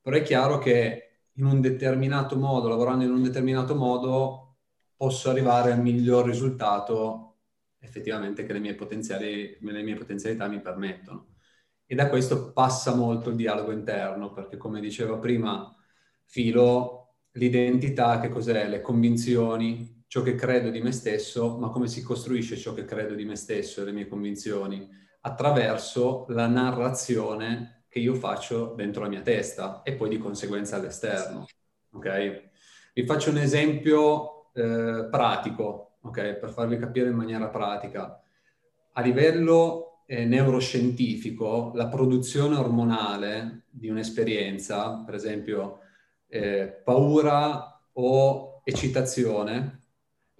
Però 0.00 0.16
è 0.16 0.22
chiaro 0.22 0.58
che 0.58 1.26
in 1.34 1.44
un 1.44 1.60
determinato 1.60 2.36
modo, 2.36 2.68
lavorando 2.68 3.04
in 3.04 3.10
un 3.12 3.22
determinato 3.22 3.74
modo, 3.74 4.56
posso 4.96 5.30
arrivare 5.30 5.72
al 5.72 5.80
miglior 5.80 6.26
risultato 6.26 7.32
effettivamente 7.78 8.44
che 8.44 8.52
le 8.52 8.60
mie, 8.60 8.76
le 8.76 9.82
mie 9.82 9.94
potenzialità 9.94 10.48
mi 10.48 10.60
permettono. 10.60 11.34
E 11.86 11.94
da 11.94 12.08
questo 12.08 12.52
passa 12.52 12.94
molto 12.94 13.30
il 13.30 13.36
dialogo 13.36 13.72
interno, 13.72 14.32
perché 14.32 14.56
come 14.56 14.80
diceva 14.80 15.18
prima 15.18 15.74
Filo, 16.24 17.16
l'identità 17.32 18.20
che 18.20 18.28
cos'è? 18.28 18.68
Le 18.68 18.80
convinzioni, 18.80 20.01
ciò 20.12 20.20
che 20.20 20.34
credo 20.34 20.68
di 20.68 20.82
me 20.82 20.92
stesso, 20.92 21.56
ma 21.56 21.70
come 21.70 21.88
si 21.88 22.02
costruisce 22.02 22.58
ciò 22.58 22.74
che 22.74 22.84
credo 22.84 23.14
di 23.14 23.24
me 23.24 23.34
stesso 23.34 23.80
e 23.80 23.84
le 23.86 23.92
mie 23.92 24.08
convinzioni? 24.08 24.86
Attraverso 25.22 26.26
la 26.28 26.46
narrazione 26.46 27.84
che 27.88 27.98
io 27.98 28.12
faccio 28.12 28.74
dentro 28.76 29.00
la 29.00 29.08
mia 29.08 29.22
testa 29.22 29.80
e 29.82 29.94
poi 29.94 30.10
di 30.10 30.18
conseguenza 30.18 30.76
all'esterno. 30.76 31.46
Ok? 31.92 32.50
Vi 32.92 33.06
faccio 33.06 33.30
un 33.30 33.38
esempio 33.38 34.52
eh, 34.52 35.08
pratico, 35.10 35.92
ok? 36.02 36.34
Per 36.34 36.50
farvi 36.50 36.76
capire 36.76 37.08
in 37.08 37.16
maniera 37.16 37.48
pratica. 37.48 38.22
A 38.92 39.00
livello 39.00 40.02
eh, 40.04 40.26
neuroscientifico, 40.26 41.70
la 41.74 41.88
produzione 41.88 42.56
ormonale 42.56 43.62
di 43.70 43.88
un'esperienza, 43.88 45.02
per 45.06 45.14
esempio 45.14 45.78
eh, 46.26 46.66
paura 46.84 47.80
o 47.92 48.60
eccitazione, 48.62 49.80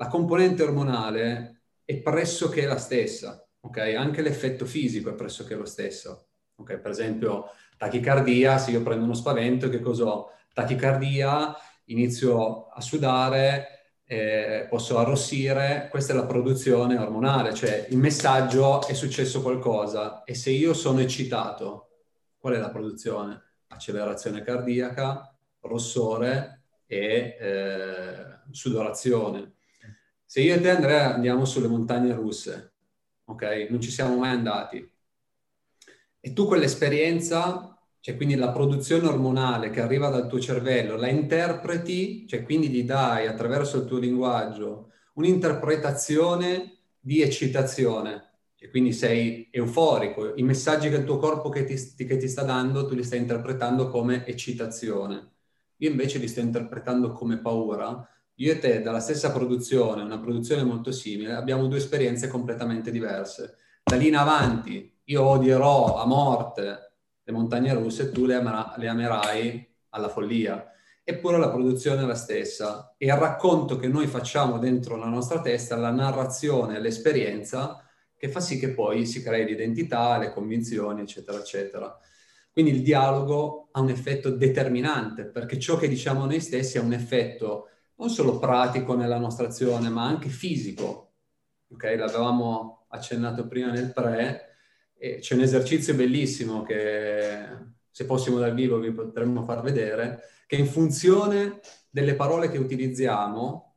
la 0.03 0.09
componente 0.09 0.65
ormonale 0.65 1.63
è 1.85 1.97
pressoché 1.99 2.67
la 2.67 2.77
stessa, 2.77 3.47
ok? 3.61 3.79
Anche 3.97 4.21
l'effetto 4.21 4.67
fisico 4.67 5.11
è 5.11 5.15
pressoché 5.15 5.55
lo 5.55 5.65
stesso, 5.65 6.27
ok? 6.57 6.79
Per 6.79 6.91
esempio, 6.91 7.51
tachicardia, 7.77 8.59
se 8.59 8.73
io 8.73 8.83
prendo 8.83 9.05
uno 9.05 9.15
spavento, 9.15 9.69
che 9.69 9.79
cos'ho? 9.79 10.33
Tachicardia, 10.53 11.55
inizio 11.85 12.67
a 12.67 12.81
sudare, 12.81 13.93
eh, 14.05 14.67
posso 14.69 14.99
arrossire, 14.99 15.87
questa 15.89 16.13
è 16.13 16.17
la 16.17 16.27
produzione 16.27 16.99
ormonale, 16.99 17.55
cioè 17.55 17.87
il 17.91 17.99
messaggio 17.99 18.85
è 18.85 18.95
successo 18.95 19.41
qualcosa 19.41 20.25
e 20.25 20.35
se 20.35 20.51
io 20.51 20.75
sono 20.75 20.99
eccitato, 20.99 21.91
qual 22.39 22.55
è 22.55 22.59
la 22.59 22.71
produzione? 22.71 23.41
Accelerazione 23.69 24.43
cardiaca, 24.43 25.33
rossore 25.61 26.65
e 26.87 27.37
eh, 27.39 28.15
sudorazione. 28.51 29.53
Se 30.33 30.41
io 30.41 30.55
e 30.55 30.61
te 30.63 30.71
Andrea 30.71 31.13
andiamo 31.13 31.45
sulle 31.45 31.69
montagne 31.69 32.15
russe, 32.15 32.73
ok? 33.25 33.67
Non 33.69 33.83
ci 33.83 33.91
siamo 33.91 34.17
mai 34.17 34.31
andati. 34.31 34.91
E 36.21 36.33
tu 36.33 36.47
quell'esperienza, 36.47 37.79
cioè 38.01 38.17
quindi 38.17 38.37
la 38.37 38.51
produzione 38.51 39.07
ormonale 39.09 39.69
che 39.69 39.83
arriva 39.83 40.09
dal 40.09 40.29
tuo 40.29 40.41
cervello, 40.41 40.97
la 40.97 41.09
interpreti, 41.09 42.27
cioè 42.27 42.45
quindi 42.45 42.71
gli 42.71 42.83
dai 42.83 43.27
attraverso 43.27 43.77
il 43.77 43.85
tuo 43.85 43.99
linguaggio 43.99 44.93
un'interpretazione 45.17 46.79
di 46.99 47.21
eccitazione. 47.21 48.31
E 48.57 48.71
quindi 48.71 48.95
sei 48.95 49.51
euforico, 49.51 50.33
i 50.37 50.43
messaggi 50.43 50.89
che 50.89 50.97
il 50.97 51.05
tuo 51.05 51.19
corpo 51.19 51.51
che 51.51 51.65
ti, 51.67 52.07
che 52.07 52.17
ti 52.17 52.27
sta 52.27 52.43
dando, 52.43 52.87
tu 52.87 52.95
li 52.95 53.05
stai 53.05 53.19
interpretando 53.19 53.91
come 53.91 54.25
eccitazione. 54.25 55.33
Io 55.77 55.91
invece 55.91 56.17
li 56.17 56.27
sto 56.27 56.41
interpretando 56.41 57.13
come 57.13 57.37
paura 57.37 58.07
io 58.37 58.53
e 58.53 58.59
te 58.59 58.83
dalla 58.83 59.01
stessa 59.01 59.31
produzione, 59.33 60.03
una 60.03 60.19
produzione 60.19 60.63
molto 60.63 60.91
simile, 60.91 61.35
abbiamo 61.35 61.67
due 61.67 61.79
esperienze 61.79 62.29
completamente 62.29 62.91
diverse. 62.91 63.57
Da 63.85 63.97
lì 63.97 64.09
in 64.09 64.17
avanti 64.17 65.01
io 65.05 65.23
odierò 65.23 65.97
a 66.01 66.07
morte 66.07 66.93
le 67.23 67.33
montagne 67.33 67.75
russe 67.75 68.05
e 68.05 68.11
tu 68.11 68.25
le, 68.25 68.35
amera- 68.35 68.75
le 68.77 68.89
amerai 68.89 69.75
alla 69.91 70.09
follia. 70.09 70.67
Eppure 71.05 71.39
la 71.39 71.51
produzione 71.51 72.03
è 72.03 72.07
la 72.07 72.15
stessa 72.15 72.95
e 72.97 73.07
il 73.07 73.15
racconto 73.15 73.77
che 73.77 73.89
noi 73.89 74.07
facciamo 74.07 74.59
dentro 74.59 74.97
la 74.97 75.09
nostra 75.09 75.41
testa, 75.41 75.77
la 75.77 75.91
narrazione, 75.91 76.81
l'esperienza, 76.81 77.85
che 78.17 78.29
fa 78.29 78.39
sì 78.39 78.59
che 78.59 78.71
poi 78.71 79.05
si 79.05 79.21
crei 79.21 79.45
l'identità, 79.45 80.17
le 80.17 80.33
convinzioni, 80.33 81.01
eccetera, 81.01 81.39
eccetera. 81.39 81.99
Quindi 82.53 82.71
il 82.71 82.83
dialogo 82.83 83.69
ha 83.73 83.81
un 83.81 83.89
effetto 83.89 84.31
determinante, 84.31 85.25
perché 85.25 85.59
ciò 85.59 85.77
che 85.77 85.89
diciamo 85.89 86.25
noi 86.25 86.41
stessi 86.41 86.79
ha 86.79 86.83
un 86.83 86.93
effetto 86.93 87.71
non 88.03 88.11
solo 88.11 88.41
pratico 88.41 88.97
nella 88.97 89.19
nostra 89.19 89.47
azione, 89.47 89.89
ma 89.89 90.05
anche 90.05 90.29
fisico. 90.29 91.13
Ok, 91.69 91.85
l'avevamo 91.97 92.87
accennato 92.89 93.47
prima 93.47 93.71
nel 93.71 93.93
pre, 93.93 94.57
e 94.99 95.19
c'è 95.21 95.35
un 95.37 95.43
esercizio 95.43 95.95
bellissimo 95.95 96.63
che 96.63 97.47
se 97.91 98.05
fossimo 98.05 98.39
dal 98.39 98.55
vivo 98.55 98.79
vi 98.79 98.91
potremmo 98.91 99.45
far 99.45 99.63
vedere, 99.63 100.21
che 100.47 100.57
in 100.57 100.67
funzione 100.67 101.61
delle 101.91 102.15
parole 102.15 102.51
che 102.51 102.59
utilizziamo 102.59 103.77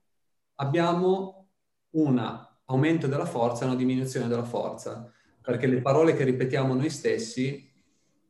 abbiamo 0.55 1.49
un 1.91 2.47
aumento 2.65 3.07
della 3.07 3.25
forza 3.25 3.63
e 3.63 3.67
una 3.67 3.75
diminuzione 3.75 4.27
della 4.27 4.43
forza, 4.43 5.11
perché 5.39 5.67
le 5.67 5.81
parole 5.81 6.15
che 6.15 6.23
ripetiamo 6.23 6.73
noi 6.73 6.89
stessi 6.89 7.71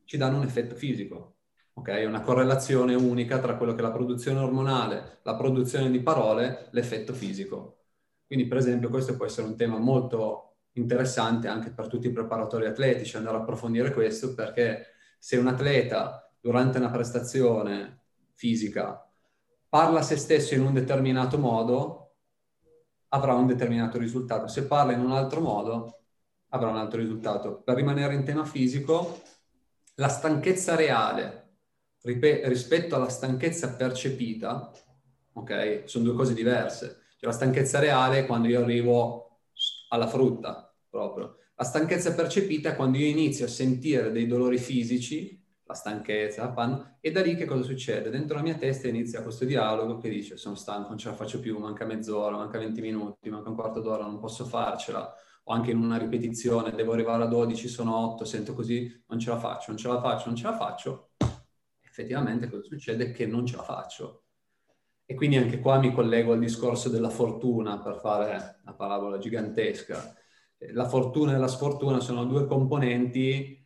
ci 0.03 0.17
danno 0.17 0.37
un 0.37 0.43
effetto 0.43 0.75
fisico 0.75 1.34
ok? 1.77 2.03
Una 2.07 2.21
correlazione 2.21 2.95
unica 2.95 3.39
tra 3.39 3.55
quello 3.57 3.73
che 3.73 3.79
è 3.79 3.83
la 3.83 3.91
produzione 3.91 4.39
ormonale, 4.39 5.19
la 5.23 5.35
produzione 5.35 5.91
di 5.91 5.99
parole, 6.01 6.69
l'effetto 6.71 7.13
fisico. 7.13 7.83
Quindi, 8.25 8.47
per 8.47 8.57
esempio, 8.57 8.89
questo 8.89 9.15
può 9.15 9.25
essere 9.25 9.47
un 9.47 9.55
tema 9.55 9.77
molto 9.77 10.55
interessante 10.73 11.47
anche 11.47 11.71
per 11.71 11.87
tutti 11.87 12.07
i 12.07 12.11
preparatori 12.11 12.65
atletici, 12.65 13.17
andare 13.17 13.37
a 13.37 13.41
approfondire 13.41 13.93
questo, 13.93 14.33
perché 14.33 14.87
se 15.19 15.37
un 15.37 15.47
atleta 15.47 16.31
durante 16.39 16.77
una 16.77 16.89
prestazione 16.89 18.01
fisica 18.33 19.07
parla 19.69 19.99
a 19.99 20.03
se 20.03 20.15
stesso 20.15 20.53
in 20.53 20.61
un 20.61 20.73
determinato 20.73 21.37
modo, 21.37 22.15
avrà 23.09 23.33
un 23.33 23.47
determinato 23.47 23.97
risultato. 23.97 24.47
Se 24.47 24.65
parla 24.65 24.93
in 24.93 25.01
un 25.01 25.11
altro 25.11 25.41
modo, 25.41 26.03
avrà 26.49 26.69
un 26.69 26.77
altro 26.77 26.99
risultato. 26.99 27.61
Per 27.61 27.75
rimanere 27.75 28.15
in 28.15 28.23
tema 28.23 28.45
fisico, 28.45 29.21
la 29.95 30.07
stanchezza 30.07 30.75
reale 30.75 31.44
rispetto 32.05 32.95
alla 32.95 33.09
stanchezza 33.09 33.75
percepita, 33.75 34.71
ok? 35.33 35.83
Sono 35.85 36.05
due 36.05 36.13
cose 36.13 36.33
diverse. 36.33 37.03
Cioè, 37.17 37.29
la 37.29 37.31
stanchezza 37.31 37.79
reale 37.79 38.19
è 38.19 38.25
quando 38.25 38.47
io 38.47 38.61
arrivo 38.61 39.39
alla 39.89 40.07
frutta, 40.07 40.73
proprio. 40.89 41.37
La 41.55 41.63
stanchezza 41.63 42.13
percepita 42.13 42.69
è 42.69 42.75
quando 42.75 42.97
io 42.97 43.07
inizio 43.07 43.45
a 43.45 43.49
sentire 43.49 44.11
dei 44.11 44.27
dolori 44.27 44.57
fisici 44.57 45.41
la 45.67 45.73
stanchezza, 45.73 46.49
panna, 46.49 46.97
e 46.99 47.11
da 47.11 47.21
lì 47.21 47.35
che 47.35 47.45
cosa 47.45 47.63
succede? 47.63 48.11
Dentro 48.11 48.35
la 48.35 48.43
mia 48.43 48.53
testa 48.55 48.87
inizia 48.87 49.23
questo 49.23 49.45
dialogo 49.45 49.97
che 49.97 50.09
dice 50.09 50.37
sono 50.37 50.53
stanco, 50.53 50.89
non 50.89 50.97
ce 50.99 51.09
la 51.09 51.15
faccio 51.15 51.39
più, 51.39 51.57
manca 51.57 51.85
mezz'ora, 51.85 52.37
manca 52.37 52.59
20 52.59 52.81
minuti, 52.81 53.29
manca 53.29 53.49
un 53.49 53.55
quarto 53.55 53.79
d'ora, 53.79 54.03
non 54.03 54.19
posso 54.19 54.45
farcela, 54.45 55.11
o 55.45 55.53
anche 55.53 55.71
in 55.71 55.77
una 55.77 55.97
ripetizione, 55.97 56.71
devo 56.71 56.93
arrivare 56.93 57.23
a 57.23 57.27
12, 57.27 57.67
sono 57.67 57.97
8, 58.13 58.25
sento 58.25 58.53
così, 58.53 59.03
non 59.07 59.17
ce 59.17 59.29
la 59.31 59.39
faccio, 59.39 59.71
non 59.71 59.77
ce 59.77 59.87
la 59.87 59.99
faccio, 59.99 60.25
non 60.27 60.35
ce 60.35 60.43
la 60.43 60.55
faccio, 60.55 61.04
effettivamente 61.95 62.49
cosa 62.49 62.63
succede? 62.63 63.11
Che 63.11 63.25
non 63.25 63.45
ce 63.45 63.55
la 63.55 63.63
faccio. 63.63 64.23
E 65.05 65.15
quindi 65.15 65.37
anche 65.37 65.59
qua 65.59 65.79
mi 65.79 65.93
collego 65.93 66.33
al 66.33 66.39
discorso 66.39 66.89
della 66.89 67.09
fortuna 67.09 67.79
per 67.79 67.99
fare 68.01 68.59
la 68.63 68.73
parabola 68.73 69.17
gigantesca. 69.17 70.13
La 70.73 70.89
fortuna 70.89 71.35
e 71.35 71.37
la 71.37 71.47
sfortuna 71.47 72.01
sono 72.01 72.25
due 72.25 72.47
componenti 72.47 73.63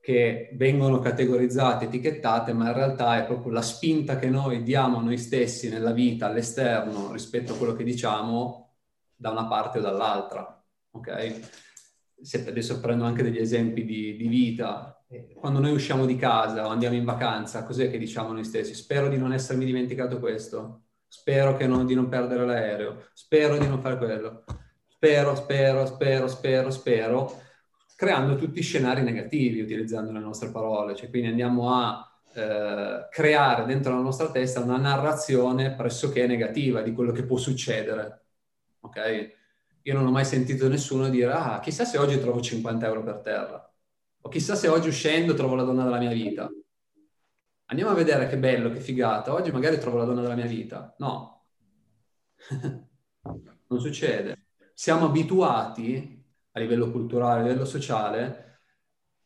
che 0.00 0.50
vengono 0.52 1.00
categorizzate, 1.00 1.86
etichettate, 1.86 2.52
ma 2.52 2.68
in 2.68 2.74
realtà 2.74 3.18
è 3.18 3.26
proprio 3.26 3.52
la 3.52 3.62
spinta 3.62 4.18
che 4.18 4.30
noi 4.30 4.62
diamo 4.62 4.98
a 4.98 5.02
noi 5.02 5.18
stessi 5.18 5.68
nella 5.68 5.92
vita, 5.92 6.26
all'esterno, 6.26 7.12
rispetto 7.12 7.54
a 7.54 7.56
quello 7.56 7.74
che 7.74 7.84
diciamo 7.84 8.74
da 9.16 9.30
una 9.30 9.46
parte 9.46 9.78
o 9.78 9.80
dall'altra. 9.80 10.64
Ok? 10.92 11.40
Se 12.20 12.46
adesso 12.46 12.78
prendo 12.80 13.04
anche 13.04 13.22
degli 13.22 13.38
esempi 13.38 13.84
di, 13.84 14.16
di 14.16 14.28
vita, 14.28 14.97
quando 15.34 15.60
noi 15.60 15.72
usciamo 15.72 16.04
di 16.04 16.16
casa 16.16 16.66
o 16.66 16.70
andiamo 16.70 16.96
in 16.96 17.04
vacanza, 17.04 17.64
cos'è 17.64 17.90
che 17.90 17.98
diciamo 17.98 18.32
noi 18.32 18.44
stessi? 18.44 18.74
Spero 18.74 19.08
di 19.08 19.16
non 19.16 19.32
essermi 19.32 19.64
dimenticato 19.64 20.18
questo, 20.18 20.82
spero 21.06 21.56
non, 21.66 21.86
di 21.86 21.94
non 21.94 22.08
perdere 22.08 22.44
l'aereo, 22.44 23.08
spero 23.14 23.56
di 23.56 23.66
non 23.66 23.80
fare 23.80 23.96
quello, 23.96 24.44
spero, 24.86 25.34
spero, 25.34 25.86
spero, 25.86 26.28
spero, 26.28 26.70
spero 26.70 27.42
creando 27.96 28.36
tutti 28.36 28.60
scenari 28.60 29.02
negativi 29.02 29.60
utilizzando 29.60 30.12
le 30.12 30.20
nostre 30.20 30.50
parole, 30.50 30.94
cioè 30.94 31.08
quindi 31.10 31.28
andiamo 31.28 31.74
a 31.74 32.08
eh, 32.34 33.08
creare 33.10 33.64
dentro 33.64 33.94
la 33.94 34.02
nostra 34.02 34.30
testa 34.30 34.60
una 34.60 34.76
narrazione 34.76 35.74
pressoché 35.74 36.26
negativa 36.26 36.82
di 36.82 36.92
quello 36.92 37.12
che 37.12 37.24
può 37.24 37.38
succedere, 37.38 38.26
ok? 38.80 39.36
Io 39.82 39.94
non 39.94 40.06
ho 40.06 40.10
mai 40.10 40.24
sentito 40.24 40.68
nessuno 40.68 41.08
dire, 41.08 41.32
ah, 41.32 41.60
chissà 41.60 41.84
se 41.84 41.98
oggi 41.98 42.20
trovo 42.20 42.40
50 42.40 42.86
euro 42.86 43.02
per 43.02 43.20
terra, 43.20 43.67
o 44.28 44.30
chissà 44.30 44.54
se 44.54 44.68
oggi 44.68 44.88
uscendo 44.88 45.32
trovo 45.32 45.54
la 45.54 45.64
donna 45.64 45.84
della 45.84 45.98
mia 45.98 46.12
vita. 46.12 46.48
Andiamo 47.70 47.90
a 47.90 47.94
vedere 47.94 48.28
che 48.28 48.38
bello, 48.38 48.70
che 48.70 48.80
figata, 48.80 49.32
oggi 49.32 49.50
magari 49.50 49.78
trovo 49.78 49.96
la 49.96 50.04
donna 50.04 50.20
della 50.20 50.34
mia 50.34 50.46
vita. 50.46 50.94
No, 50.98 51.46
non 53.22 53.80
succede. 53.80 54.36
Siamo 54.74 55.06
abituati 55.06 56.24
a 56.52 56.60
livello 56.60 56.90
culturale, 56.90 57.40
a 57.40 57.42
livello 57.44 57.64
sociale, 57.64 58.60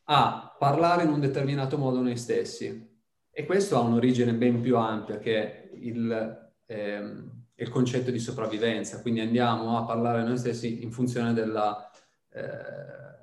a 0.05 0.55
parlare 0.57 1.03
in 1.03 1.11
un 1.11 1.20
determinato 1.20 1.76
modo 1.76 2.00
noi 2.00 2.16
stessi. 2.16 2.90
E 3.30 3.44
questo 3.44 3.76
ha 3.76 3.80
un'origine 3.80 4.34
ben 4.34 4.61
più 4.61 4.76
ampia 4.76 5.18
che 5.18 5.70
il, 5.74 6.53
ehm, 6.66 7.44
il 7.55 7.68
concetto 7.68 8.11
di 8.11 8.18
sopravvivenza, 8.18 9.00
quindi 9.00 9.20
andiamo 9.20 9.78
a 9.78 9.84
parlare 9.84 10.22
noi 10.22 10.38
stessi 10.38 10.82
in 10.82 10.92
funzione 10.92 11.32
della, 11.32 11.90
eh, 12.30 13.22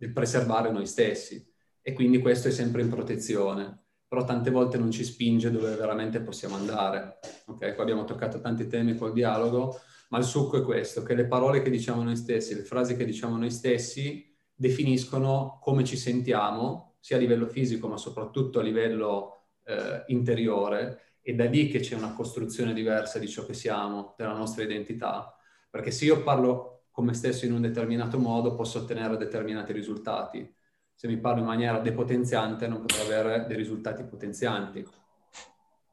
del 0.00 0.12
preservare 0.12 0.70
noi 0.70 0.86
stessi. 0.86 1.46
E 1.82 1.92
quindi 1.92 2.20
questo 2.20 2.48
è 2.48 2.50
sempre 2.50 2.82
in 2.82 2.88
protezione 2.88 3.80
però 4.10 4.24
tante 4.24 4.50
volte 4.50 4.76
non 4.76 4.90
ci 4.90 5.04
spinge 5.04 5.52
dove 5.52 5.76
veramente 5.76 6.20
possiamo 6.20 6.56
andare. 6.56 7.20
Ok, 7.46 7.76
qua 7.76 7.84
abbiamo 7.84 8.02
toccato 8.02 8.40
tanti 8.40 8.66
temi 8.66 8.96
col 8.96 9.12
dialogo, 9.12 9.78
ma 10.08 10.18
il 10.18 10.24
succo 10.24 10.56
è 10.56 10.62
questo, 10.62 11.04
che 11.04 11.14
le 11.14 11.26
parole 11.26 11.62
che 11.62 11.70
diciamo 11.70 12.02
noi 12.02 12.16
stessi, 12.16 12.56
le 12.56 12.64
frasi 12.64 12.96
che 12.96 13.04
diciamo 13.04 13.36
noi 13.36 13.52
stessi 13.52 14.28
definiscono 14.52 15.60
come 15.62 15.84
ci 15.84 15.96
sentiamo, 15.96 16.96
sia 16.98 17.18
a 17.18 17.20
livello 17.20 17.46
fisico 17.46 17.86
ma 17.86 17.96
soprattutto 17.96 18.58
a 18.58 18.64
livello 18.64 19.44
eh, 19.64 20.02
interiore, 20.08 21.18
e 21.22 21.34
da 21.36 21.44
lì 21.44 21.68
che 21.68 21.78
c'è 21.78 21.94
una 21.94 22.12
costruzione 22.12 22.72
diversa 22.72 23.20
di 23.20 23.28
ciò 23.28 23.46
che 23.46 23.54
siamo, 23.54 24.16
della 24.16 24.34
nostra 24.34 24.64
identità. 24.64 25.36
Perché 25.70 25.92
se 25.92 26.06
io 26.06 26.24
parlo 26.24 26.79
con 27.00 27.08
me 27.08 27.14
stesso 27.14 27.46
in 27.46 27.54
un 27.54 27.62
determinato 27.62 28.18
modo 28.18 28.54
posso 28.54 28.80
ottenere 28.80 29.16
determinati 29.16 29.72
risultati. 29.72 30.54
Se 30.94 31.08
mi 31.08 31.16
parlo 31.16 31.40
in 31.40 31.46
maniera 31.46 31.78
depotenziante 31.78 32.68
non 32.68 32.82
potrò 32.82 33.04
avere 33.04 33.46
dei 33.46 33.56
risultati 33.56 34.04
potenzianti. 34.04 34.86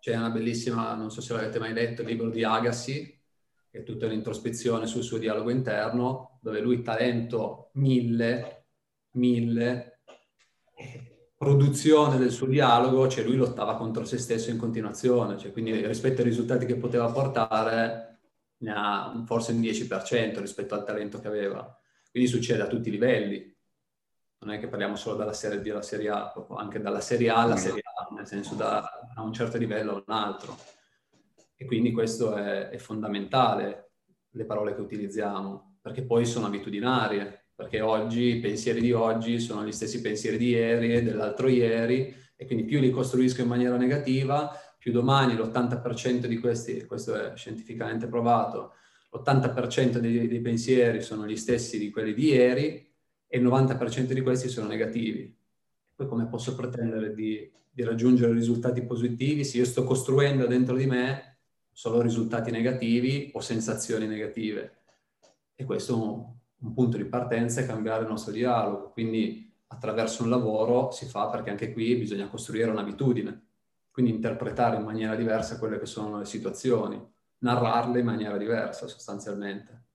C'è 0.02 0.18
una 0.18 0.30
bellissima, 0.30 0.94
non 0.96 1.10
so 1.10 1.22
se 1.22 1.32
l'avete 1.32 1.60
mai 1.60 1.72
letto, 1.72 2.02
il 2.02 2.10
libro 2.10 2.30
di 2.30 2.44
Agassi, 2.44 3.18
che 3.72 3.80
è 3.80 3.84
tutta 3.84 4.06
l'introspezione 4.08 4.86
sul 4.86 5.02
suo 5.02 5.18
dialogo 5.18 5.50
interno, 5.50 6.40
dove 6.42 6.60
lui 6.60 6.82
talento 6.82 7.70
mille, 7.76 8.66
mille, 9.12 10.02
produzione 11.38 12.18
del 12.18 12.32
suo 12.32 12.48
dialogo, 12.48 13.08
cioè 13.08 13.24
lui 13.24 13.38
lottava 13.38 13.78
contro 13.78 14.04
se 14.04 14.18
stesso 14.18 14.50
in 14.50 14.58
continuazione, 14.58 15.38
cioè 15.38 15.54
quindi 15.54 15.72
rispetto 15.88 16.20
ai 16.20 16.28
risultati 16.28 16.66
che 16.66 16.76
poteva 16.76 17.10
portare 17.10 18.07
ne 18.60 18.74
ha 18.76 19.24
forse 19.26 19.52
un 19.52 19.62
10% 19.62 20.40
rispetto 20.40 20.74
al 20.76 20.86
talento 20.86 21.20
che 21.20 21.28
aveva. 21.28 21.80
Quindi 22.10 22.30
succede 22.30 22.64
a 22.64 22.68
tutti 22.68 22.90
i 22.90 22.92
livelli. 22.92 23.56
Non 24.40 24.54
è 24.54 24.60
che 24.60 24.68
parliamo 24.68 24.96
solo 24.96 25.16
dalla 25.16 25.34
serie 25.34 25.62
D 25.62 25.68
alla 25.70 25.82
serie 25.82 26.10
A, 26.10 26.34
anche 26.58 26.80
dalla 26.80 27.02
serie 27.02 27.30
A 27.30 27.38
alla 27.38 27.56
mm. 27.56 27.58
serie 27.58 27.82
A, 27.84 28.14
nel 28.14 28.28
senso 28.28 28.56
da, 28.56 29.10
da 29.14 29.22
un 29.22 29.34
certo 29.34 29.58
livello 29.58 29.92
a 29.92 30.04
un 30.06 30.14
altro. 30.14 30.58
E 31.56 31.66
quindi 31.66 31.92
questo 31.92 32.36
è, 32.36 32.70
è 32.70 32.78
fondamentale, 32.78 33.92
le 34.30 34.46
parole 34.46 34.76
che 34.76 34.82
utilizziamo, 34.82 35.80
perché 35.82 36.04
poi 36.04 36.26
sono 36.26 36.46
abitudinarie, 36.46 37.48
perché 37.56 37.82
oggi 37.82 38.36
i 38.36 38.40
pensieri 38.40 38.80
di 38.80 38.92
oggi 38.92 39.40
sono 39.40 39.66
gli 39.66 39.72
stessi 39.72 40.00
pensieri 40.02 40.38
di 40.38 40.50
ieri 40.50 40.94
e 40.94 41.02
dell'altro 41.02 41.48
ieri, 41.48 42.16
e 42.36 42.46
quindi 42.46 42.66
più 42.66 42.80
li 42.80 42.92
costruisco 42.92 43.42
in 43.42 43.48
maniera 43.48 43.78
negativa, 43.78 44.56
più 44.78 44.92
domani 44.92 45.36
l'80% 45.36 46.26
di 46.26 46.38
questi, 46.38 46.86
questo 46.86 47.16
è 47.16 47.36
scientificamente 47.36 48.08
provato, 48.08 48.74
l'80% 49.12 49.98
dei, 49.98 50.28
dei 50.28 50.42
pensieri 50.42 51.02
sono 51.02 51.26
gli 51.26 51.36
stessi 51.36 51.78
di 51.78 51.90
quelli 51.90 52.14
di 52.14 52.28
ieri 52.28 52.94
e 53.28 53.38
il 53.38 53.44
90% 53.44 54.14
di 54.14 54.22
questi 54.22 54.50
sono 54.50 54.68
negativi. 54.68 55.36
Poi 55.96 56.08
come 56.08 56.28
posso 56.28 56.56
pretendere 56.56 57.14
di, 57.14 57.52
di 57.72 57.84
raggiungere 57.84 58.34
risultati 58.34 58.84
positivi 58.84 59.44
se 59.44 59.58
io 59.58 59.66
sto 59.66 59.84
costruendo 59.84 60.46
dentro 60.46 60.76
di 60.76 60.86
me 60.86 61.40
solo 61.72 62.02
risultati 62.02 62.52
negativi 62.52 63.32
o 63.34 63.40
sensazioni 63.40 64.08
negative. 64.08 64.84
E 65.56 65.64
questo 65.66 65.94
è 65.94 65.96
un, 65.96 66.26
un 66.60 66.74
punto 66.74 66.98
di 66.98 67.06
partenza 67.06 67.62
è 67.62 67.66
cambiare 67.66 68.04
il 68.04 68.10
nostro 68.10 68.32
dialogo. 68.32 68.92
Quindi 68.92 69.54
attraverso 69.68 70.24
un 70.24 70.30
lavoro 70.30 70.92
si 70.92 71.06
fa 71.06 71.28
perché 71.30 71.50
anche 71.50 71.74
qui 71.74 71.96
bisogna 71.96 72.28
costruire 72.28 72.70
un'abitudine, 72.72 73.47
quindi 73.98 74.14
interpretare 74.14 74.78
in 74.78 74.84
maniera 74.84 75.16
diversa 75.16 75.58
quelle 75.58 75.80
che 75.80 75.88
sono 75.88 76.20
le 76.20 76.26
situazioni, 76.26 77.04
narrarle 77.40 77.98
in 77.98 78.06
maniera 78.06 78.38
diversa 78.38 78.86
sostanzialmente. 78.86 79.86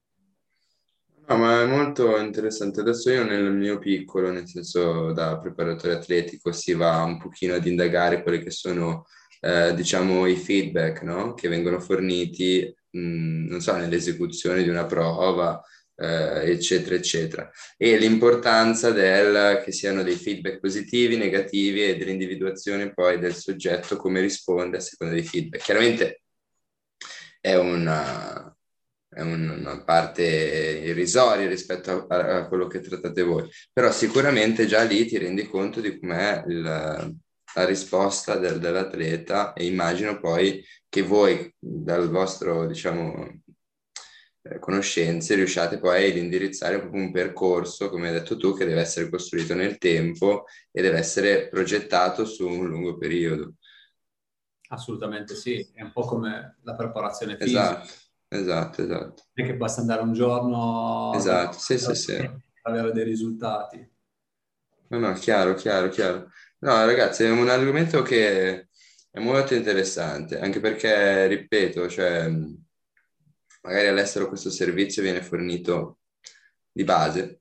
No, 1.28 1.36
ma 1.36 1.60
è 1.60 1.66
molto 1.66 2.18
interessante. 2.18 2.80
Adesso 2.80 3.12
io 3.12 3.22
nel 3.22 3.52
mio 3.52 3.78
piccolo, 3.78 4.32
nel 4.32 4.48
senso 4.48 5.12
da 5.12 5.38
preparatore 5.38 5.94
atletico, 5.94 6.50
si 6.50 6.72
va 6.72 7.00
un 7.04 7.16
pochino 7.18 7.54
ad 7.54 7.64
indagare 7.64 8.24
quelle 8.24 8.40
che 8.40 8.50
sono 8.50 9.04
eh, 9.38 9.72
diciamo, 9.72 10.26
i 10.26 10.34
feedback 10.34 11.02
no? 11.02 11.34
che 11.34 11.48
vengono 11.48 11.78
forniti, 11.78 12.74
mh, 12.90 13.46
non 13.50 13.60
so, 13.60 13.76
nell'esecuzione 13.76 14.64
di 14.64 14.68
una 14.68 14.84
prova, 14.84 15.62
eh, 15.96 16.50
eccetera, 16.50 16.94
eccetera. 16.94 17.50
E 17.76 17.96
l'importanza 17.98 18.90
del 18.90 19.62
che 19.64 19.72
siano 19.72 20.02
dei 20.02 20.16
feedback 20.16 20.58
positivi, 20.60 21.16
negativi 21.16 21.84
e 21.84 21.96
dell'individuazione 21.96 22.92
poi 22.92 23.18
del 23.18 23.34
soggetto 23.34 23.96
come 23.96 24.20
risponde 24.20 24.78
a 24.78 24.80
seconda 24.80 25.14
dei 25.14 25.24
feedback. 25.24 25.62
Chiaramente 25.62 26.22
è 27.40 27.54
una, 27.56 28.56
è 29.08 29.20
una 29.20 29.82
parte 29.84 30.22
irrisoria 30.84 31.48
rispetto 31.48 32.06
a, 32.06 32.36
a, 32.36 32.48
quello 32.48 32.66
che 32.66 32.80
trattate 32.80 33.22
voi, 33.22 33.48
però 33.72 33.90
sicuramente 33.92 34.66
già 34.66 34.82
lì 34.82 35.04
ti 35.06 35.18
rendi 35.18 35.46
conto 35.48 35.80
di 35.80 35.98
com'è 35.98 36.44
il, 36.46 36.62
la 37.54 37.64
risposta 37.64 38.36
del, 38.36 38.58
dell'atleta 38.58 39.52
e 39.52 39.66
immagino 39.66 40.18
poi 40.18 40.64
che 40.88 41.02
voi 41.02 41.52
dal 41.58 42.08
vostro, 42.10 42.66
diciamo, 42.66 43.41
conoscenze 44.58 45.34
riusciate 45.34 45.78
poi 45.78 46.10
ad 46.10 46.16
indirizzare 46.16 46.78
proprio 46.78 47.02
un 47.02 47.12
percorso, 47.12 47.88
come 47.88 48.08
hai 48.08 48.14
detto 48.14 48.36
tu, 48.36 48.56
che 48.56 48.64
deve 48.64 48.80
essere 48.80 49.08
costruito 49.08 49.54
nel 49.54 49.78
tempo 49.78 50.44
e 50.70 50.82
deve 50.82 50.98
essere 50.98 51.48
progettato 51.48 52.24
su 52.24 52.48
un 52.48 52.66
lungo 52.66 52.96
periodo. 52.96 53.54
Assolutamente 54.68 55.34
sì, 55.34 55.66
è 55.74 55.82
un 55.82 55.92
po' 55.92 56.02
come 56.02 56.56
la 56.62 56.74
preparazione 56.74 57.36
fisica. 57.36 57.82
Esatto, 57.82 57.92
esatto, 58.28 58.82
esatto. 58.82 59.22
Non 59.34 59.46
è 59.46 59.50
che 59.50 59.56
basta 59.56 59.80
andare 59.80 60.02
un 60.02 60.12
giorno 60.12 61.12
esatto, 61.14 61.58
sì, 61.58 61.78
sì, 61.78 61.94
sì. 61.94 62.16
per 62.16 62.40
avere 62.62 62.92
dei 62.92 63.04
risultati. 63.04 63.90
No, 64.88 64.98
no, 64.98 65.12
chiaro, 65.14 65.54
chiaro, 65.54 65.88
chiaro. 65.88 66.30
No, 66.58 66.84
ragazzi, 66.84 67.24
è 67.24 67.30
un 67.30 67.48
argomento 67.48 68.02
che 68.02 68.68
è 69.10 69.18
molto 69.18 69.54
interessante, 69.54 70.38
anche 70.38 70.60
perché, 70.60 71.26
ripeto, 71.26 71.88
cioè, 71.88 72.30
magari 73.62 73.86
all'estero 73.88 74.28
questo 74.28 74.50
servizio 74.50 75.02
viene 75.02 75.22
fornito 75.22 75.98
di 76.70 76.84
base, 76.84 77.38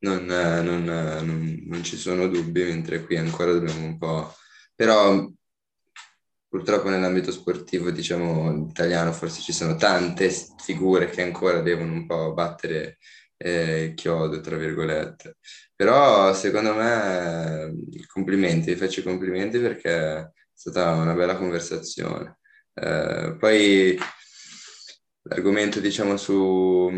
non, 0.00 0.24
non, 0.24 0.84
non, 0.84 1.62
non 1.66 1.84
ci 1.84 1.96
sono 1.96 2.28
dubbi, 2.28 2.64
mentre 2.64 3.04
qui 3.04 3.16
ancora 3.16 3.52
dobbiamo 3.52 3.84
un 3.84 3.98
po'... 3.98 4.34
Però 4.74 5.30
purtroppo 6.48 6.88
nell'ambito 6.88 7.30
sportivo, 7.30 7.90
diciamo, 7.90 8.68
italiano, 8.68 9.12
forse 9.12 9.40
ci 9.40 9.52
sono 9.52 9.76
tante 9.76 10.30
figure 10.58 11.08
che 11.08 11.22
ancora 11.22 11.60
devono 11.60 11.92
un 11.92 12.06
po' 12.06 12.34
battere 12.34 12.98
eh, 13.38 13.84
il 13.84 13.94
chiodo, 13.94 14.40
tra 14.40 14.56
virgolette. 14.56 15.36
Però 15.74 16.34
secondo 16.34 16.74
me 16.74 17.72
complimenti, 18.06 18.72
vi 18.72 18.78
faccio 18.78 19.00
i 19.00 19.04
complimenti 19.04 19.58
perché 19.60 19.90
è 19.90 20.30
stata 20.52 20.92
una 20.92 21.14
bella 21.14 21.36
conversazione. 21.36 22.38
Eh, 22.74 23.36
poi 23.38 23.98
l'argomento, 25.22 25.80
diciamo, 25.80 26.16
su 26.16 26.90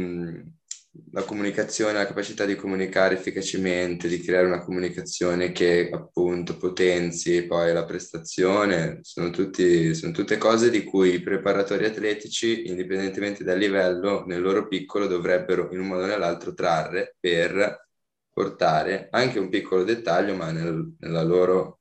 la 1.13 1.23
comunicazione, 1.25 1.93
la 1.93 2.07
capacità 2.07 2.45
di 2.45 2.55
comunicare 2.55 3.15
efficacemente, 3.15 4.09
di 4.09 4.21
creare 4.21 4.47
una 4.47 4.63
comunicazione 4.63 5.51
che 5.53 5.91
appunto 5.93 6.57
potenzi 6.57 7.47
poi 7.47 7.73
la 7.73 7.85
prestazione, 7.85 9.01
sono, 9.03 9.31
tutti, 9.31 9.95
sono 9.95 10.13
tutte 10.13 10.39
cose 10.39 10.71
di 10.71 10.85
cui 10.85 11.15
i 11.15 11.23
preparatori 11.23 11.85
atletici, 11.85 12.69
indipendentemente 12.69 13.45
dal 13.45 13.59
livello, 13.59 14.25
nel 14.27 14.41
loro 14.41 14.69
piccolo 14.69 15.07
dovrebbero 15.07 15.69
in 15.73 15.81
un 15.81 15.87
modo 15.87 16.05
o 16.05 16.07
nell'altro 16.07 16.55
trarre 16.55 17.17
per 17.19 17.89
portare 18.33 19.09
anche 19.11 19.39
un 19.39 19.49
piccolo 19.49 19.85
dettaglio, 19.85 20.35
ma 20.35 20.51
nel, 20.51 20.95
nella, 21.01 21.23
loro, 21.23 21.81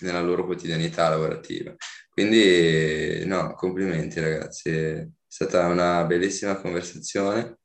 nella 0.00 0.20
loro 0.20 0.44
quotidianità 0.44 1.08
lavorativa. 1.08 1.74
Quindi 2.10 3.24
no, 3.24 3.54
complimenti 3.54 4.20
ragazzi, 4.20 5.10
stata 5.32 5.66
una 5.66 6.02
bellissima 6.04 6.56
conversazione 6.56 7.58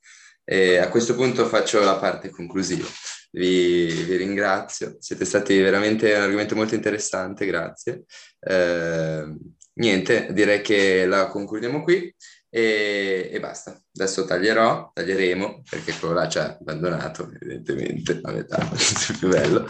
e 0.44 0.78
a 0.78 0.90
questo 0.90 1.16
punto 1.16 1.48
faccio 1.48 1.80
la 1.84 1.98
parte 1.98 2.30
conclusiva. 2.30 2.86
Vi, 3.32 3.88
vi, 3.88 4.16
ringrazio, 4.16 4.98
siete 5.00 5.26
stati 5.26 5.60
veramente 5.60 6.14
un 6.14 6.22
argomento 6.22 6.56
molto 6.56 6.76
interessante, 6.76 7.48
grazie. 7.48 8.06
Eh, 8.40 9.36
niente, 9.74 10.28
direi 10.32 10.62
che 10.62 11.06
la 11.08 11.28
concludiamo 11.28 11.82
qui 11.82 12.16
e, 12.48 13.30
e, 13.34 13.40
basta. 13.40 13.78
Adesso 13.94 14.26
taglierò, 14.26 14.92
taglieremo, 14.94 15.64
perché 15.68 15.94
quello 16.00 16.14
là 16.14 16.30
ci 16.30 16.38
ha 16.38 16.56
abbandonato, 16.58 17.30
evidentemente, 17.42 18.20
a 18.22 18.32
metà, 18.32 18.58
è 18.72 19.18
più 19.18 19.28
bello. 19.28 19.68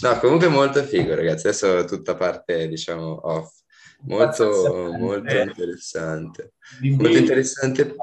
No, 0.00 0.18
comunque 0.18 0.48
molto 0.48 0.82
figo, 0.82 1.14
ragazzi, 1.14 1.46
adesso 1.46 1.84
tutta 1.84 2.16
parte, 2.16 2.66
diciamo, 2.66 3.20
off. 3.22 3.54
Molto, 4.00 4.92
molto 4.98 5.36
interessante. 5.36 6.52
Molto 6.80 7.18
interessante 7.18 7.94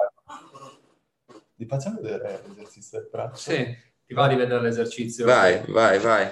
ti 1.55 1.65
facciamo 1.65 1.99
vedere 2.01 2.41
l'esercizio 2.47 2.99
del 2.99 3.09
braccio? 3.09 3.51
Sì, 3.51 3.77
ti 4.05 4.13
va 4.13 4.27
di 4.27 4.35
vedere 4.35 4.61
l'esercizio? 4.61 5.25
Vai, 5.25 5.63
vai, 5.67 5.99
vai. 5.99 6.29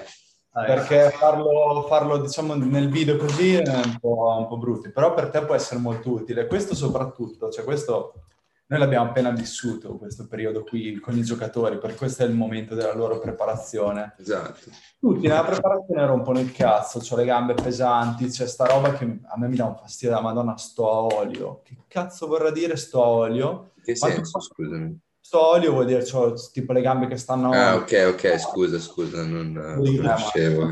Perché 0.50 1.10
farlo, 1.10 1.86
farlo, 1.88 2.18
diciamo 2.18 2.54
nel 2.54 2.90
video 2.90 3.16
così 3.16 3.54
è 3.54 3.66
un 3.66 3.98
po', 3.98 4.36
un 4.38 4.46
po' 4.48 4.58
brutto, 4.58 4.90
però 4.92 5.14
per 5.14 5.30
te 5.30 5.42
può 5.44 5.54
essere 5.54 5.80
molto 5.80 6.10
utile. 6.10 6.46
Questo 6.46 6.74
soprattutto, 6.74 7.48
cioè 7.48 7.64
questo 7.64 8.24
noi 8.72 8.80
l'abbiamo 8.80 9.10
appena 9.10 9.30
vissuto 9.30 9.98
questo 9.98 10.26
periodo 10.26 10.64
qui 10.64 10.98
con 10.98 11.14
i 11.14 11.22
giocatori, 11.22 11.76
perché 11.76 11.96
questo 11.96 12.22
è 12.22 12.26
il 12.26 12.32
momento 12.32 12.74
della 12.74 12.94
loro 12.94 13.18
preparazione. 13.18 14.14
Esatto. 14.18 14.70
Tutti 14.98 15.26
nella 15.26 15.44
preparazione 15.44 16.06
rompono 16.06 16.40
il 16.40 16.52
cazzo, 16.52 17.02
ho 17.06 17.16
le 17.16 17.26
gambe 17.26 17.52
pesanti, 17.52 18.28
c'è 18.28 18.46
sta 18.46 18.64
roba 18.64 18.94
che 18.94 19.04
a 19.04 19.38
me 19.38 19.48
mi 19.48 19.56
dà 19.56 19.66
un 19.66 19.76
fastidio, 19.76 20.14
la 20.14 20.22
madonna, 20.22 20.56
sto 20.56 20.90
a 20.90 21.04
olio. 21.16 21.60
Che 21.62 21.76
cazzo 21.86 22.26
vorrà 22.26 22.50
dire 22.50 22.76
sto 22.76 23.02
a 23.02 23.08
olio? 23.08 23.72
Che 23.82 23.94
senso, 23.94 24.40
scusami? 24.40 24.98
sto 25.20 25.46
olio 25.48 25.72
vuol 25.72 25.86
dire 25.86 26.04
ho 26.10 26.34
tipo 26.50 26.72
le 26.72 26.80
gambe 26.80 27.08
che 27.08 27.18
stanno... 27.18 27.52
Ah, 27.52 27.76
ok, 27.76 28.14
ok, 28.14 28.38
scusa, 28.38 28.78
scusa, 28.78 29.22
non 29.22 29.52
conoscevo. 29.84 30.70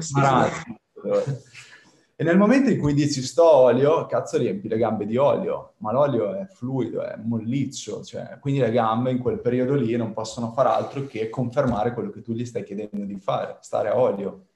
E 2.21 2.23
nel 2.23 2.37
momento 2.37 2.69
in 2.69 2.79
cui 2.79 2.93
dici 2.93 3.23
sto 3.23 3.51
olio, 3.51 4.05
cazzo 4.05 4.37
riempi 4.37 4.69
le 4.69 4.77
gambe 4.77 5.07
di 5.07 5.17
olio, 5.17 5.73
ma 5.79 5.91
l'olio 5.91 6.35
è 6.35 6.45
fluido, 6.45 7.01
è 7.01 7.17
molliccio, 7.17 8.05
cioè, 8.05 8.37
quindi 8.41 8.61
le 8.61 8.71
gambe 8.71 9.11
in 9.11 9.21
quel 9.21 9.41
periodo 9.41 9.75
lì 9.75 9.97
non 9.97 10.13
possono 10.13 10.53
fare 10.53 10.69
altro 10.69 11.07
che 11.07 11.31
confermare 11.31 11.95
quello 11.95 12.11
che 12.11 12.21
tu 12.21 12.35
gli 12.35 12.45
stai 12.45 12.63
chiedendo 12.63 13.07
di 13.07 13.17
fare, 13.19 13.57
stare 13.63 13.89
a 13.89 13.99
olio. 13.99 14.49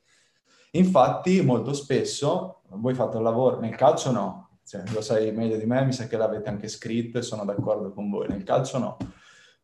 Infatti, 0.73 1.41
molto 1.41 1.73
spesso, 1.73 2.61
voi 2.69 2.93
fate 2.93 3.17
un 3.17 3.23
lavoro, 3.23 3.59
nel 3.59 3.77
calcio 3.77 4.13
no, 4.13 4.59
cioè, 4.67 4.83
lo 4.93 5.01
sai 5.01 5.33
meglio 5.33 5.57
di 5.57 5.65
me, 5.65 5.87
mi 5.87 5.93
sa 5.95 6.07
che 6.07 6.19
l'avete 6.19 6.51
anche 6.51 6.69
scritto 6.69 7.17
e 7.17 7.23
sono 7.23 7.47
d'accordo 7.47 7.95
con 7.95 8.11
voi, 8.11 8.29
nel 8.29 8.43
calcio 8.43 8.77
no 8.77 8.99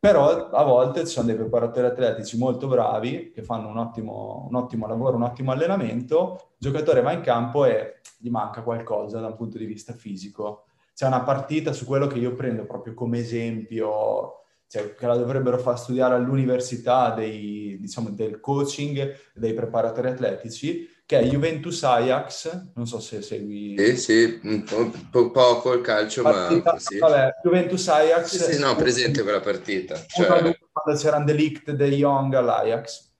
però 0.01 0.49
a 0.49 0.65
volte 0.65 1.01
ci 1.01 1.13
sono 1.13 1.27
dei 1.27 1.37
preparatori 1.37 1.87
atletici 1.87 2.39
molto 2.39 2.67
bravi 2.67 3.31
che 3.35 3.43
fanno 3.43 3.69
un 3.69 3.77
ottimo, 3.77 4.47
un 4.49 4.57
ottimo 4.57 4.87
lavoro, 4.87 5.17
un 5.17 5.25
ottimo 5.25 5.53
allenamento, 5.53 6.53
il 6.59 6.71
giocatore 6.71 7.03
va 7.03 7.13
in 7.13 7.21
campo 7.21 7.67
e 7.67 8.01
gli 8.17 8.31
manca 8.31 8.63
qualcosa 8.63 9.21
da 9.21 9.27
un 9.27 9.37
punto 9.37 9.59
di 9.59 9.67
vista 9.67 9.93
fisico. 9.93 10.65
C'è 10.95 11.07
una 11.07 11.21
partita 11.23 11.75
su 11.75 11.85
quello 11.85 12.07
che 12.07 12.19
io 12.19 12.35
prendo 12.35 12.65
proprio 12.65 12.95
come 12.95 13.19
esempio, 13.19 14.41
cioè, 14.67 14.95
che 14.95 15.07
la 15.07 15.17
dovrebbero 15.17 15.59
far 15.59 15.79
studiare 15.79 16.15
all'università 16.15 17.13
dei, 17.13 17.77
diciamo, 17.79 18.09
del 18.09 18.41
coaching 18.41 19.15
dei 19.35 19.53
preparatori 19.53 20.09
atletici, 20.09 20.89
che 21.11 21.19
è 21.19 21.25
Juventus 21.25 21.83
Ajax, 21.83 22.69
non 22.77 22.87
so 22.87 23.01
se 23.01 23.21
segui... 23.21 23.75
Sì, 23.77 23.97
sì, 23.97 24.41
un 24.45 24.63
po', 25.11 25.33
poco 25.33 25.73
il 25.73 25.81
calcio, 25.81 26.23
partita, 26.23 26.75
ma 26.75 26.79
sì. 26.79 26.99
Vabbè, 26.99 27.31
Juventus 27.43 27.89
Ajax... 27.89 28.27
Sì, 28.27 28.53
sì, 28.53 28.61
no, 28.61 28.77
presente 28.77 29.25
quella 29.25 29.41
partita. 29.41 29.97
Cioè... 30.07 30.57
Quando 30.71 31.01
c'era 31.01 31.17
un 31.17 31.25
delict 31.25 31.73
De 31.73 31.89
Jong 31.89 32.33
all'Ajax. 32.35 33.11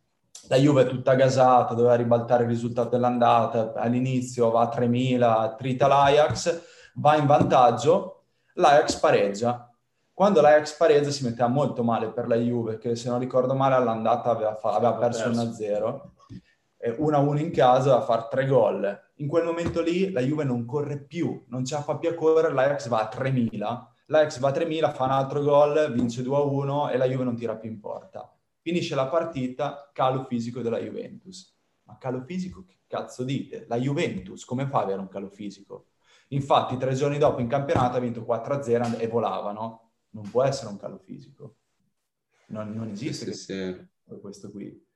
La 0.47 0.57
Juve 0.57 0.83
è 0.83 0.87
tutta 0.87 1.15
gasata, 1.15 1.75
doveva 1.75 1.97
ribaltare 1.97 2.45
il 2.45 2.51
risultato 2.51 2.91
dell'andata, 2.91 3.73
all'inizio 3.75 4.53
va 4.53 4.69
a 4.69 4.73
3.000, 4.73 5.57
trita 5.57 5.89
l'Ajax, 5.89 6.63
va 6.95 7.17
in 7.17 7.27
vantaggio, 7.27 8.23
l'Ajax 8.55 9.01
pareggia. 9.01 9.69
Quando 10.15 10.41
l'Ajax 10.41 10.77
pareggia 10.77 11.11
si 11.11 11.25
metteva 11.25 11.49
molto 11.49 11.83
male 11.83 12.13
per 12.13 12.29
la 12.29 12.37
Juve, 12.37 12.79
che 12.79 12.95
se 12.95 13.09
non 13.09 13.19
ricordo 13.19 13.53
male 13.55 13.75
all'andata 13.75 14.31
aveva, 14.31 14.55
fa- 14.55 14.77
aveva 14.77 14.95
perso 14.95 15.29
1-0 15.29 16.19
1-1 16.89 17.39
in 17.39 17.51
casa 17.51 17.97
a 17.97 18.01
fare 18.01 18.27
tre 18.31 18.47
gol. 18.47 19.09
In 19.17 19.29
quel 19.29 19.45
momento 19.45 19.83
lì 19.83 20.11
la 20.11 20.21
Juve 20.21 20.45
non 20.45 20.65
corre 20.65 20.99
più, 20.99 21.45
non 21.49 21.65
ce 21.65 21.75
la 21.75 21.83
fa 21.83 21.99
più 21.99 22.09
a 22.09 22.15
correre, 22.15 22.53
l'Ajax 22.53 22.89
va 22.89 23.07
a 23.07 23.11
3.000, 23.13 23.87
l'Ajax 24.07 24.39
va 24.39 24.49
a 24.49 24.53
3.000, 24.53 24.95
fa 24.95 25.05
un 25.05 25.11
altro 25.11 25.43
gol, 25.43 25.93
vince 25.93 26.23
2-1 26.23 26.91
e 26.91 26.97
la 26.97 27.05
Juve 27.07 27.25
non 27.25 27.37
tira 27.37 27.57
più 27.57 27.69
in 27.69 27.81
porta. 27.81 28.35
Finisce 28.63 28.95
la 28.95 29.09
partita, 29.09 29.91
calo 29.93 30.25
fisico 30.25 30.61
della 30.63 30.79
Juventus. 30.79 31.55
Ma 31.85 31.99
calo 31.99 32.23
fisico 32.23 32.65
che 32.65 32.81
cazzo 32.87 33.25
dite? 33.25 33.67
La 33.69 33.77
Juventus 33.77 34.45
come 34.45 34.67
fa 34.67 34.79
ad 34.79 34.85
avere 34.85 35.01
un 35.01 35.09
calo 35.09 35.29
fisico? 35.29 35.87
Infatti 36.29 36.77
tre 36.77 36.95
giorni 36.95 37.19
dopo 37.19 37.41
in 37.41 37.49
campionato 37.49 37.97
ha 37.97 38.01
vinto 38.01 38.23
4-0 38.23 38.99
e 38.99 39.07
volavano. 39.09 39.91
Non 40.11 40.29
può 40.31 40.45
essere 40.45 40.71
un 40.71 40.77
calo 40.77 40.99
fisico. 40.99 41.57
Non, 42.49 42.73
non 42.73 42.89
esiste 42.89 43.33
sì, 43.33 43.55
sì. 43.55 44.19
questo 44.21 44.51
qui. 44.51 44.89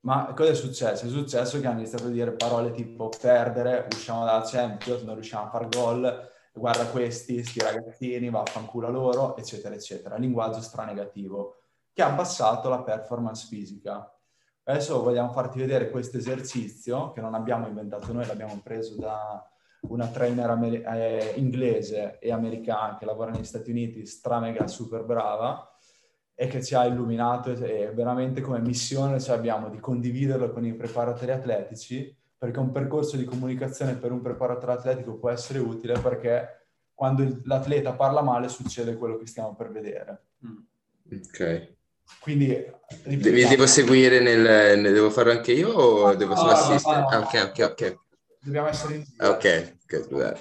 Ma 0.00 0.32
cosa 0.34 0.50
è 0.50 0.54
successo? 0.54 1.06
È 1.06 1.08
successo 1.08 1.58
che 1.60 1.66
hanno 1.66 1.80
iniziato 1.80 2.06
a 2.06 2.10
dire 2.10 2.32
parole 2.32 2.70
tipo 2.70 3.08
perdere, 3.08 3.88
usciamo 3.90 4.24
dalla 4.24 4.44
Champions, 4.44 5.02
non 5.02 5.14
riusciamo 5.14 5.46
a 5.46 5.50
far 5.50 5.68
gol, 5.68 6.30
guarda 6.52 6.86
questi, 6.86 7.42
sti 7.42 7.60
ragazzini, 7.60 8.30
vaffanculo 8.30 8.90
loro, 8.90 9.36
eccetera, 9.36 9.74
eccetera. 9.74 10.16
Linguaggio 10.16 10.60
stranegativo, 10.60 11.56
che 11.92 12.02
ha 12.02 12.08
abbassato 12.08 12.68
la 12.68 12.82
performance 12.82 13.46
fisica. 13.48 14.10
Adesso 14.62 15.02
vogliamo 15.02 15.32
farti 15.32 15.58
vedere 15.58 15.90
questo 15.90 16.16
esercizio, 16.18 17.12
che 17.12 17.20
non 17.20 17.34
abbiamo 17.34 17.66
inventato 17.66 18.12
noi, 18.12 18.26
l'abbiamo 18.26 18.60
preso 18.62 18.96
da 18.96 19.44
una 19.88 20.08
trainer 20.08 20.50
amer- 20.50 20.86
eh, 20.86 21.32
inglese 21.36 22.18
e 22.18 22.32
americana 22.32 22.96
che 22.96 23.04
lavora 23.04 23.30
negli 23.30 23.44
Stati 23.44 23.70
Uniti, 23.70 24.06
stra 24.06 24.40
mega 24.40 24.66
super 24.66 25.04
brava, 25.04 25.75
e 26.38 26.46
che 26.48 26.62
ci 26.62 26.74
ha 26.74 26.84
illuminato 26.84 27.50
e 27.50 27.90
veramente 27.94 28.42
come 28.42 28.60
missione 28.60 29.18
ce 29.18 29.32
abbiamo 29.32 29.70
di 29.70 29.80
condividerlo 29.80 30.52
con 30.52 30.66
i 30.66 30.74
preparatori 30.74 31.30
atletici 31.32 32.14
perché 32.38 32.58
un 32.58 32.70
percorso 32.70 33.16
di 33.16 33.24
comunicazione 33.24 33.96
per 33.96 34.12
un 34.12 34.20
preparatore 34.20 34.72
atletico 34.72 35.16
può 35.16 35.30
essere 35.30 35.58
utile 35.58 35.98
perché 35.98 36.66
quando 36.92 37.40
l'atleta 37.44 37.94
parla 37.94 38.20
male 38.20 38.48
succede 38.48 38.96
quello 38.96 39.16
che 39.16 39.26
stiamo 39.26 39.54
per 39.54 39.70
vedere. 39.72 40.22
Mm. 40.46 41.16
Ok. 41.24 41.74
Quindi 42.20 42.64
mi 43.04 43.16
devo 43.16 43.66
seguire 43.66 44.20
nel, 44.20 44.78
nel, 44.78 44.92
devo 44.92 45.10
farlo 45.10 45.32
anche 45.32 45.52
io 45.52 45.70
o 45.70 46.14
devo 46.14 46.36
solo 46.36 46.52
assistere? 46.52 47.00
No, 47.00 47.08
no, 47.10 47.10
no. 47.10 47.16
Ah, 47.16 47.20
ok, 47.20 47.50
ok, 47.50 47.70
ok. 47.70 47.98
Dobbiamo 48.40 48.68
essere 48.68 48.94
in 48.94 49.04
Ok, 49.18 49.76
ok, 49.82 50.04
scusate. 50.04 50.40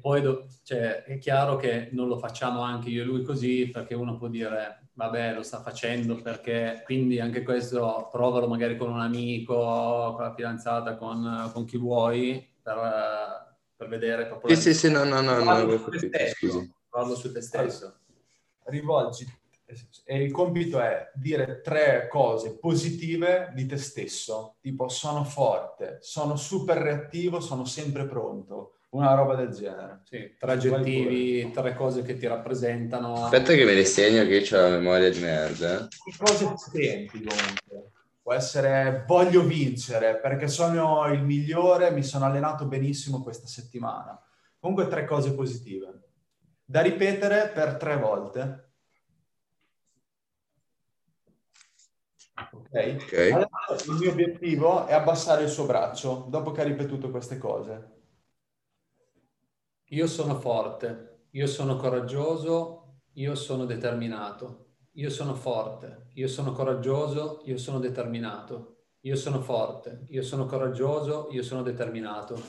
poi 0.00 0.22
do, 0.22 0.46
cioè, 0.62 1.02
è 1.02 1.18
chiaro 1.18 1.56
che 1.56 1.88
non 1.92 2.06
lo 2.06 2.18
facciamo 2.18 2.60
anche 2.60 2.90
io 2.90 3.02
e 3.02 3.04
lui 3.04 3.22
così, 3.22 3.70
perché 3.70 3.94
uno 3.94 4.16
può 4.16 4.28
dire, 4.28 4.88
vabbè, 5.00 5.32
lo 5.32 5.42
sta 5.42 5.62
facendo 5.62 6.16
perché, 6.16 6.82
quindi 6.84 7.18
anche 7.20 7.42
questo 7.42 8.08
provalo 8.12 8.46
magari 8.46 8.76
con 8.76 8.90
un 8.90 9.00
amico, 9.00 9.54
con 10.14 10.22
la 10.22 10.34
fidanzata, 10.34 10.96
con, 10.96 11.50
con 11.54 11.64
chi 11.64 11.78
vuoi, 11.78 12.46
per, 12.62 13.56
per 13.74 13.88
vedere 13.88 14.26
proprio... 14.26 14.54
Sì, 14.54 14.68
la... 14.68 14.74
sì, 14.74 14.78
sì, 14.78 14.92
no, 14.92 15.04
no, 15.04 15.22
no, 15.22 15.38
no. 15.38 15.44
Parlo 15.44 17.14
su 17.14 17.32
te 17.32 17.40
stesso. 17.40 17.96
Rivolgi, 18.64 19.26
e 20.04 20.22
il 20.22 20.30
compito 20.30 20.80
è 20.80 21.10
dire 21.14 21.62
tre 21.62 22.06
cose 22.08 22.58
positive 22.58 23.52
di 23.54 23.64
te 23.64 23.78
stesso, 23.78 24.56
tipo 24.60 24.88
sono 24.88 25.24
forte, 25.24 25.98
sono 26.02 26.36
super 26.36 26.76
reattivo, 26.76 27.40
sono 27.40 27.64
sempre 27.64 28.06
pronto 28.06 28.74
una 28.90 29.14
roba 29.14 29.34
del 29.34 29.50
genere. 29.50 30.00
Sì, 30.04 30.34
tre 30.38 30.52
aggettivi, 30.52 31.50
tre 31.52 31.74
cose 31.74 32.02
che 32.02 32.16
ti 32.16 32.26
rappresentano. 32.26 33.24
Aspetta 33.24 33.52
che 33.52 33.64
me 33.64 33.74
li 33.74 33.84
segno 33.84 34.24
che 34.24 34.46
ho 34.52 34.60
la 34.60 34.68
memoria 34.68 35.10
di 35.10 35.20
merda. 35.20 35.84
Eh. 35.84 35.88
Cose 36.16 36.44
potenti 36.46 37.22
comunque. 37.22 37.90
Può 38.22 38.34
essere 38.34 39.04
voglio 39.06 39.42
vincere 39.42 40.18
perché 40.18 40.46
sono 40.48 41.06
il 41.06 41.22
migliore, 41.22 41.90
mi 41.90 42.02
sono 42.02 42.26
allenato 42.26 42.66
benissimo 42.66 43.22
questa 43.22 43.46
settimana. 43.46 44.20
Comunque 44.58 44.88
tre 44.88 45.04
cose 45.04 45.34
positive. 45.34 46.02
Da 46.64 46.80
ripetere 46.80 47.48
per 47.48 47.76
tre 47.76 47.96
volte. 47.96 48.68
Ok? 52.52 52.96
okay. 53.02 53.30
Adesso 53.32 53.92
il 53.92 53.98
mio 53.98 54.10
obiettivo 54.10 54.86
è 54.86 54.94
abbassare 54.94 55.44
il 55.44 55.48
suo 55.48 55.66
braccio 55.66 56.26
dopo 56.28 56.52
che 56.52 56.60
ha 56.60 56.64
ripetuto 56.64 57.10
queste 57.10 57.38
cose. 57.38 57.99
Io 59.92 60.06
sono 60.06 60.38
forte, 60.38 61.24
io 61.30 61.48
sono 61.48 61.74
coraggioso, 61.74 63.00
io 63.14 63.34
sono 63.34 63.64
determinato. 63.64 64.66
Io 64.94 65.10
sono 65.10 65.34
forte, 65.34 66.10
io 66.14 66.28
sono 66.28 66.52
coraggioso, 66.52 67.42
io 67.44 67.58
sono 67.58 67.80
determinato. 67.80 68.76
Io 69.00 69.16
sono 69.16 69.40
forte, 69.40 70.04
io 70.10 70.22
sono 70.22 70.46
coraggioso, 70.46 71.28
io 71.32 71.42
sono 71.42 71.62
determinato. 71.62 72.40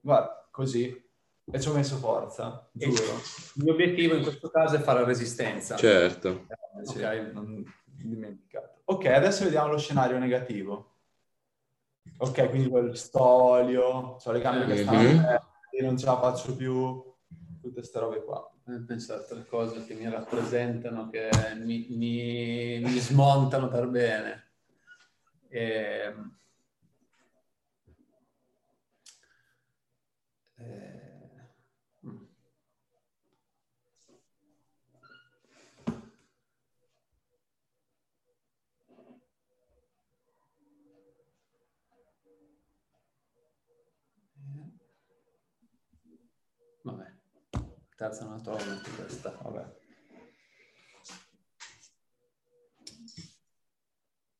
Guarda, 0.00 0.48
così. 0.50 1.02
E 1.52 1.60
ci 1.60 1.68
ho 1.68 1.72
messo 1.72 1.96
forza, 1.98 2.68
giuro. 2.72 3.12
Il 3.54 3.62
mio 3.62 3.72
obiettivo 3.74 4.16
in 4.16 4.22
questo 4.22 4.48
caso 4.48 4.74
è 4.74 4.80
fare 4.80 5.04
resistenza. 5.04 5.76
Certo. 5.76 6.46
Eh, 6.48 6.84
sì, 6.84 6.98
ok, 7.00 7.30
non 7.32 7.64
dimenticato. 7.84 8.80
Ok, 8.86 9.04
adesso 9.06 9.44
vediamo 9.44 9.70
lo 9.70 9.78
scenario 9.78 10.18
negativo. 10.18 10.94
Ok, 12.16 12.48
quindi 12.48 12.68
quel 12.68 12.96
stolio, 12.96 14.16
cioè 14.18 14.32
le 14.32 14.40
gambe 14.40 14.66
che 14.66 14.82
stanno 14.82 14.98
mm-hmm 15.00 15.22
io 15.26 15.53
non 15.82 15.96
ce 15.96 16.06
la 16.06 16.18
faccio 16.18 16.54
più, 16.56 17.02
tutte 17.60 17.72
queste 17.72 17.98
robe 17.98 18.22
qua. 18.24 18.48
Penso 18.86 19.12
a 19.12 19.16
altre 19.16 19.44
cose 19.46 19.84
che 19.84 19.94
mi 19.94 20.08
rappresentano, 20.08 21.10
che 21.10 21.28
mi, 21.56 21.86
mi, 21.90 22.80
mi 22.80 22.98
smontano 22.98 23.68
per 23.68 23.88
bene. 23.88 24.42
E, 25.48 26.14
eh, 30.56 30.94
Vabbè, 46.84 47.10
terza 48.04 48.24
non 48.24 48.34
la 48.36 48.40
trovo 48.42 48.58
questa. 48.96 49.34
Vabbè. 49.42 49.64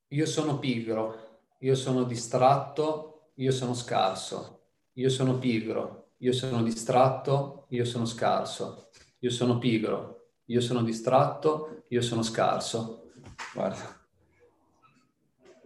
Io 0.08 0.26
sono 0.26 0.58
pigro, 0.58 1.40
io 1.60 1.74
sono 1.74 2.04
distratto, 2.04 3.30
io 3.36 3.52
sono 3.52 3.74
scarso. 3.74 4.60
Io 4.96 5.08
sono 5.08 5.38
pigro, 5.38 6.12
io 6.18 6.32
sono 6.32 6.62
distratto, 6.62 7.66
io 7.70 7.84
sono 7.84 8.04
scarso. 8.04 8.90
Io 9.20 9.30
sono 9.30 9.58
pigro, 9.58 10.32
io 10.46 10.60
sono 10.60 10.82
distratto, 10.82 11.84
io 11.88 12.02
sono 12.02 12.22
scarso. 12.22 13.12
Guarda. 13.54 14.06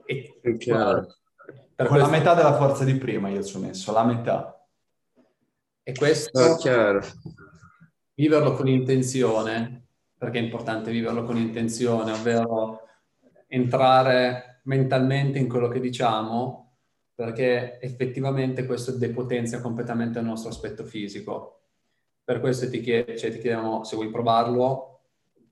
E, 0.06 0.40
chiaro. 0.56 1.16
Per 1.74 1.86
Con 1.86 1.96
questo... 1.96 2.10
la 2.10 2.16
metà 2.16 2.34
della 2.34 2.56
forza 2.56 2.84
di 2.84 2.94
prima 2.96 3.28
io 3.28 3.42
ci 3.42 3.56
ho 3.56 3.58
messo, 3.58 3.92
la 3.92 4.04
metà. 4.04 4.66
E 5.82 5.92
questo, 5.94 6.38
oh, 6.38 6.56
viverlo 8.18 8.52
con 8.54 8.66
intenzione, 8.66 9.86
perché 10.18 10.40
è 10.40 10.42
importante 10.42 10.90
viverlo 10.90 11.22
con 11.22 11.36
intenzione, 11.36 12.10
ovvero 12.10 12.80
entrare 13.46 14.60
mentalmente 14.64 15.38
in 15.38 15.48
quello 15.48 15.68
che 15.68 15.78
diciamo, 15.78 16.78
perché 17.14 17.80
effettivamente 17.80 18.66
questo 18.66 18.90
depotenzia 18.90 19.60
completamente 19.60 20.18
il 20.18 20.24
nostro 20.24 20.50
aspetto 20.50 20.84
fisico. 20.84 21.60
Per 22.24 22.40
questo 22.40 22.68
ti, 22.68 22.80
chied- 22.80 23.16
cioè, 23.16 23.30
ti 23.30 23.38
chiediamo 23.38 23.84
se 23.84 23.94
vuoi 23.94 24.10
provarlo, 24.10 25.00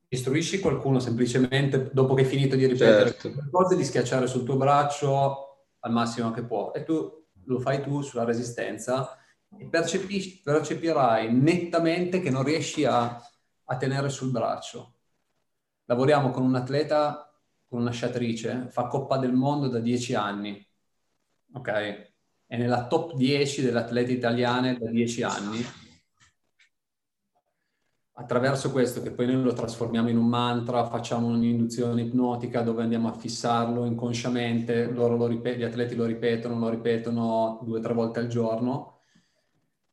istruisci 0.09 0.59
qualcuno 0.59 0.99
semplicemente 0.99 1.91
dopo 1.93 2.15
che 2.15 2.23
hai 2.23 2.27
finito 2.27 2.57
di 2.57 2.67
ripetere 2.67 3.17
certo. 3.17 3.49
cose, 3.51 3.77
di 3.77 3.85
schiacciare 3.85 4.27
sul 4.27 4.45
tuo 4.45 4.57
braccio 4.57 5.67
al 5.81 5.93
massimo 5.93 6.33
che 6.33 6.43
può 6.43 6.73
e 6.73 6.83
tu 6.83 7.25
lo 7.45 7.61
fai 7.61 7.81
tu 7.81 8.03
sulla 8.03 8.25
resistenza 8.25 9.19
percepi, 9.71 10.41
percepirai 10.43 11.33
nettamente 11.33 12.21
che 12.21 12.31
non 12.31 12.43
riesci 12.43 12.85
a, 12.85 13.21
a 13.65 13.77
tenere 13.77 14.09
sul 14.09 14.31
braccio. 14.31 14.95
Lavoriamo 15.85 16.31
con 16.31 16.45
un 16.45 16.55
atleta, 16.55 17.33
con 17.69 17.81
una 17.81 17.91
sciatrice, 17.91 18.69
fa 18.71 18.87
Coppa 18.87 19.19
del 19.19 19.33
Mondo 19.33 19.69
da 19.69 19.79
dieci 19.79 20.15
anni, 20.15 20.65
ok? 21.53 21.69
È 22.47 22.57
nella 22.57 22.87
top 22.87 23.15
10 23.15 23.63
delle 23.63 23.79
atlete 23.79 24.13
italiane 24.13 24.77
da 24.79 24.91
dieci 24.91 25.23
anni. 25.23 25.65
Attraverso 28.19 28.73
questo, 28.73 29.03
che 29.03 29.11
poi 29.11 29.27
noi 29.27 29.43
lo 29.43 29.53
trasformiamo 29.53 30.09
in 30.09 30.17
un 30.17 30.27
mantra, 30.27 30.87
facciamo 30.87 31.27
un'induzione 31.27 32.01
ipnotica 32.03 32.63
dove 32.63 32.83
andiamo 32.83 33.09
a 33.09 33.13
fissarlo 33.13 33.85
inconsciamente, 33.85 34.91
gli 34.91 35.63
atleti 35.63 35.95
lo 35.95 36.07
ripetono, 36.07 36.59
lo 36.59 36.69
ripetono 36.71 37.61
due 37.63 37.79
o 37.79 37.83
tre 37.83 37.93
volte 37.93 38.21
al 38.21 38.29
giorno 38.29 38.96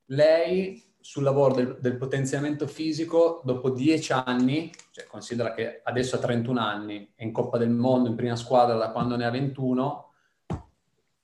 lei 0.07 0.91
sul 0.99 1.23
lavoro 1.23 1.53
del, 1.53 1.77
del, 1.79 1.97
potenziamento 1.97 2.65
fisico, 2.65 3.41
dopo 3.43 3.69
dieci 3.71 4.13
anni, 4.13 4.71
cioè 4.91 5.05
considera 5.05 5.53
che 5.53 5.81
adesso 5.83 6.15
ha 6.15 6.19
31 6.19 6.59
anni, 6.59 7.11
è 7.13 7.23
in 7.23 7.33
Coppa 7.33 7.57
del 7.57 7.69
Mondo, 7.69 8.07
in 8.07 8.15
prima 8.15 8.37
squadra 8.37 8.75
da 8.75 8.91
quando 8.91 9.17
ne 9.17 9.25
ha 9.25 9.29
21, 9.29 10.13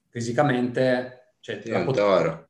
fisicamente... 0.10 1.36
Cioè, 1.40 1.62
è 1.62 1.78
un 1.78 1.86
pot- 1.86 1.96
toro. 1.96 2.50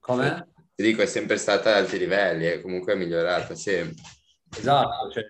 Come? 0.00 0.52
Ti 0.74 0.82
dico, 0.82 1.02
è 1.02 1.06
sempre 1.06 1.36
stata 1.36 1.70
ad 1.70 1.84
alti 1.84 1.98
livelli 1.98 2.46
e 2.46 2.62
comunque 2.62 2.94
è 2.94 2.96
migliorata 2.96 3.54
sempre. 3.54 4.02
Esatto, 4.56 5.10
cioè, 5.12 5.24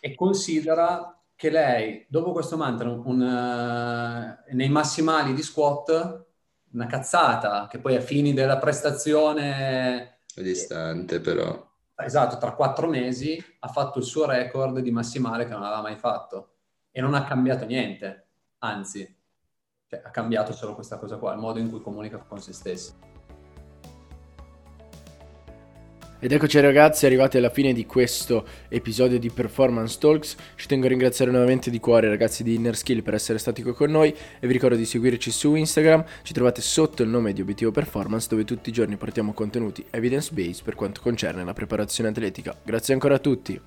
e 0.00 0.14
considera 0.14 1.20
che 1.34 1.50
lei, 1.50 2.06
dopo 2.08 2.32
questo 2.32 2.56
mantra, 2.56 2.88
un, 2.88 3.02
un, 3.04 3.20
uh, 3.20 4.54
nei 4.54 4.68
massimali 4.68 5.34
di 5.34 5.42
squat, 5.42 6.26
una 6.72 6.86
cazzata, 6.86 7.66
che 7.68 7.78
poi 7.78 7.96
a 7.96 8.00
fini 8.00 8.32
della 8.32 8.58
prestazione... 8.58 10.20
È 10.34 10.42
distante 10.42 11.20
però. 11.20 11.70
Esatto, 11.96 12.38
tra 12.38 12.52
quattro 12.52 12.88
mesi 12.88 13.42
ha 13.60 13.68
fatto 13.68 13.98
il 13.98 14.04
suo 14.04 14.26
record 14.26 14.78
di 14.80 14.90
massimale 14.90 15.44
che 15.44 15.52
non 15.52 15.62
aveva 15.62 15.82
mai 15.82 15.96
fatto 15.96 16.54
e 16.90 17.00
non 17.00 17.14
ha 17.14 17.24
cambiato 17.24 17.64
niente, 17.64 18.26
anzi, 18.58 19.16
cioè, 19.86 20.02
ha 20.04 20.10
cambiato 20.10 20.52
solo 20.52 20.74
questa 20.74 20.98
cosa 20.98 21.16
qua, 21.16 21.32
il 21.32 21.38
modo 21.38 21.58
in 21.58 21.70
cui 21.70 21.80
comunica 21.80 22.18
con 22.18 22.40
se 22.40 22.52
stesso. 22.52 23.11
Ed 26.24 26.30
eccoci 26.30 26.60
ragazzi, 26.60 27.04
arrivati 27.04 27.36
alla 27.36 27.50
fine 27.50 27.72
di 27.72 27.84
questo 27.84 28.46
episodio 28.68 29.18
di 29.18 29.28
Performance 29.28 29.98
Talks. 29.98 30.36
Ci 30.54 30.68
tengo 30.68 30.86
a 30.86 30.88
ringraziare 30.88 31.32
nuovamente 31.32 31.68
di 31.68 31.80
cuore 31.80 32.06
i 32.06 32.10
ragazzi 32.10 32.44
di 32.44 32.54
Inner 32.54 32.76
Skill 32.76 33.02
per 33.02 33.14
essere 33.14 33.40
stati 33.40 33.60
qui 33.60 33.72
con 33.72 33.90
noi 33.90 34.14
e 34.38 34.46
vi 34.46 34.52
ricordo 34.52 34.76
di 34.76 34.84
seguirci 34.84 35.32
su 35.32 35.56
Instagram. 35.56 36.04
Ci 36.22 36.32
trovate 36.32 36.60
sotto 36.60 37.02
il 37.02 37.08
nome 37.08 37.32
di 37.32 37.40
Obiettivo 37.40 37.72
Performance 37.72 38.28
dove 38.30 38.44
tutti 38.44 38.68
i 38.68 38.72
giorni 38.72 38.94
portiamo 38.94 39.32
contenuti 39.32 39.84
evidence-based 39.90 40.62
per 40.62 40.76
quanto 40.76 41.00
concerne 41.00 41.42
la 41.42 41.54
preparazione 41.54 42.10
atletica. 42.10 42.56
Grazie 42.62 42.94
ancora 42.94 43.16
a 43.16 43.18
tutti. 43.18 43.60